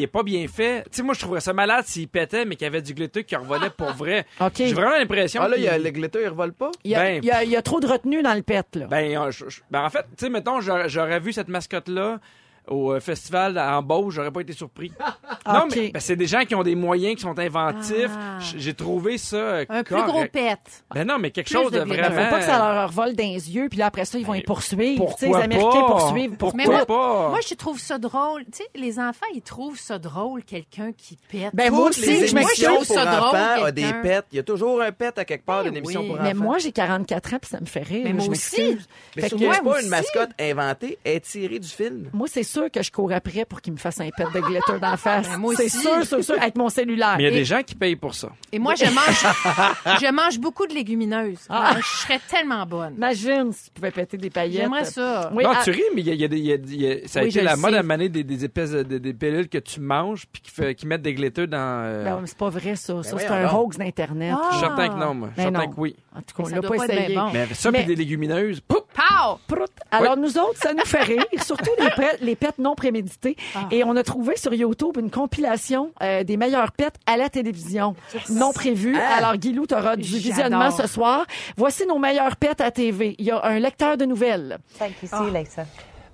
est, 0.04 0.08
pas 0.08 0.24
bien 0.24 0.46
fait. 0.48 0.84
Tu 0.92 0.98
sais, 0.98 1.04
moi, 1.04 1.14
je 1.14 1.20
trouverais 1.22 1.42
ça 1.42 1.54
malade 1.54 1.86
s'il 1.88 2.08
pétait, 2.08 2.46
mais 2.46 2.56
qu'il 2.56 2.66
y 2.66 2.68
avait 2.68 2.82
du 2.82 2.94
glitter 2.94 3.24
qui 3.24 3.36
revolait 3.36 3.70
pour 3.70 3.92
vrai. 3.94 4.25
J'ai 4.56 4.74
vraiment 4.74 4.92
l'impression 4.98 5.42
Ah, 5.42 5.48
là, 5.48 5.58
il 5.58 5.64
y 5.64 5.68
a 5.68 5.78
le 5.78 5.90
glitter, 5.90 6.20
il 6.24 6.28
revole 6.30 6.54
pas? 6.54 6.72
Il 6.84 6.92
y 6.92 6.96
a, 6.96 7.00
Ben- 7.00 7.20
il 7.24 7.28
y 7.28 7.32
a- 7.32 7.44
il 7.44 7.50
y 7.50 7.56
a 7.56 7.62
trop 7.62 7.80
de 7.80 7.88
retenue 7.88 8.22
dans 8.22 8.34
le 8.34 8.42
pet, 8.42 8.66
là. 8.76 8.88
Ben, 8.88 9.18
euh, 9.18 9.32
je- 9.32 9.50
je- 9.50 9.62
ben, 9.72 9.84
en 9.84 9.90
fait, 9.90 10.02
tu 10.18 10.26
sais, 10.26 10.30
mettons, 10.30 10.60
j'aurais 10.62 10.90
j'aurais 10.90 11.20
vu 11.20 11.34
cette 11.34 11.48
mascotte-là 11.48 12.20
au 12.68 12.94
euh, 12.94 13.00
festival 13.00 13.58
en 13.58 13.82
Beauce, 13.82 14.14
j'aurais 14.14 14.32
pas 14.32 14.42
été 14.42 14.54
surpris. 14.54 14.92
non, 15.48 15.66
OK. 15.66 15.76
mais 15.76 15.92
ben, 15.92 16.00
c'est 16.00 16.16
des 16.16 16.28
gens 16.28 16.44
qui 16.46 16.56
ont 16.56 16.64
des 16.64 16.76
moyens, 16.76 17.16
qui 17.16 17.22
sont 17.22 17.38
inventifs. 17.38 18.12
Ah. 18.18 18.40
J'ai 18.40 18.74
trouvé 18.74 19.18
ça 19.18 19.36
euh, 19.38 19.66
Un 19.70 19.84
plus 19.84 20.04
gros 20.04 20.26
pet. 20.32 20.60
Ben 20.94 21.06
non, 21.08 21.18
mais 21.20 21.32
quelque 21.32 21.48
Plus 21.48 21.56
chose 21.56 21.72
de 21.72 21.80
de, 21.80 21.86
vraiment... 21.86 22.10
Faut 22.10 22.30
pas 22.32 22.40
que 22.40 22.46
ça 22.46 22.58
leur 22.58 22.90
revole 22.90 23.16
dans 23.16 23.24
les 23.24 23.52
yeux, 23.56 23.68
puis 23.70 23.80
là, 23.80 23.88
après 23.88 24.06
ça, 24.06 24.18
ils 24.18 24.26
vont 24.26 24.34
y 24.34 24.42
poursuivre. 24.42 25.06
Pourquoi 25.06 25.40
les 25.40 25.44
Américains 25.44 25.82
pas? 25.82 25.88
poursuivent. 25.88 26.30
Pour... 26.38 26.54
Pourquoi 26.54 26.58
Mais 26.58 26.66
moi- 26.66 26.86
pas? 26.86 27.30
Moi, 27.30 27.40
je 27.48 27.54
trouve 27.56 27.80
ça 27.80 27.98
drôle. 27.98 28.46
Tu 28.46 28.64
sais, 28.64 28.70
les 28.76 29.00
enfants, 29.00 29.26
ils 29.34 29.42
trouvent 29.42 29.80
ça 29.80 30.00
drôle, 30.00 30.44
quelqu'un 30.44 30.92
qui 30.92 31.18
pète. 31.30 31.52
Ben, 31.54 31.72
moi 31.72 31.90
aussi, 31.90 32.02
les 32.06 32.28
je 32.28 32.36
émissions 32.36 32.76
trouve 32.76 32.88
pour 32.88 32.96
ça 32.96 33.06
drôle, 33.06 33.36
enfants 33.36 33.68
ont 33.68 33.72
des 33.72 33.94
pets. 34.02 34.26
Il 34.32 34.38
y 34.38 34.40
a 34.40 34.44
toujours 34.44 34.82
un 34.82 34.92
pet 34.92 35.18
à 35.18 35.26
quelque 35.26 35.46
part 35.46 35.64
Ben 35.64 35.70
d'une 35.70 35.78
émission 35.78 36.02
oui. 36.02 36.08
pour 36.08 36.22
Mais 36.22 36.30
enfants. 36.32 36.44
moi, 36.44 36.58
j'ai 36.58 36.72
44 36.72 37.34
ans, 37.34 37.38
puis 37.42 37.50
ça 37.50 37.60
me 37.60 37.66
fait 37.66 37.84
rire. 37.84 38.02
Mais 38.06 38.14
moi 38.14 38.26
je 38.26 38.32
aussi. 38.32 38.78
Mais 39.16 39.30
c'est 39.30 39.38
pas 39.64 39.82
une 39.82 39.90
mascotte 39.90 40.32
inventée, 40.40 40.98
est 41.06 41.20
tirée 41.20 41.60
du 41.60 41.68
film. 41.68 42.10
Moi, 42.14 42.28
c'est 42.30 42.44
sûr 42.56 42.72
que 42.72 42.82
je 42.84 42.92
cours 42.92 43.12
après 43.12 43.46
pour 43.46 43.62
qu'il 43.62 43.74
me 43.74 43.78
fasse 43.78 44.00
un 44.00 44.10
pet 44.10 44.26
de 44.34 44.40
glitter 44.40 44.80
dans 44.82 44.92
la 44.92 44.98
face. 44.98 45.30
Ben, 45.30 45.38
moi 45.38 45.54
c'est 45.56 45.70
sûr, 45.70 46.04
sûr, 46.06 46.24
sûr, 46.24 46.36
avec 46.42 46.56
mon 46.56 46.70
cellulaire. 46.70 47.16
Mais 47.18 47.24
il 47.24 47.26
y 47.28 47.30
a 47.30 47.32
Et- 47.32 47.40
des 47.40 47.46
gens 47.46 47.62
qui 47.64 47.76
payent 47.76 47.96
pour 47.96 48.14
ça. 48.16 48.30
Et 48.52 48.60
moi, 48.60 48.76
je 48.76 48.86
mange, 48.86 50.00
je 50.02 50.12
mange 50.12 50.40
beaucoup 50.40 50.66
de 50.68 50.74
légumineuses. 50.74 51.46
Ah. 51.50 51.68
Alors, 51.70 51.82
je 51.84 51.98
serais 52.04 52.20
tellement 52.30 52.66
bonne. 52.66 52.94
Imagine 52.96 53.52
si 53.54 53.66
tu 53.66 53.72
pouvais 53.72 53.92
péter 53.92 54.18
des 54.18 54.30
paillettes. 54.30 54.62
J'aimerais 54.64 54.86
ça. 54.86 55.32
Oui, 55.34 55.44
non, 55.44 55.52
ah, 55.54 55.62
tu 55.64 55.72
ris, 55.72 55.82
mais 55.94 56.02
il 56.02 56.08
y 56.08 56.12
a, 56.12 56.14
y 56.16 56.24
a 56.26 56.28
y 56.36 56.52
a- 56.54 56.56
il 56.56 56.82
y 56.82 56.92
a- 56.92 57.08
ça 57.08 57.20
a 57.20 57.24
Oui, 57.24 57.30
été 57.30 57.42
la 57.42 57.56
mode 57.56 57.72
sais. 57.74 57.78
à 57.78 57.84
maner 57.84 58.10
des, 58.10 58.24
des 58.24 58.46
épaisses 58.46 58.72
des, 58.72 59.00
des 59.00 59.14
pilules 59.14 59.50
que 59.50 59.58
tu 59.58 59.80
manges 59.80 60.26
puis 60.32 60.42
qui, 60.42 60.52
fait- 60.52 60.76
qui 60.76 60.88
mettent 60.88 61.02
des 61.02 61.14
glitters 61.14 61.48
dans. 61.48 61.58
euh, 61.86 62.04
ben, 62.04 62.22
c'est 62.26 62.38
pas 62.38 62.50
vrai, 62.50 62.76
ça. 62.76 63.04
ça, 63.04 63.18
c'est 63.18 63.28
un 63.28 63.50
hoax 63.54 63.78
d'Internet. 63.78 64.34
Ah. 64.36 64.48
Je 64.52 64.58
suis 64.58 64.66
certain 64.66 64.90
que 64.90 64.96
non, 64.96 65.14
moi. 65.14 65.30
Je 65.36 65.42
suis 65.42 65.52
Ben 65.52 65.58
certain 65.60 65.74
que 65.74 65.80
oui. 65.80 65.96
En 66.16 66.20
tout 66.22 66.24
cas, 66.28 66.34
Mais 66.38 66.44
on 66.44 66.50
ça 66.50 66.56
l'a 66.56 66.62
pas 66.62 66.76
essayé. 66.76 67.20
Mais 67.34 67.48
ça, 67.54 67.72
Mais- 67.72 67.80
puis 67.80 67.88
des 67.88 67.96
légumineuses, 67.96 68.62
pouf! 68.62 68.84
Pow! 68.94 69.38
Prout. 69.48 69.70
Alors, 69.92 70.16
nous 70.18 70.38
autres, 70.38 70.58
ça 70.62 70.74
nous 70.74 70.86
fait 70.86 71.02
rire, 71.04 71.26
surtout 71.44 71.72
les, 71.80 71.90
pets- 71.90 72.18
les 72.22 72.36
pets 72.46 72.60
non 72.60 72.76
prémédités. 72.76 73.36
Ah. 73.56 73.68
Et 73.72 73.84
on 73.84 73.96
a 73.96 74.04
trouvé 74.04 74.38
sur 74.38 74.54
YouTube 74.54 74.98
une 74.98 75.10
compilation 75.10 75.92
euh, 76.02 76.24
des 76.24 76.38
meilleurs 76.38 76.72
pets 76.72 76.96
à 77.06 77.18
la 77.18 77.30
télévision, 77.30 77.96
non 78.30 78.52
prévus. 78.54 78.96
Alors, 78.96 79.38
Guilou, 79.38 79.66
tu 79.66 79.74
auras 79.74 79.96
du 79.96 80.04
visionnement 80.04 80.72
ce 80.72 80.88
soir. 80.88 81.26
Voici 81.58 81.86
nos 81.88 81.98
meilleurs 81.98 82.36
pets 82.36 82.62
à 82.62 82.72
TV. 82.72 83.16
Il 83.18 83.26
y 83.26 83.32
a 83.32 83.44
un 83.44 83.60
lecteur 83.60 83.98
de 83.98 84.06
nouvelles. 84.06 84.60
Thank 84.78 85.02
you. 85.02 85.08
See 85.10 85.24
you 85.24 85.32
later. 85.32 85.66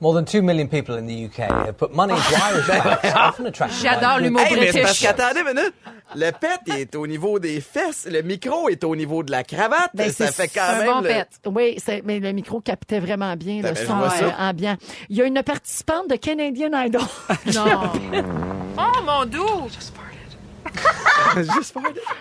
More 0.02 0.16
than 0.16 0.26
2 0.26 0.42
million 0.42 0.68
people 0.68 0.96
in 0.96 1.06
the 1.06 1.26
UK 1.28 1.40
uh, 1.52 1.72
put 1.74 1.94
money 1.94 2.14
into 2.14 2.36
Irish 2.44 2.66
pubs, 2.66 3.14
often 3.16 3.46
attracted 3.46 3.78
by 3.84 3.90
J'adore 3.90 4.20
l'humour 4.20 4.42
Hey, 4.42 4.60
mais 4.60 4.72
c'est 4.72 4.82
parce 4.82 5.00
qu'attendez 5.00 5.42
une 5.42 5.56
minute. 5.56 5.74
Le 6.16 6.32
pet 6.32 6.60
il 6.68 6.76
est 6.80 6.96
au 6.96 7.06
niveau 7.06 7.38
des 7.38 7.62
fesses, 7.62 8.08
le 8.12 8.22
micro 8.24 8.68
est 8.68 8.84
au 8.84 8.96
niveau 8.96 9.22
de 9.22 9.30
la 9.32 9.44
cravate. 9.44 9.92
Ben, 9.94 10.12
ça 10.12 10.32
fait 10.32 10.48
quand 10.48 10.62
un 10.64 10.78
même. 10.80 10.88
bon 10.88 11.02
le- 11.02 11.08
pet. 11.08 11.28
Oui, 11.46 11.78
mais 12.04 12.20
le 12.20 12.32
micro 12.34 12.60
captait 12.62 13.00
vraiment 13.00 13.36
bien 13.36 13.62
le 13.62 13.76
son 13.76 14.02
euh, 14.02 14.32
ambiant. 14.40 14.76
Il 15.10 15.18
y 15.18 15.22
a 15.22 15.26
une 15.26 15.42
participante 15.44 16.10
de 16.10 16.16
Canadian 16.16 16.72
Idol. 16.74 17.02
Non. 17.54 17.66
oh, 18.78 19.02
mon 19.06 19.26
doux! 19.26 19.68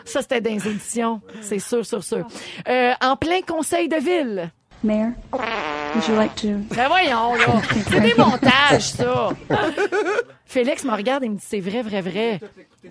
Ça, 0.05 0.23
c'était 0.23 0.41
dans 0.41 0.51
les 0.51 0.67
auditions. 0.67 1.21
C'est 1.41 1.59
sûr, 1.59 1.85
sûr, 1.87 2.03
sûr. 2.05 2.27
Euh, 2.69 2.93
en 3.01 3.17
plein 3.17 3.41
conseil 3.43 3.89
de 3.89 3.97
ville. 3.97 4.51
Mayor, 4.83 5.13
would 5.95 6.09
you 6.09 6.15
like 6.15 6.35
to? 6.37 6.49
Ben 6.75 6.89
voyons, 6.89 7.35
là. 7.35 7.61
C'est 7.91 8.01
des 8.01 8.15
montages, 8.15 8.93
ça. 8.93 9.29
Félix 10.47 10.85
me 10.85 10.93
regarde 10.93 11.23
et 11.25 11.29
me 11.29 11.35
dit 11.37 11.45
c'est 11.47 11.61
vrai, 11.61 11.83
vrai, 11.83 12.01
vrai. 12.01 12.41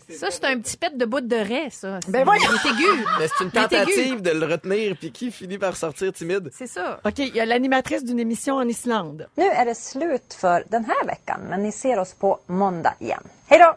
Ça, 0.10 0.28
c'est 0.30 0.46
un 0.46 0.60
petit 0.60 0.78
pet 0.78 0.96
de 0.96 1.06
bout 1.06 1.22
de 1.22 1.36
raie, 1.36 1.70
ça. 1.72 2.00
Ben 2.08 2.24
voyons. 2.24 2.44
Il 2.48 2.56
est 2.56 2.72
aigu. 2.72 3.06
Mais 3.20 3.28
c'est 3.28 3.44
une 3.44 3.52
tentative 3.52 4.22
de 4.22 4.30
le 4.32 4.46
retenir, 4.46 4.96
puis 4.98 5.12
qui 5.12 5.32
finit 5.32 5.58
par 5.58 5.76
sortir 5.76 6.14
timide? 6.14 6.52
C'est 6.54 6.68
ça. 6.68 7.00
OK, 7.04 7.18
il 7.18 7.36
y 7.36 7.40
a 7.40 7.46
l'animatrice 7.46 8.04
d'une 8.06 8.20
émission 8.20 8.56
en 8.58 8.68
Islande. 8.68 9.28
Nu 9.36 9.46
är 9.46 9.66
det 9.66 9.76
slut 9.76 10.34
för 10.34 10.64
den 10.70 10.86
här 10.86 11.06
veckan, 11.06 11.42
men 11.50 11.64
ni 11.64 11.72
ser 11.72 12.00
oss 12.00 12.14
på 12.14 12.40
måndag 12.48 12.94
igen. 13.00 13.24
Hej 13.48 13.60
då! 13.60 13.76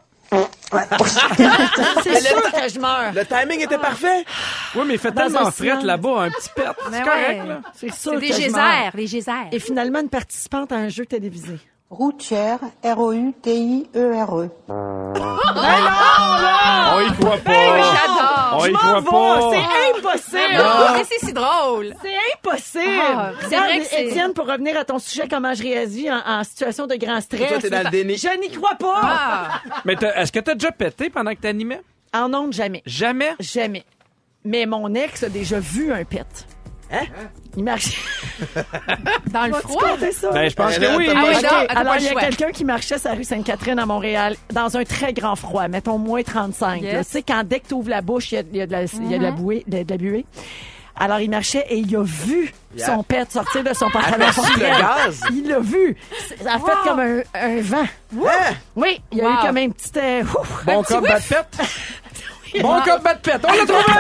C'est 2.02 2.20
sûr 2.20 2.42
que 2.42 2.68
je 2.68 2.78
meurs. 2.80 3.12
Le 3.14 3.24
timing 3.26 3.60
était 3.60 3.78
parfait. 3.78 4.24
Oui, 4.74 4.82
mais 4.86 4.94
il 4.94 4.98
fait 4.98 5.10
Dans 5.12 5.22
tellement 5.24 5.46
un 5.46 5.50
silence. 5.50 5.84
là-bas, 5.84 6.22
un 6.22 6.30
petit 6.30 6.48
pet. 6.54 6.64
C'est 6.84 6.90
Ben 6.90 7.02
correct, 7.04 7.42
ouais. 7.42 7.48
là. 7.48 7.60
C'est 7.74 7.92
sûr 7.92 8.12
C'est 8.12 8.16
que 8.16 8.20
des 8.20 8.32
je 8.32 8.50
meurs. 8.50 8.64
geysers, 8.64 8.90
les 8.94 9.06
geysers. 9.06 9.48
Et 9.52 9.58
finalement, 9.58 10.00
une 10.00 10.08
participante 10.08 10.72
à 10.72 10.76
un 10.76 10.88
jeu 10.88 11.04
télévisé. 11.06 11.58
Routière, 11.90 12.58
R-O-U-T-I-E-R-E. 12.82 14.48
On 14.68 17.00
y 17.00 17.12
croit 17.20 17.36
pas. 17.38 17.52
J'adore. 17.52 18.31
On 18.58 18.64
y 18.64 18.68
Je 18.68 18.72
m'en 18.72 19.00
vais, 19.00 19.56
C'est 19.58 19.98
impossible. 19.98 20.60
Ah, 20.62 20.94
Mais 20.96 21.04
c'est 21.04 21.26
si 21.26 21.32
drôle. 21.32 21.94
C'est 22.02 22.14
impossible. 22.34 23.00
Ah, 23.16 23.30
c'est 23.40 23.46
Regarde, 23.46 23.64
vrai 23.66 23.78
que 23.80 23.84
c'est- 23.86 24.04
Étienne, 24.06 24.32
pour 24.34 24.46
revenir 24.46 24.76
à 24.78 24.84
ton 24.84 24.98
sujet, 24.98 25.26
comment 25.28 25.54
je 25.54 25.62
réagis 25.62 26.10
en, 26.10 26.20
en 26.26 26.44
situation 26.44 26.86
de 26.86 26.94
grand 26.96 27.20
stress. 27.20 27.48
Toi, 27.48 27.58
t'es 27.60 27.70
dans 27.70 27.82
le 27.84 27.90
déni. 27.90 28.16
Je 28.16 28.38
n'y 28.40 28.50
crois 28.50 28.74
pas. 28.76 29.00
Ah, 29.02 29.60
Mais 29.84 29.94
est-ce 30.16 30.32
que 30.32 30.40
t'as 30.40 30.54
déjà 30.54 30.72
pété 30.72 31.10
pendant 31.10 31.34
que 31.34 31.40
t'animais? 31.40 31.80
En 32.14 32.32
ondes, 32.34 32.52
jamais. 32.52 32.82
Jamais? 32.86 33.32
Jamais. 33.40 33.84
Mais 34.44 34.66
mon 34.66 34.94
ex 34.94 35.22
a 35.22 35.28
déjà 35.28 35.60
vu 35.60 35.92
un 35.92 36.04
pet. 36.04 36.26
Hein? 36.92 37.04
Il 37.56 37.64
marchait. 37.64 37.96
dans 39.30 39.46
le 39.46 39.52
froid? 39.54 39.96
ça? 40.12 40.30
Ben, 40.30 40.48
je 40.50 40.54
pense 40.54 40.78
que 40.78 40.96
oui. 40.96 41.08
Ah 41.14 41.22
oui, 41.26 41.34
non, 41.42 41.66
alors 41.76 41.96
il 41.96 42.04
y 42.04 42.08
a 42.08 42.12
choix. 42.12 42.20
quelqu'un 42.20 42.50
qui 42.50 42.64
marchait 42.64 42.98
sur 42.98 43.08
la 43.10 43.16
rue 43.16 43.24
Sainte-Catherine 43.24 43.78
à 43.78 43.86
Montréal 43.86 44.36
dans 44.52 44.76
un 44.76 44.84
très 44.84 45.12
grand 45.12 45.36
froid, 45.36 45.68
mettons 45.68 45.98
moins 45.98 46.22
35. 46.22 46.82
Yes. 46.82 46.92
là. 46.92 47.04
Tu 47.04 47.10
sais, 47.10 47.22
quand 47.22 47.42
dès 47.44 47.60
que 47.60 47.68
tu 47.68 47.74
ouvres 47.74 47.90
la 47.90 48.02
bouche, 48.02 48.32
il 48.32 48.34
y 48.34 48.38
a, 48.38 48.42
il 48.42 48.56
y 48.56 48.60
a 48.60 48.66
de 48.66 48.72
la, 48.72 48.82
il 48.84 49.10
y 49.10 49.14
a 49.14 49.18
de 49.18 49.22
la 49.22 49.30
bouée, 49.30 49.64
de, 49.66 49.82
de 49.82 49.90
la 49.90 49.96
buée. 49.96 50.26
Alors, 50.94 51.20
il 51.20 51.30
marchait 51.30 51.64
et 51.70 51.78
il 51.78 51.96
a 51.96 52.02
vu 52.02 52.52
Yeah. 52.74 52.86
son 52.86 53.02
pet 53.02 53.30
sortir 53.30 53.62
de 53.64 53.74
son 53.74 53.90
pantalon. 53.90 54.14
Aperçu 54.14 54.40
le 54.40 54.60
portrait. 54.66 54.80
gaz. 54.80 55.20
Il 55.30 55.46
l'a 55.46 55.58
vu. 55.58 55.94
Ça 56.42 56.54
a 56.54 56.58
fait 56.58 56.88
comme 56.88 57.00
un, 57.00 57.18
un 57.34 57.60
vent. 57.60 57.84
Hein? 58.26 58.54
Oui, 58.74 58.98
il 59.12 59.18
y 59.18 59.20
a 59.20 59.24
Wow. 59.24 59.32
eu 59.32 59.46
comme 59.46 59.56
un 59.58 59.68
petit... 59.68 59.90
euh, 59.98 60.22
ouf, 60.22 60.64
Bon 60.64 60.82
cop, 60.82 61.02
bad 61.02 61.22
pet. 61.22 61.46
Bon 62.62 62.80
cop, 62.80 63.02
bad 63.02 63.20
pet. 63.20 63.40
On 63.46 63.52
l'a 63.52 63.66
trouvé! 63.66 63.92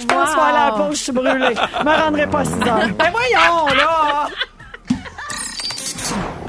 Je 0.00 0.06
pense 0.06 0.30
aller 0.30 0.56
à 0.58 0.66
la 0.66 0.72
pause, 0.72 0.96
je 0.98 1.02
suis 1.04 1.12
brûlée. 1.12 1.54
Je 1.54 1.84
me 1.84 2.02
rendrai 2.02 2.26
pas 2.26 2.40
à 2.40 2.44
6 2.44 2.52
heures. 2.52 2.88
Ben 2.98 3.10
voyons, 3.12 3.66
là! 3.76 4.28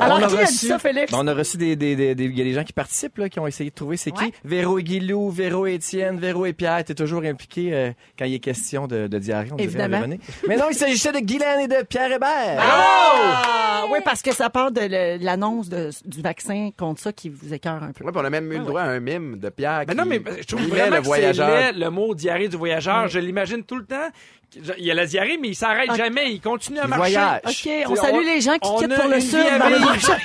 Alors, 0.01 0.19
on 0.19 0.23
a 0.23 0.27
qui 0.27 0.33
a 0.33 0.37
dit 0.37 0.43
reçu, 0.45 0.67
ça, 0.67 0.79
Félix? 0.79 1.11
Ben, 1.11 1.17
on 1.21 1.27
a 1.27 1.33
reçu 1.33 1.57
des, 1.57 1.75
des, 1.75 1.95
des, 1.95 2.15
des- 2.15 2.25
il 2.25 2.37
y 2.37 2.41
a 2.41 2.43
des 2.43 2.53
gens 2.53 2.63
qui 2.63 2.73
participent, 2.73 3.17
là, 3.17 3.29
qui 3.29 3.39
ont 3.39 3.47
essayé 3.47 3.69
de 3.69 3.75
trouver 3.75 3.97
c'est 3.97 4.11
Ouais. 4.17 4.31
qui. 4.31 4.33
Véro 4.43 4.79
et 4.79 4.83
Guilou, 4.83 5.29
Véro 5.29 5.65
et 5.67 5.75
Étienne, 5.75 6.19
Véro 6.19 6.45
et 6.45 6.53
Pierre, 6.53 6.83
t'es 6.83 6.95
toujours 6.95 7.23
impliqué 7.23 7.73
euh, 7.73 7.91
quand 8.17 8.25
il 8.25 8.33
est 8.33 8.39
question 8.39 8.87
de, 8.87 9.07
de 9.07 9.19
diarrhée, 9.19 9.49
on 9.51 9.57
Évidemment. 9.57 10.01
Mais 10.47 10.57
non, 10.57 10.65
il 10.71 10.75
s'agissait 10.75 11.11
de 11.11 11.19
Guylaine 11.19 11.61
et 11.61 11.67
de 11.67 11.83
Pierre 11.85 12.11
Hébert. 12.11 12.57
Ah! 12.59 13.83
Oui, 13.91 13.99
parce 14.03 14.21
que 14.21 14.33
ça 14.33 14.49
part 14.49 14.71
de 14.71 15.23
l'annonce 15.23 15.69
du 15.69 16.21
vaccin 16.21 16.69
contre 16.77 17.01
ça 17.01 17.11
qui 17.13 17.29
vous 17.29 17.53
écœure 17.53 17.83
un 17.83 17.91
peu. 17.91 18.05
Puis 18.05 18.13
on 18.15 18.23
a 18.25 18.29
même 18.29 18.51
eu 18.51 18.57
le 18.57 18.65
droit 18.65 18.81
à 18.81 18.85
un 18.89 18.99
mime 18.99 19.37
de 19.39 19.49
Pierre. 19.49 19.83
Mais 19.87 19.95
non, 19.95 20.05
mais 20.05 20.21
je 20.39 20.45
trouve 20.47 20.67
vraiment 20.67 20.95
le 20.95 21.01
que 21.01 21.05
voyageur. 21.05 21.73
le 21.75 21.89
mot 21.89 22.15
diarrhée 22.15 22.47
du 22.47 22.57
voyageur. 22.57 23.07
Je 23.07 23.19
l'imagine 23.19 23.63
tout 23.63 23.75
le 23.75 23.85
temps 23.85 24.07
il 24.77 24.83
y 24.85 24.91
a 24.91 24.93
la 24.93 25.05
diarrhée, 25.05 25.37
mais 25.41 25.49
il 25.49 25.55
s'arrête 25.55 25.93
jamais. 25.95 26.31
Il 26.33 26.41
continue 26.41 26.79
à 26.79 26.83
Il 26.83 26.89
marcher. 26.89 27.13
voyage. 27.13 27.41
OK, 27.45 27.69
on 27.87 27.95
salue 27.95 28.25
les 28.25 28.41
gens 28.41 28.57
qui 28.57 28.75
quittent 28.75 28.95
pour 28.95 29.09
le 29.09 29.19
sud 29.21 29.39
dans 29.59 29.67
les 29.69 29.75
vivre. 29.77 29.91
prochains 29.91 30.17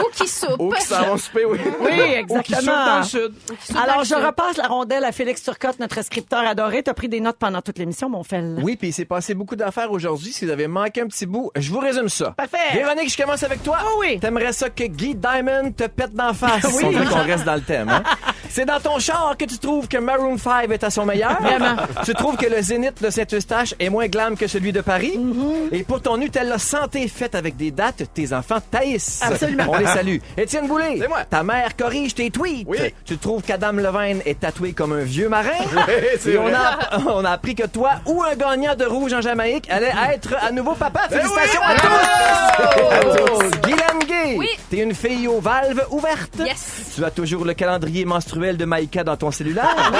Ou 0.00 0.10
qui 0.12 0.26
soupe. 0.28 0.56
Ou 0.58 0.70
qui 0.72 0.82
s'en 0.82 1.16
souper, 1.16 1.44
oui. 1.44 1.58
Oui, 1.80 1.90
Ou 2.28 2.40
qui 2.40 2.52
saute 2.52 2.60
exactement. 2.60 2.86
dans 2.86 2.98
le 2.98 3.04
sud. 3.04 3.32
Alors, 3.76 4.04
je 4.04 4.14
repasse 4.14 4.56
la 4.56 4.66
rondelle 4.66 5.04
à 5.04 5.12
Félix 5.12 5.42
Turcotte, 5.42 5.78
notre 5.78 6.02
scripteur 6.04 6.40
adoré. 6.40 6.82
T'as 6.82 6.94
pris 6.94 7.08
des 7.08 7.20
notes 7.20 7.36
pendant 7.38 7.62
toute 7.62 7.78
l'émission, 7.78 8.08
mon 8.08 8.22
fel. 8.24 8.58
Oui, 8.62 8.76
puis 8.76 8.88
il 8.88 8.92
s'est 8.92 9.04
passé 9.04 9.34
beaucoup 9.34 9.56
d'affaires 9.56 9.90
aujourd'hui. 9.92 10.32
Si 10.32 10.44
vous 10.44 10.50
avez 10.50 10.66
manqué 10.66 11.02
un 11.02 11.06
petit 11.06 11.26
bout, 11.26 11.50
je 11.56 11.70
vous 11.70 11.78
résume 11.80 12.08
ça. 12.08 12.32
Parfait. 12.36 12.56
Véronique, 12.74 13.10
je 13.10 13.22
commence 13.22 13.42
avec 13.42 13.62
toi. 13.62 13.78
Oh 13.86 13.98
oui. 14.00 14.18
T'aimerais 14.20 14.52
ça 14.52 14.68
que 14.70 14.84
Guy 14.84 15.14
Diamond 15.14 15.72
te 15.72 15.84
pète 15.84 16.12
d'en 16.14 16.34
face? 16.34 16.64
Oui. 16.82 16.96
On 17.12 17.22
reste 17.24 17.44
dans 17.44 17.54
le 17.56 17.60
thème. 17.60 17.88
hein? 17.88 18.02
C'est 18.52 18.64
dans 18.64 18.80
ton 18.80 18.98
char 18.98 19.36
que 19.38 19.44
tu 19.44 19.58
trouves 19.58 19.86
que 19.86 19.96
Maroon 19.98 20.36
5 20.36 20.70
est 20.70 20.82
à 20.82 20.90
son 20.90 21.04
meilleur. 21.06 21.40
Vraiment. 21.40 21.76
Tu 22.04 22.12
trouves 22.14 22.36
que 22.36 22.46
le 22.46 22.60
Zénith 22.60 23.00
de 23.00 23.08
Saint-Eustache 23.08 23.74
est 23.78 23.88
moins 23.90 24.08
glam 24.08 24.36
que 24.36 24.48
celui 24.48 24.72
de 24.72 24.80
Paris. 24.80 25.16
Mm-hmm. 25.16 25.72
Et 25.72 25.82
pour 25.84 26.02
ton 26.02 26.16
Nutella 26.16 26.58
santé 26.58 27.06
faite 27.06 27.36
avec 27.36 27.56
des 27.56 27.70
dates, 27.70 28.02
tes 28.12 28.32
enfants 28.32 28.58
taillissent. 28.70 29.20
Absolument. 29.22 29.66
On 29.68 29.78
les 29.78 29.86
salue. 29.86 30.16
Étienne 30.36 30.66
Boulay. 30.66 30.98
C'est 31.00 31.06
moi. 31.08 31.24
Ta 31.30 31.44
mère 31.44 31.76
corrige 31.76 32.14
tes 32.16 32.30
tweets. 32.30 32.66
Oui. 32.68 32.78
Tu 33.04 33.18
trouves 33.18 33.42
qu'Adam 33.42 33.72
Levine 33.72 34.20
est 34.26 34.40
tatoué 34.40 34.72
comme 34.72 34.94
un 34.94 35.04
vieux 35.04 35.28
marin. 35.28 35.50
c'est 36.18 36.32
Et 36.32 36.38
on 36.38 36.42
vrai. 36.48 36.54
a, 36.54 36.98
on 37.06 37.24
a 37.24 37.30
appris 37.30 37.54
que 37.54 37.66
toi 37.68 37.92
ou 38.06 38.20
un 38.24 38.34
gagnant 38.34 38.74
de 38.74 38.84
rouge 38.84 39.12
en 39.12 39.20
Jamaïque 39.20 39.70
allait 39.70 39.92
être 40.12 40.34
à 40.42 40.50
nouveau 40.50 40.74
papa. 40.74 41.02
Félicitations 41.08 41.60
oui. 41.60 41.74
à 41.76 41.80
tous! 41.80 42.82
À 42.82 43.16
tous. 43.16 43.50
Guylaine 43.62 43.98
Gay, 44.08 44.36
Oui. 44.38 44.48
t'es 44.70 44.78
une 44.78 44.94
fille 44.94 45.28
aux 45.28 45.40
valves 45.40 45.86
ouvertes. 45.90 46.38
Yes. 46.44 46.92
Tu 46.96 47.04
as 47.04 47.10
toujours 47.12 47.44
le 47.44 47.54
calendrier 47.54 48.04
menstruel 48.04 48.39
de 48.40 48.64
Maïka 48.64 49.04
dans 49.04 49.16
ton 49.16 49.30
cellulaire. 49.30 49.92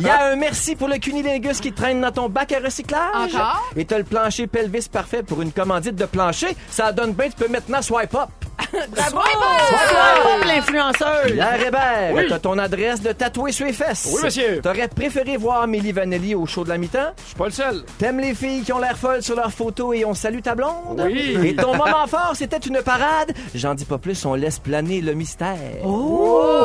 Il 0.00 0.06
y 0.06 0.08
a 0.10 0.32
un 0.32 0.36
merci 0.36 0.74
pour 0.76 0.88
le 0.88 0.96
cunilingus 0.96 1.60
qui 1.60 1.72
traîne 1.72 2.00
dans 2.00 2.10
ton 2.10 2.28
bac 2.28 2.52
à 2.52 2.58
recyclage. 2.60 3.34
Encore? 3.34 3.70
Et 3.76 3.84
t'as 3.84 3.98
le 3.98 4.04
plancher 4.04 4.46
pelvis 4.46 4.88
parfait 4.90 5.22
pour 5.22 5.42
une 5.42 5.52
commandite 5.52 5.94
de 5.96 6.04
plancher. 6.06 6.56
Ça 6.70 6.92
donne 6.92 7.12
bien, 7.12 7.28
tu 7.28 7.36
peux 7.36 7.48
maintenant 7.50 7.82
swipe 7.82 8.14
up. 8.14 8.28
Bravo! 8.72 9.16
Bravo, 9.16 10.44
l'influenceuse. 10.46 11.32
Pierre 11.32 11.66
Hébert, 11.66 12.26
t'as 12.28 12.38
ton 12.38 12.58
adresse 12.58 13.00
de 13.00 13.12
tatouer 13.12 13.52
sur 13.52 13.66
les 13.66 13.72
fesses. 13.72 14.10
Oui, 14.14 14.20
monsieur. 14.24 14.60
T'aurais 14.62 14.88
préféré 14.88 15.36
voir 15.36 15.66
Milli 15.66 15.92
Vanelli 15.92 16.34
au 16.34 16.46
show 16.46 16.64
de 16.64 16.68
la 16.68 16.78
mi-temps? 16.78 17.12
Je 17.18 17.26
suis 17.28 17.34
pas 17.34 17.44
le 17.46 17.50
seul. 17.50 17.84
T'aimes 17.98 18.20
les 18.20 18.34
filles 18.34 18.62
qui 18.62 18.72
ont 18.72 18.78
l'air 18.78 18.96
folles 18.96 19.22
sur 19.22 19.36
leurs 19.36 19.52
photos 19.52 19.96
et 19.96 20.04
on 20.04 20.14
salue 20.14 20.40
ta 20.40 20.54
blonde? 20.54 21.02
Oui. 21.04 21.36
Et 21.44 21.54
ton 21.56 21.74
moment 21.76 22.06
fort, 22.06 22.32
c'était 22.34 22.58
une 22.58 22.82
parade? 22.82 23.32
J'en 23.54 23.74
dis 23.74 23.84
pas 23.84 23.98
plus, 23.98 24.24
on 24.24 24.34
laisse 24.34 24.58
planer 24.58 25.00
le 25.00 25.14
mystère. 25.14 25.56
Oh! 25.84 26.62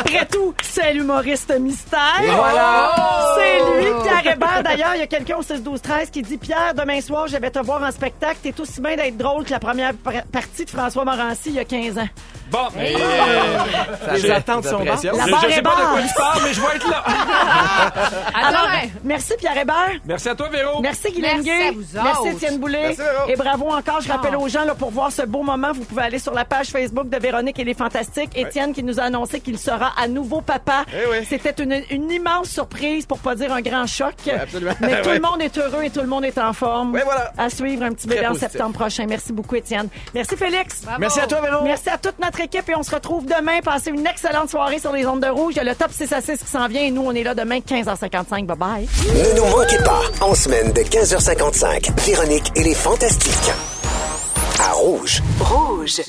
Après 0.00 0.26
tout, 0.26 0.54
c'est 0.62 0.92
l'humoriste 0.92 1.56
mystère. 1.58 2.00
Et 2.22 2.26
voilà. 2.30 2.90
C'est 3.36 3.58
lui, 3.80 3.90
Pierre 4.02 4.32
Hébert. 4.34 4.62
D'ailleurs, 4.62 4.94
il 4.94 5.00
y 5.00 5.02
a 5.02 5.06
quelqu'un 5.06 5.36
au 5.36 5.42
6-12-13 5.42 6.10
qui 6.10 6.22
dit 6.22 6.36
Pierre, 6.38 6.74
demain 6.76 7.00
soir, 7.00 7.26
je 7.26 7.36
vais 7.36 7.50
te 7.50 7.58
voir 7.58 7.82
en 7.82 7.90
spectacle. 7.90 8.38
T'es 8.42 8.58
aussi 8.60 8.80
bien 8.80 8.96
d'être 8.96 9.16
drôle 9.16 9.44
que 9.44 9.50
la 9.50 9.58
première 9.60 9.94
par- 9.94 10.12
partie 10.30 10.64
de 10.64 10.70
François 10.70 11.04
Morancy 11.04 11.50
il 11.50 11.54
y 11.54 11.58
a 11.60 11.64
15 11.64 11.98
ans. 11.98 12.08
Bon, 12.50 12.58
mais... 12.76 12.94
Les 14.12 14.30
attentes 14.30 14.64
sont 14.66 14.84
basses. 14.84 15.04
La 15.04 15.12
je, 15.12 15.30
barre 15.30 15.40
je 15.42 15.46
est 15.48 15.52
sais 15.54 15.62
pas 15.62 15.70
de 15.70 15.80
quoi 15.80 15.94
basse. 15.94 16.08
tu 16.08 16.14
parles, 16.20 16.40
mais 16.44 16.52
je 16.52 16.60
vais 16.60 16.76
être 16.76 16.88
là. 16.90 17.04
Alors, 18.34 18.68
merci 19.04 19.32
Pierre 19.38 19.56
Hébert. 19.56 20.00
Merci 20.04 20.28
à 20.28 20.34
toi, 20.34 20.48
Véro. 20.48 20.80
Merci 20.82 21.12
Guylaine 21.12 21.42
Merci 21.42 21.48
Gay. 21.48 21.68
à 21.68 21.72
vous 21.72 21.82
Merci. 22.04 22.28
Étienne 22.28 22.58
Boulay. 22.58 22.80
Merci, 22.88 22.96
Véro. 23.00 23.28
et 23.28 23.36
bravo 23.36 23.70
encore. 23.70 24.00
Je 24.02 24.08
rappelle 24.12 24.36
aux 24.36 24.48
gens 24.48 24.64
là, 24.64 24.74
pour 24.74 24.90
voir 24.90 25.10
ce 25.10 25.22
beau 25.22 25.42
moment, 25.42 25.72
vous 25.72 25.84
pouvez 25.84 26.02
aller 26.02 26.18
sur 26.18 26.34
la 26.34 26.44
page 26.44 26.66
Facebook 26.68 27.08
de 27.08 27.16
Véronique 27.18 27.58
et 27.58 27.64
les 27.64 27.74
Fantastiques. 27.74 28.36
Étienne 28.36 28.74
qui 28.74 28.82
nous 28.82 29.00
a 29.00 29.04
annoncé 29.04 29.40
qu'il 29.40 29.51
sera 29.58 29.92
à 30.00 30.08
nouveau 30.08 30.40
papa. 30.40 30.84
Eh 30.92 31.08
oui. 31.10 31.26
C'était 31.28 31.62
une, 31.62 31.82
une 31.90 32.10
immense 32.10 32.48
surprise 32.48 33.06
pour 33.06 33.18
pas 33.18 33.34
dire 33.34 33.52
un 33.52 33.60
grand 33.60 33.86
choc. 33.86 34.14
absolument. 34.28 34.72
Mais 34.80 35.00
tout 35.02 35.08
Ouais. 35.08 35.14
le 35.16 35.20
monde 35.20 35.42
est 35.42 35.56
heureux 35.58 35.82
et 35.84 35.90
tout 35.90 36.00
le 36.00 36.06
monde 36.06 36.24
est 36.24 36.38
en 36.38 36.52
forme. 36.52 36.92
Oui, 36.94 37.00
voilà. 37.04 37.32
À 37.38 37.48
suivre 37.50 37.82
un 37.84 37.92
petit 37.92 38.06
bébé 38.06 38.26
en 38.26 38.34
septembre 38.34 38.74
prochain. 38.78 39.06
Merci 39.08 39.32
beaucoup 39.32 39.56
Étienne. 39.56 39.88
Merci 40.14 40.36
Félix. 40.36 40.82
Merci 40.98 41.20
à 41.20 41.26
toi, 41.26 41.40
Véro. 41.40 41.62
Merci 41.64 41.88
à 41.90 41.98
toute 41.98 42.18
notre 42.18 42.40
équipe 42.40 42.68
et 42.68 42.74
on 42.76 42.82
se 42.82 42.94
retrouve 42.94 43.26
demain. 43.26 43.60
Passez 43.62 43.90
une 43.90 44.06
excellente 44.06 44.50
soirée 44.50 44.78
sur 44.78 44.92
les 44.92 45.06
ondes 45.06 45.20
de 45.22 45.28
rouge. 45.28 45.54
Il 45.54 45.58
y 45.58 45.60
a 45.60 45.64
le 45.64 45.74
top 45.74 45.90
6 45.92 46.12
à 46.12 46.20
6 46.20 46.38
qui 46.38 46.46
s'en 46.50 46.66
vient 46.68 46.82
et 46.82 46.90
nous, 46.90 47.02
on 47.04 47.12
est 47.12 47.22
là 47.22 47.34
demain 47.34 47.58
15h55. 47.58 48.46
Bye 48.46 48.56
bye. 48.56 48.88
Ne 49.14 49.36
nous 49.36 49.46
manquez 49.56 49.78
pas, 49.78 50.00
en 50.20 50.34
semaine 50.34 50.72
de 50.72 50.80
15h55, 50.82 51.92
Véronique 52.06 52.50
et 52.56 52.62
les 52.62 52.74
Fantastiques. 52.74 53.52
À 54.60 54.72
Rouge. 54.72 55.22
Rouge. 55.40 56.00